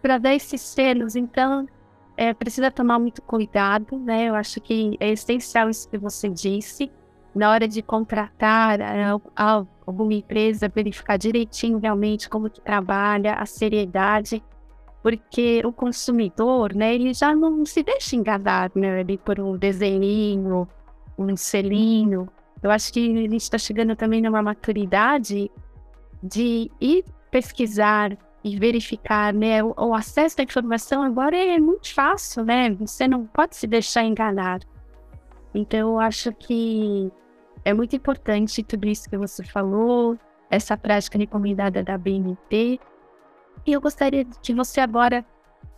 para 0.00 0.18
dar 0.18 0.34
esses 0.34 0.60
selos. 0.60 1.16
Então, 1.16 1.66
é, 2.16 2.32
precisa 2.32 2.70
tomar 2.70 2.98
muito 2.98 3.20
cuidado, 3.22 3.98
né? 3.98 4.28
Eu 4.28 4.34
acho 4.34 4.60
que 4.60 4.96
é 5.00 5.10
essencial 5.10 5.68
isso 5.68 5.88
que 5.88 5.98
você 5.98 6.28
disse. 6.28 6.90
Na 7.34 7.50
hora 7.50 7.66
de 7.66 7.82
contratar 7.82 8.80
é, 8.80 9.06
alguma 9.84 10.14
empresa, 10.14 10.68
verificar 10.68 11.16
direitinho 11.16 11.78
realmente 11.78 12.28
como 12.28 12.48
que 12.48 12.60
trabalha, 12.60 13.34
a 13.34 13.44
seriedade, 13.44 14.42
porque 15.02 15.60
o 15.64 15.72
consumidor, 15.72 16.74
né, 16.74 16.94
ele 16.94 17.12
já 17.12 17.34
não 17.34 17.66
se 17.66 17.82
deixa 17.82 18.16
enganar, 18.16 18.70
né, 18.74 19.00
ali 19.00 19.18
por 19.18 19.40
um 19.40 19.56
desenho, 19.56 20.66
um 21.18 21.36
selinho. 21.36 22.28
Eu 22.62 22.70
acho 22.70 22.92
que 22.92 23.10
a 23.10 23.20
gente 23.22 23.36
está 23.36 23.58
chegando 23.58 23.94
também 23.94 24.22
numa 24.22 24.42
maturidade 24.42 25.50
de 26.22 26.70
ir 26.80 27.04
pesquisar 27.30 28.16
e 28.42 28.58
verificar, 28.58 29.32
né? 29.32 29.62
O, 29.62 29.74
o, 29.76 29.94
acesso 29.94 30.40
à 30.40 30.44
informação 30.44 31.02
agora 31.02 31.36
é 31.36 31.58
muito 31.58 31.92
fácil, 31.92 32.44
né? 32.44 32.70
Você 32.74 33.08
não 33.08 33.26
pode 33.26 33.56
se 33.56 33.66
deixar 33.66 34.04
enganar. 34.04 34.60
Então, 35.54 35.92
eu 35.92 36.00
acho 36.00 36.32
que 36.32 37.10
é 37.64 37.72
muito 37.72 37.96
importante 37.96 38.62
tudo 38.62 38.86
isso 38.86 39.08
que 39.08 39.16
você 39.16 39.42
falou, 39.42 40.18
essa 40.50 40.76
prática 40.76 41.18
recomendada 41.18 41.82
da 41.82 41.96
BNT. 41.96 42.78
E 43.66 43.72
eu 43.72 43.80
gostaria 43.80 44.24
que 44.42 44.52
você 44.52 44.80
agora, 44.80 45.24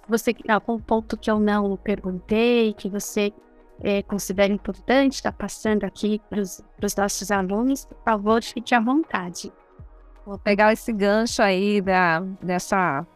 você 0.08 0.34
algum 0.48 0.78
ponto 0.80 1.16
que 1.16 1.30
eu 1.30 1.38
não 1.38 1.76
perguntei, 1.76 2.74
que 2.74 2.88
você 2.88 3.32
é, 3.80 4.02
considera 4.02 4.52
importante, 4.52 5.14
está 5.14 5.30
passando 5.30 5.84
aqui 5.84 6.20
para 6.28 6.40
os 6.40 6.96
nossos 6.96 7.30
alunos, 7.30 7.84
por 7.84 8.02
favor, 8.04 8.42
fique 8.42 8.74
à 8.74 8.80
vontade. 8.80 9.52
Vou 10.24 10.38
pegar 10.38 10.72
esse 10.72 10.92
gancho 10.92 11.40
aí 11.40 11.80
da, 11.80 12.20
dessa 12.42 13.06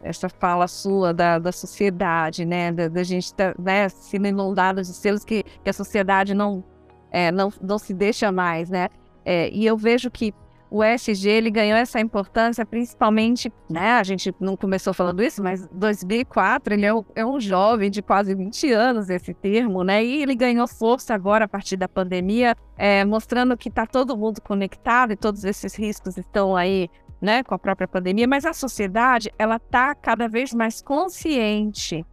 essa 0.00 0.28
fala 0.28 0.68
sua 0.68 1.12
da, 1.12 1.40
da 1.40 1.50
sociedade, 1.50 2.44
né? 2.44 2.70
Da, 2.70 2.88
da 2.88 3.02
gente 3.02 3.34
tá, 3.34 3.52
né, 3.58 3.88
sendo 3.88 4.28
inundado 4.28 4.80
de 4.80 4.88
selos 4.88 5.24
que, 5.24 5.42
que 5.42 5.70
a 5.70 5.72
sociedade 5.72 6.34
não, 6.34 6.62
é, 7.10 7.30
não, 7.30 7.52
não 7.60 7.78
se 7.78 7.94
deixa 7.94 8.30
mais, 8.30 8.70
né? 8.70 8.88
É, 9.24 9.50
e 9.50 9.66
eu 9.66 9.76
vejo 9.76 10.10
que 10.10 10.34
o 10.70 10.84
ESG 10.84 11.28
ele 11.28 11.50
ganhou 11.50 11.78
essa 11.78 11.98
importância 11.98 12.64
principalmente, 12.64 13.50
né? 13.70 13.92
A 13.92 14.02
gente 14.02 14.34
não 14.38 14.56
começou 14.56 14.92
falando 14.92 15.22
isso, 15.22 15.42
mas 15.42 15.66
2004 15.72 16.74
ele 16.74 16.84
é, 16.84 16.92
o, 16.92 17.04
é 17.14 17.24
um 17.24 17.40
jovem 17.40 17.90
de 17.90 18.02
quase 18.02 18.34
20 18.34 18.72
anos 18.72 19.08
esse 19.08 19.32
termo, 19.32 19.82
né? 19.82 20.04
E 20.04 20.22
ele 20.22 20.34
ganhou 20.34 20.68
força 20.68 21.14
agora 21.14 21.46
a 21.46 21.48
partir 21.48 21.76
da 21.76 21.88
pandemia, 21.88 22.54
é, 22.76 23.04
mostrando 23.04 23.56
que 23.56 23.68
está 23.68 23.86
todo 23.86 24.16
mundo 24.16 24.40
conectado 24.42 25.12
e 25.12 25.16
todos 25.16 25.44
esses 25.44 25.74
riscos 25.74 26.18
estão 26.18 26.54
aí, 26.54 26.90
né? 27.20 27.42
Com 27.42 27.54
a 27.54 27.58
própria 27.58 27.88
pandemia, 27.88 28.28
mas 28.28 28.44
a 28.44 28.52
sociedade 28.52 29.32
ela 29.38 29.56
está 29.56 29.94
cada 29.94 30.28
vez 30.28 30.52
mais 30.52 30.82
consciente 30.82 32.04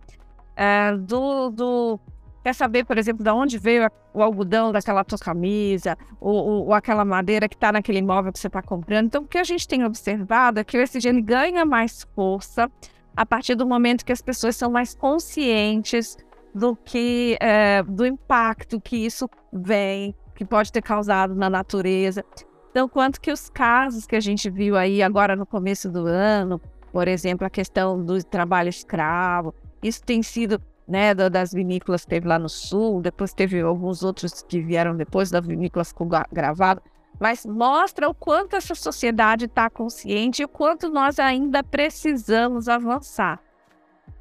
é, 0.55 0.95
do, 0.95 1.49
do 1.49 1.99
Quer 2.45 2.53
saber, 2.53 2.85
por 2.85 2.95
exemplo, 2.99 3.23
de 3.23 3.29
onde 3.31 3.57
veio 3.57 3.89
o 4.13 4.21
algodão 4.21 4.71
daquela 4.71 5.03
tua 5.03 5.17
camisa, 5.17 5.97
ou, 6.21 6.35
ou, 6.35 6.65
ou 6.67 6.73
aquela 6.75 7.03
madeira 7.03 7.49
que 7.49 7.55
está 7.55 7.71
naquele 7.71 7.97
imóvel 7.97 8.31
que 8.31 8.37
você 8.37 8.45
está 8.45 8.61
comprando. 8.61 9.07
Então, 9.07 9.23
o 9.23 9.27
que 9.27 9.39
a 9.39 9.43
gente 9.43 9.67
tem 9.67 9.83
observado 9.83 10.59
é 10.59 10.63
que 10.63 10.77
o 10.77 10.79
ESG 10.83 11.23
ganha 11.23 11.65
mais 11.65 12.03
força 12.13 12.71
a 13.17 13.25
partir 13.25 13.55
do 13.55 13.65
momento 13.65 14.05
que 14.05 14.11
as 14.11 14.21
pessoas 14.21 14.55
são 14.55 14.69
mais 14.69 14.93
conscientes 14.93 16.17
do 16.53 16.75
que 16.75 17.35
é, 17.41 17.81
do 17.81 18.05
impacto 18.05 18.79
que 18.79 18.95
isso 18.95 19.27
vem, 19.51 20.13
que 20.35 20.45
pode 20.45 20.71
ter 20.71 20.83
causado 20.83 21.33
na 21.33 21.49
natureza. 21.49 22.23
Então, 22.69 22.87
quanto 22.87 23.19
que 23.19 23.31
os 23.31 23.49
casos 23.49 24.05
que 24.05 24.15
a 24.15 24.19
gente 24.19 24.51
viu 24.51 24.77
aí 24.77 25.01
agora 25.01 25.35
no 25.35 25.47
começo 25.47 25.89
do 25.89 26.05
ano, 26.05 26.61
por 26.93 27.07
exemplo, 27.07 27.47
a 27.47 27.49
questão 27.49 28.05
do 28.05 28.23
trabalho 28.23 28.69
escravo, 28.69 29.51
isso 29.81 30.03
tem 30.03 30.21
sido 30.21 30.61
né, 30.87 31.13
das 31.13 31.51
vinícolas 31.51 32.03
que 32.03 32.09
teve 32.09 32.27
lá 32.27 32.37
no 32.37 32.49
sul, 32.49 33.01
depois 33.01 33.33
teve 33.33 33.59
alguns 33.61 34.03
outros 34.03 34.43
que 34.43 34.61
vieram 34.61 34.95
depois 34.95 35.31
da 35.31 35.39
vinícola 35.39 35.83
ficou 35.83 36.07
gravado, 36.31 36.81
mas 37.19 37.45
mostra 37.45 38.09
o 38.09 38.13
quanto 38.13 38.55
essa 38.55 38.75
sociedade 38.75 39.45
está 39.45 39.69
consciente 39.69 40.41
e 40.41 40.45
o 40.45 40.49
quanto 40.49 40.89
nós 40.89 41.17
ainda 41.17 41.63
precisamos 41.63 42.67
avançar. 42.67 43.39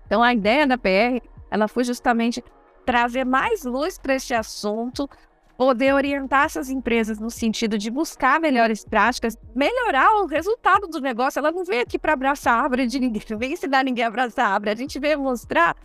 Então 0.07 0.23
a 0.23 0.33
ideia 0.33 0.67
da 0.67 0.79
PR, 0.79 1.21
ela 1.51 1.69
foi 1.69 1.85
justamente 1.85 2.43
trazer 2.85 3.25
mais 3.25 3.65
luz 3.65 3.99
para 3.99 4.15
este 4.15 4.35
assunto, 4.35 5.09
poder 5.57 5.95
orientar 5.95 6.47
essas 6.47 6.69
empresas 6.69 7.19
no 7.19 7.31
sentido 7.31 7.79
de 7.79 7.91
buscar 7.91 8.41
melhores 8.41 8.85
práticas, 8.85 9.37
melhorar 9.55 10.17
o 10.17 10.27
resultado 10.27 10.87
do 10.89 11.01
negócio. 11.01 11.39
Ela 11.39 11.53
não 11.53 11.65
veio 11.65 11.83
aqui 11.83 11.99
para 11.99 12.13
abraçar 12.13 12.59
a 12.59 12.63
árvore 12.63 12.87
de 12.87 12.99
ninguém, 12.99 13.23
não 13.31 13.39
veio 13.39 13.53
ensinar 13.53 13.85
ninguém 13.85 14.05
a 14.05 14.09
abraçar 14.09 14.47
a 14.47 14.55
árvore. 14.55 14.71
A 14.71 14.77
gente 14.77 14.99
veio 14.99 15.19
mostrar 15.19 15.77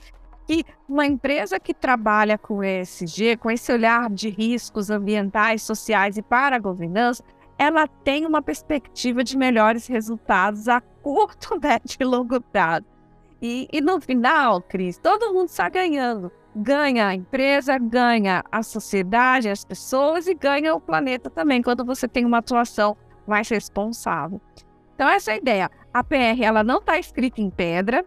que 0.49 0.65
uma 0.87 1.05
empresa 1.05 1.59
que 1.59 1.75
trabalha 1.75 2.35
com 2.35 2.63
ESG, 2.63 3.37
com 3.37 3.51
esse 3.51 3.71
olhar 3.71 4.09
de 4.09 4.29
riscos 4.29 4.89
ambientais, 4.89 5.61
sociais 5.61 6.17
e 6.17 6.23
para 6.23 6.55
a 6.55 6.59
governança, 6.59 7.23
ela 7.55 7.87
tem 7.87 8.25
uma 8.25 8.41
perspectiva 8.41 9.23
de 9.23 9.37
melhores 9.37 9.85
resultados 9.85 10.67
a 10.67 10.81
curto, 10.81 11.49
médio 11.61 11.97
e 11.99 12.03
longo 12.03 12.41
prazo. 12.41 12.83
E, 13.39 13.67
e 13.71 13.79
no 13.79 14.01
final, 14.01 14.59
Cris, 14.63 14.97
todo 14.97 15.31
mundo 15.31 15.49
está 15.49 15.69
ganhando. 15.69 16.31
Ganha 16.55 17.09
a 17.09 17.13
empresa, 17.13 17.77
ganha 17.77 18.43
a 18.51 18.63
sociedade, 18.63 19.49
as 19.49 19.63
pessoas 19.63 20.25
e 20.25 20.33
ganha 20.33 20.73
o 20.73 20.81
planeta 20.81 21.29
também, 21.29 21.61
quando 21.61 21.85
você 21.85 22.07
tem 22.07 22.25
uma 22.25 22.39
atuação 22.39 22.97
mais 23.27 23.47
responsável. 23.49 24.41
Então, 24.95 25.07
essa 25.07 25.29
é 25.29 25.35
a 25.35 25.37
ideia. 25.37 25.71
A 25.93 26.03
PR 26.03 26.41
ela 26.41 26.63
não 26.63 26.79
está 26.79 26.97
escrita 26.97 27.39
em 27.39 27.51
pedra, 27.51 28.03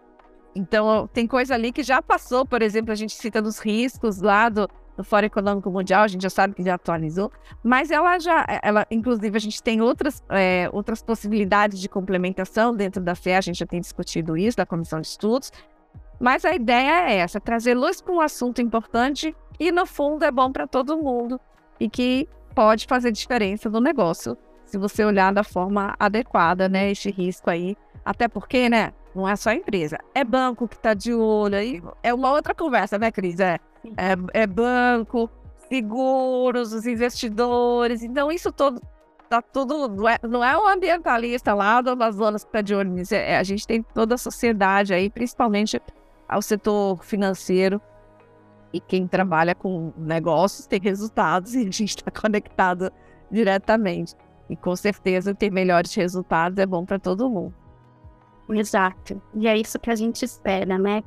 então, 0.55 1.09
tem 1.13 1.27
coisa 1.27 1.55
ali 1.55 1.73
que 1.73 1.83
já 1.83 2.03
passou, 2.03 2.45
por 2.45 2.61
exemplo, 2.63 2.93
a 2.93 2.95
gente 2.95 3.15
cita 3.15 3.41
dos 3.41 3.59
riscos 3.59 4.21
lá 4.21 4.49
do, 4.49 4.69
do 4.97 5.03
Fórum 5.03 5.27
Econômico 5.27 5.71
Mundial, 5.71 6.03
a 6.03 6.09
gente 6.09 6.23
já 6.23 6.31
sabe 6.31 6.55
que 6.55 6.63
já 6.63 6.75
atualizou, 6.75 7.33
mas 7.63 7.91
ela 7.91 8.19
já, 8.19 8.45
ela, 8.63 8.87
inclusive, 8.91 9.35
a 9.35 9.41
gente 9.41 9.63
tem 9.63 9.81
outras, 9.81 10.23
é, 10.29 10.69
outras 10.73 11.03
possibilidades 11.03 11.81
de 11.81 11.89
complementação 11.89 12.75
dentro 12.75 13.03
da 13.03 13.15
FE, 13.15 13.33
a 13.33 13.41
gente 13.41 13.59
já 13.59 13.67
tem 13.67 13.81
discutido 13.81 14.37
isso, 14.37 14.57
da 14.57 14.67
Comissão 14.67 15.01
de 15.01 15.07
Estudos, 15.07 15.51
mas 16.21 16.45
a 16.45 16.55
ideia 16.55 17.11
é 17.11 17.17
essa, 17.17 17.41
trazer 17.41 17.75
luz 17.75 18.03
para 18.03 18.13
um 18.13 18.21
assunto 18.21 18.61
importante 18.61 19.35
e, 19.59 19.73
no 19.73 19.87
fundo, 19.87 20.25
é 20.25 20.31
bom 20.31 20.53
para 20.53 20.67
todo 20.67 20.97
mundo 20.99 21.41
e 21.81 21.89
que 21.89 22.29
pode 22.55 22.87
fazer 22.87 23.11
diferença 23.11 23.71
no 23.71 23.81
negócio, 23.81 24.37
se 24.67 24.77
você 24.77 25.05
olhar 25.05 25.33
da 25.33 25.43
forma 25.43 25.95
adequada, 25.99 26.69
né, 26.69 26.91
este 26.91 27.11
risco 27.11 27.51
aí, 27.51 27.77
até 28.05 28.29
porque, 28.29 28.69
né, 28.69 28.93
não 29.15 29.29
é 29.29 29.37
só 29.37 29.51
a 29.51 29.55
empresa. 29.55 29.99
É 30.15 30.25
banco 30.25 30.67
que 30.67 30.75
está 30.75 30.95
de 30.95 31.13
olho. 31.13 31.57
Aí 31.57 31.83
é 32.03 32.15
uma 32.15 32.33
outra 32.33 32.55
conversa, 32.55 32.99
né, 32.99 33.11
Cris? 33.11 33.39
É, 33.41 33.59
é, 33.97 34.43
é 34.43 34.47
banco, 34.47 35.31
seguros, 35.69 36.73
os 36.73 36.87
investidores. 36.87 38.03
Então, 38.03 38.31
isso 38.31 38.51
todo 38.53 38.81
tá 39.29 39.41
tudo. 39.41 39.89
Não 39.89 40.09
é, 40.09 40.19
não 40.23 40.45
é 40.45 40.57
o 40.57 40.67
ambientalista 40.67 41.55
lá 41.55 41.81
do 41.81 41.91
Amazonas 41.91 42.45
que 42.45 42.49
está 42.49 42.61
de 42.61 42.75
olho 42.75 42.91
nisso. 42.91 43.15
É, 43.15 43.37
a 43.37 43.43
gente 43.43 43.67
tem 43.67 43.83
toda 43.83 44.15
a 44.15 44.19
sociedade 44.19 44.93
aí, 44.93 45.09
principalmente 45.09 45.81
ao 46.29 46.43
setor 46.43 47.03
financeiro. 47.05 47.81
E 48.73 48.81
quem 48.81 49.07
trabalha 49.07 49.55
com 49.55 49.93
negócios 49.97 50.67
tem 50.67 50.81
resultados 50.81 51.55
e 51.57 51.61
a 51.61 51.71
gente 51.71 51.85
está 51.85 52.11
conectado 52.11 52.91
diretamente. 53.31 54.15
E 54.49 54.57
com 54.57 54.75
certeza 54.77 55.35
ter 55.35 55.51
melhores 55.51 55.95
resultados 55.95 56.59
é 56.59 56.67
bom 56.67 56.85
para 56.85 56.99
todo 56.99 57.31
mundo. 57.31 57.62
Exato. 58.49 59.21
E 59.35 59.47
é 59.47 59.57
isso 59.57 59.79
que 59.79 59.91
a 59.91 59.95
gente 59.95 60.25
espera, 60.25 60.79
né? 60.79 61.03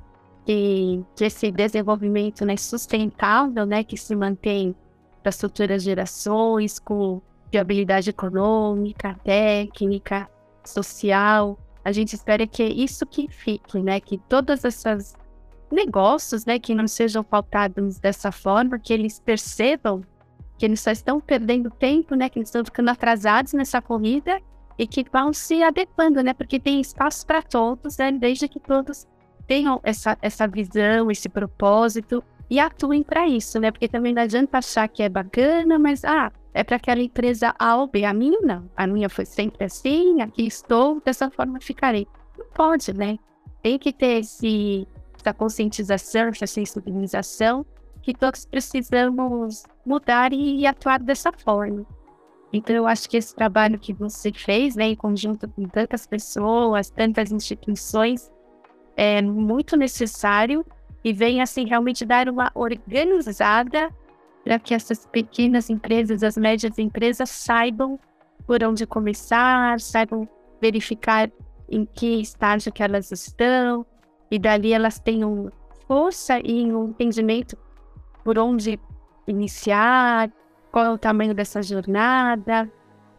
Que, 0.45 1.03
que 1.15 1.25
esse 1.25 1.51
desenvolvimento 1.51 2.45
né, 2.45 2.55
sustentável, 2.55 3.65
né, 3.65 3.83
que 3.83 3.97
se 3.97 4.15
mantém 4.15 4.75
para 5.21 5.29
as 5.29 5.41
futuras 5.41 5.81
gerações, 5.81 6.77
com 6.77 7.19
viabilidade 7.51 8.11
econômica, 8.11 9.19
técnica, 9.23 10.29
social. 10.63 11.57
A 11.83 11.91
gente 11.91 12.13
espera 12.13 12.45
que 12.45 12.61
é 12.61 12.67
isso 12.67 13.05
que 13.05 13.27
fique, 13.27 13.79
né? 13.79 13.99
Que 13.99 14.17
todas 14.17 14.63
essas 14.63 15.15
negócios, 15.71 16.45
né, 16.45 16.59
que 16.59 16.75
não 16.75 16.87
sejam 16.87 17.23
pautados 17.23 17.99
dessa 17.99 18.31
forma, 18.31 18.79
que 18.79 18.93
eles 18.93 19.19
percebam 19.19 20.03
que 20.57 20.65
eles 20.65 20.79
só 20.79 20.91
estão 20.91 21.19
perdendo 21.19 21.69
tempo, 21.69 22.15
né, 22.15 22.29
que 22.29 22.39
eles 22.39 22.47
estão 22.47 22.63
ficando 22.63 22.89
atrasados 22.89 23.51
nessa 23.53 23.81
corrida 23.81 24.39
e 24.77 24.85
que 24.85 25.05
vão 25.11 25.31
se 25.33 25.63
adequando, 25.63 26.21
né? 26.21 26.33
Porque 26.33 26.59
tem 26.59 26.81
espaço 26.81 27.25
para 27.25 27.41
todos, 27.41 27.97
né? 27.97 28.11
Desde 28.11 28.47
que 28.47 28.59
todos 28.59 29.07
tenham 29.47 29.79
essa, 29.83 30.17
essa 30.21 30.47
visão, 30.47 31.09
esse 31.09 31.29
propósito 31.29 32.23
e 32.49 32.59
atuem 32.59 33.03
para 33.03 33.27
isso, 33.27 33.59
né? 33.59 33.71
Porque 33.71 33.87
também 33.87 34.13
não 34.13 34.21
adianta 34.21 34.57
achar 34.57 34.87
que 34.87 35.01
é 35.01 35.09
bacana, 35.09 35.79
mas 35.79 36.03
ah, 36.03 36.31
é 36.53 36.63
para 36.63 36.75
aquela 36.75 37.01
empresa 37.01 37.55
A 37.57 37.75
ou 37.77 37.87
B. 37.87 38.05
A 38.05 38.13
minha 38.13 38.39
não. 38.41 38.69
A 38.75 38.85
minha 38.85 39.09
foi 39.09 39.25
sempre 39.25 39.65
assim, 39.65 40.21
aqui 40.21 40.45
estou, 40.45 41.01
dessa 41.03 41.29
forma 41.29 41.59
ficarei. 41.61 42.07
Não 42.37 42.45
pode, 42.53 42.93
né? 42.93 43.17
Tem 43.61 43.79
que 43.79 43.91
ter 43.91 44.19
esse, 44.19 44.87
essa 45.19 45.33
conscientização, 45.33 46.27
essa 46.27 46.45
sensibilização, 46.47 47.65
que 48.01 48.13
todos 48.13 48.45
precisamos 48.45 49.63
mudar 49.85 50.31
e, 50.31 50.59
e 50.59 50.67
atuar 50.67 50.99
dessa 50.99 51.31
forma. 51.31 51.85
Então, 52.53 52.75
eu 52.75 52.87
acho 52.87 53.09
que 53.09 53.17
esse 53.17 53.35
trabalho 53.35 53.77
que 53.77 53.93
você 53.93 54.31
fez, 54.31 54.75
né, 54.75 54.85
em 54.85 54.95
conjunto 54.95 55.47
com 55.49 55.65
tantas 55.67 56.07
pessoas, 56.07 56.89
tantas 56.89 57.31
instituições, 57.31 58.31
é 58.95 59.21
muito 59.21 59.75
necessário 59.75 60.65
e 61.03 61.11
vem, 61.11 61.41
assim, 61.41 61.65
realmente 61.65 62.05
dar 62.05 62.29
uma 62.29 62.51
organizada 62.55 63.89
para 64.43 64.57
que 64.59 64.73
essas 64.73 65.05
pequenas 65.05 65.69
empresas, 65.69 66.23
as 66.23 66.37
médias 66.37 66.77
empresas, 66.77 67.29
saibam 67.29 67.99
por 68.47 68.63
onde 68.63 68.85
começar, 68.85 69.79
saibam 69.79 70.27
verificar 70.61 71.29
em 71.69 71.83
que 71.85 72.21
estágio 72.21 72.71
que 72.71 72.83
elas 72.83 73.11
estão, 73.11 73.85
e 74.29 74.39
dali 74.39 74.71
elas 74.73 74.99
tenham 74.99 75.51
força 75.87 76.39
e 76.39 76.71
um 76.71 76.89
entendimento 76.89 77.57
por 78.23 78.37
onde 78.39 78.79
iniciar, 79.27 80.31
qual 80.75 80.87
é 80.87 80.89
o 80.89 80.97
tamanho 80.97 81.33
dessa 81.33 81.63
jornada, 81.63 82.69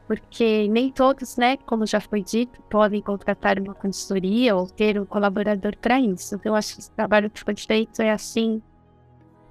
porque 0.07 0.69
nem 0.69 0.93
todos, 0.93 1.39
né, 1.39 1.57
como 1.57 1.87
já 1.87 1.99
foi 2.03 2.23
dito, 2.23 2.61
podem 2.65 3.01
contratar 3.01 3.59
uma 3.59 3.75
consultoria 3.75 4.55
ou 4.55 4.67
ter 4.67 5.01
um 5.01 5.07
colaborador 5.07 5.75
para 5.79 5.99
isso. 5.99 6.35
Então, 6.35 6.55
acho 6.55 6.75
que 6.75 6.81
esse 6.83 6.91
trabalho 6.91 7.31
que 7.31 7.43
foi 7.43 7.57
feito 7.57 8.03
é, 8.03 8.11
assim, 8.11 8.61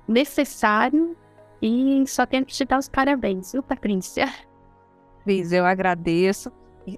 necessário 0.07 1.17
e 1.59 2.03
só 2.05 2.27
tenho 2.27 2.45
que 2.45 2.53
te 2.53 2.63
dar 2.63 2.77
os 2.77 2.87
parabéns, 2.87 3.53
viu, 3.53 3.63
Patrícia? 3.63 4.31
Cris, 5.23 5.51
eu 5.51 5.65
agradeço. 5.65 6.51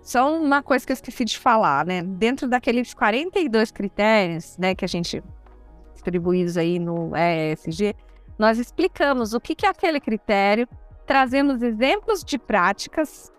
Só 0.03 0.37
uma 0.37 0.61
coisa 0.61 0.85
que 0.85 0.91
eu 0.91 0.95
esqueci 0.95 1.23
de 1.23 1.39
falar, 1.39 1.85
né? 1.85 2.03
Dentro 2.03 2.49
daqueles 2.49 2.93
42 2.93 3.71
critérios, 3.71 4.57
né, 4.57 4.75
que 4.75 4.83
a 4.83 4.89
gente 4.89 5.23
distribuídos 5.93 6.57
aí 6.57 6.77
no 6.77 7.13
ESG, 7.15 7.95
nós 8.37 8.59
explicamos 8.59 9.33
o 9.33 9.39
que, 9.39 9.55
que 9.55 9.65
é 9.65 9.69
aquele 9.69 10.01
critério, 10.01 10.67
trazemos 11.07 11.63
exemplos 11.63 12.23
de 12.23 12.37
práticas 12.37 13.31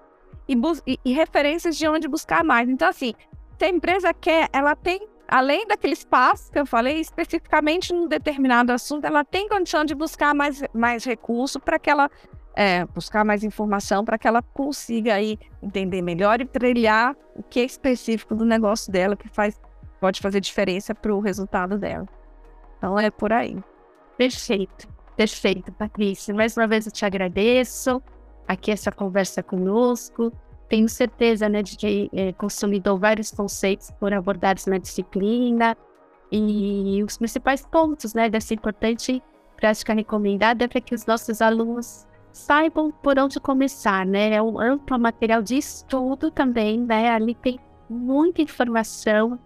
e, 0.49 0.57
e, 0.87 0.99
e 1.05 1.13
referências 1.13 1.77
de 1.77 1.87
onde 1.87 2.09
buscar 2.09 2.43
mais. 2.43 2.69
Então, 2.69 2.89
assim, 2.89 3.13
se 3.59 3.65
a 3.65 3.69
empresa 3.69 4.13
quer, 4.15 4.49
ela 4.53 4.75
tem, 4.75 5.07
além 5.29 5.67
daquele 5.67 5.93
espaço 5.93 6.51
que 6.51 6.59
eu 6.59 6.67
falei, 6.67 6.99
especificamente 6.99 7.93
num 7.93 8.09
determinado 8.09 8.73
assunto, 8.73 9.05
ela 9.05 9.25
tem 9.25 9.49
condição 9.49 9.85
de 9.85 9.95
buscar 9.95 10.35
mais, 10.35 10.63
mais 10.73 11.05
recurso 11.05 11.61
para 11.61 11.79
que 11.79 11.91
ela 11.91 12.11
é, 12.57 12.85
buscar 12.87 13.25
mais 13.25 13.45
informação 13.45 14.05
para 14.05 14.19
que 14.19 14.27
ela 14.27 14.43
consiga 14.43 15.15
aí 15.15 15.39
entender 15.63 16.03
melhor 16.03 16.41
e 16.41 16.45
trilhar 16.45 17.15
o 17.37 17.43
que 17.43 17.61
é 17.61 17.65
específico 17.65 18.35
do 18.35 18.45
negócio 18.45 18.91
dela 18.91 19.15
que 19.15 19.29
faz 19.29 19.61
pode 20.01 20.21
fazer 20.21 20.41
diferença 20.41 20.95
para 20.95 21.15
o 21.15 21.21
resultado 21.21 21.77
dela. 21.79 22.09
Então 22.77 22.99
é 22.99 23.11
por 23.11 23.33
aí. 23.33 23.57
Perfeito, 24.17 24.89
perfeito, 25.19 25.73
Patrícia. 25.73 26.33
Mais 26.33 26.57
uma 26.57 26.69
vez 26.69 26.87
eu 26.87 26.93
te 26.93 27.05
agradeço 27.05 28.01
aqui 28.47 28.71
essa 28.71 28.93
conversa 28.93 29.43
conosco. 29.43 30.33
Tenho 30.69 30.89
certeza 30.89 31.49
né, 31.49 31.61
de 31.61 31.77
que 31.77 32.09
é, 32.13 32.33
consolidou 32.35 32.97
vários 32.97 33.33
conceitos 33.33 33.91
por 33.99 34.15
abordados 34.15 34.67
na 34.67 34.79
disciplina 34.79 35.77
e 36.31 37.03
os 37.03 37.17
principais 37.17 37.67
pontos 37.67 38.15
né, 38.15 38.31
dessa 38.31 38.55
importante 38.55 39.21
prática 39.57 39.93
recomendada 39.93 40.67
é 40.67 40.69
para 40.69 40.81
que 40.81 40.95
os 40.95 41.05
nossos 41.05 41.43
alunos 41.43 42.07
saibam 42.31 42.93
por 42.93 43.19
onde 43.19 43.41
começar, 43.41 44.07
né? 44.07 44.35
É 44.35 44.41
um 44.41 44.61
amplo 44.61 45.01
material 45.01 45.43
de 45.43 45.57
estudo 45.57 46.31
também, 46.31 46.79
né? 46.79 47.11
Ali 47.11 47.35
tem 47.35 47.59
muita 47.91 48.41
informação. 48.41 49.37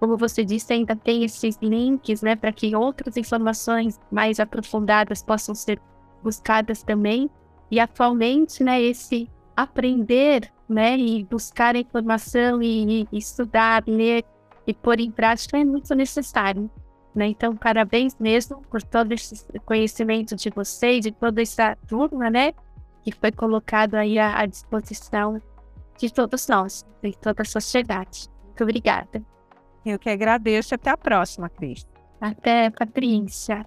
Como 0.00 0.16
você 0.16 0.42
disse, 0.42 0.72
ainda 0.72 0.96
tem 0.96 1.24
esses 1.24 1.58
links, 1.60 2.22
né, 2.22 2.34
para 2.34 2.50
que 2.50 2.74
outras 2.74 3.18
informações 3.18 4.00
mais 4.10 4.40
aprofundadas 4.40 5.22
possam 5.22 5.54
ser 5.54 5.78
buscadas 6.22 6.82
também. 6.82 7.28
E 7.70 7.78
atualmente, 7.78 8.64
né, 8.64 8.80
esse 8.80 9.28
aprender, 9.54 10.50
né, 10.66 10.96
e 10.96 11.22
buscar 11.24 11.76
informação 11.76 12.62
e, 12.62 13.06
e 13.12 13.18
estudar, 13.18 13.84
ler 13.86 14.24
e 14.66 14.72
pôr 14.72 15.00
em 15.00 15.10
prática 15.10 15.58
é 15.58 15.64
muito 15.66 15.94
necessário. 15.94 16.70
Né? 17.14 17.26
Então, 17.28 17.54
parabéns 17.54 18.16
mesmo 18.18 18.62
por 18.70 18.82
todo 18.82 19.12
esse 19.12 19.44
conhecimento 19.66 20.34
de 20.34 20.48
você 20.48 20.96
e 20.96 21.00
de 21.00 21.12
toda 21.12 21.42
essa 21.42 21.76
turma, 21.86 22.30
né? 22.30 22.54
Que 23.02 23.12
foi 23.12 23.32
colocado 23.32 23.96
aí 23.96 24.18
à, 24.18 24.38
à 24.38 24.46
disposição 24.46 25.42
de 25.98 26.12
todos 26.12 26.46
nós, 26.48 26.86
de 27.02 27.12
toda 27.18 27.42
a 27.42 27.44
sociedade. 27.44 28.28
Muito 28.46 28.62
obrigada. 28.62 29.22
Eu 29.84 29.98
que 29.98 30.10
agradeço. 30.10 30.74
Até 30.74 30.90
a 30.90 30.96
próxima, 30.96 31.48
Cris. 31.48 31.86
Até, 32.20 32.70
Patrícia. 32.70 33.66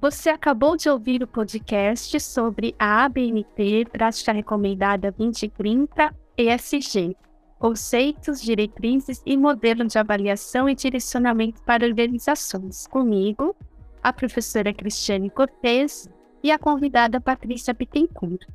Você 0.00 0.28
acabou 0.28 0.76
de 0.76 0.88
ouvir 0.88 1.22
o 1.22 1.26
podcast 1.26 2.20
sobre 2.20 2.74
a 2.78 3.04
ABNT 3.04 3.86
Prática 3.90 4.32
Recomendada 4.32 5.10
2030 5.12 6.14
ESG 6.36 7.16
conceitos, 7.64 8.42
diretrizes 8.42 9.22
e 9.24 9.38
modelo 9.38 9.86
de 9.86 9.98
avaliação 9.98 10.68
e 10.68 10.74
direcionamento 10.74 11.62
para 11.62 11.86
organizações. 11.86 12.86
Comigo, 12.86 13.56
a 14.02 14.12
professora 14.12 14.70
Cristiane 14.70 15.30
Cortes 15.30 16.06
e 16.42 16.50
a 16.50 16.58
convidada 16.58 17.22
Patrícia 17.22 17.72
Bittencourt. 17.72 18.46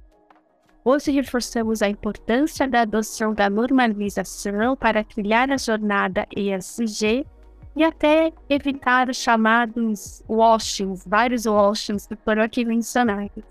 Hoje 0.91 1.11
reforçamos 1.11 1.83
a 1.83 1.87
importância 1.87 2.67
da 2.67 2.81
adoção 2.81 3.31
da 3.31 3.47
normalização 3.47 4.75
para 4.75 5.03
trilhar 5.03 5.51
a 5.51 5.55
jornada 5.55 6.25
ESG 6.35 7.27
e 7.75 7.83
até 7.83 8.33
evitar 8.49 9.07
os 9.07 9.17
chamados 9.17 10.23
washings, 10.27 11.05
vários 11.05 11.45
washings 11.45 12.07
que 12.07 12.15
foram 12.15 12.41
aqui 12.41 12.65
mencionados. 12.65 13.43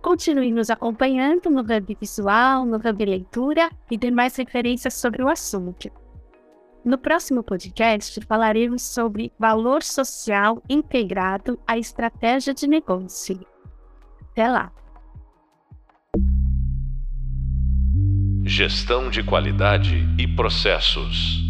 Continue 0.00 0.50
nos 0.50 0.70
acompanhando 0.70 1.50
no 1.50 1.60
Hub 1.60 1.98
Visual, 2.00 2.64
no 2.64 2.76
Hub 2.76 3.04
Leitura 3.04 3.70
e 3.90 3.98
demais 3.98 4.34
referências 4.34 4.94
sobre 4.94 5.22
o 5.22 5.28
assunto. 5.28 5.90
No 6.82 6.96
próximo 6.96 7.42
podcast, 7.42 8.24
falaremos 8.24 8.80
sobre 8.80 9.30
valor 9.38 9.82
social 9.82 10.62
integrado 10.66 11.60
à 11.66 11.76
estratégia 11.76 12.54
de 12.54 12.66
negócio. 12.66 13.38
Até 14.32 14.48
lá! 14.48 14.72
Gestão 18.48 19.10
de 19.10 19.22
qualidade 19.22 20.08
e 20.16 20.26
processos. 20.26 21.47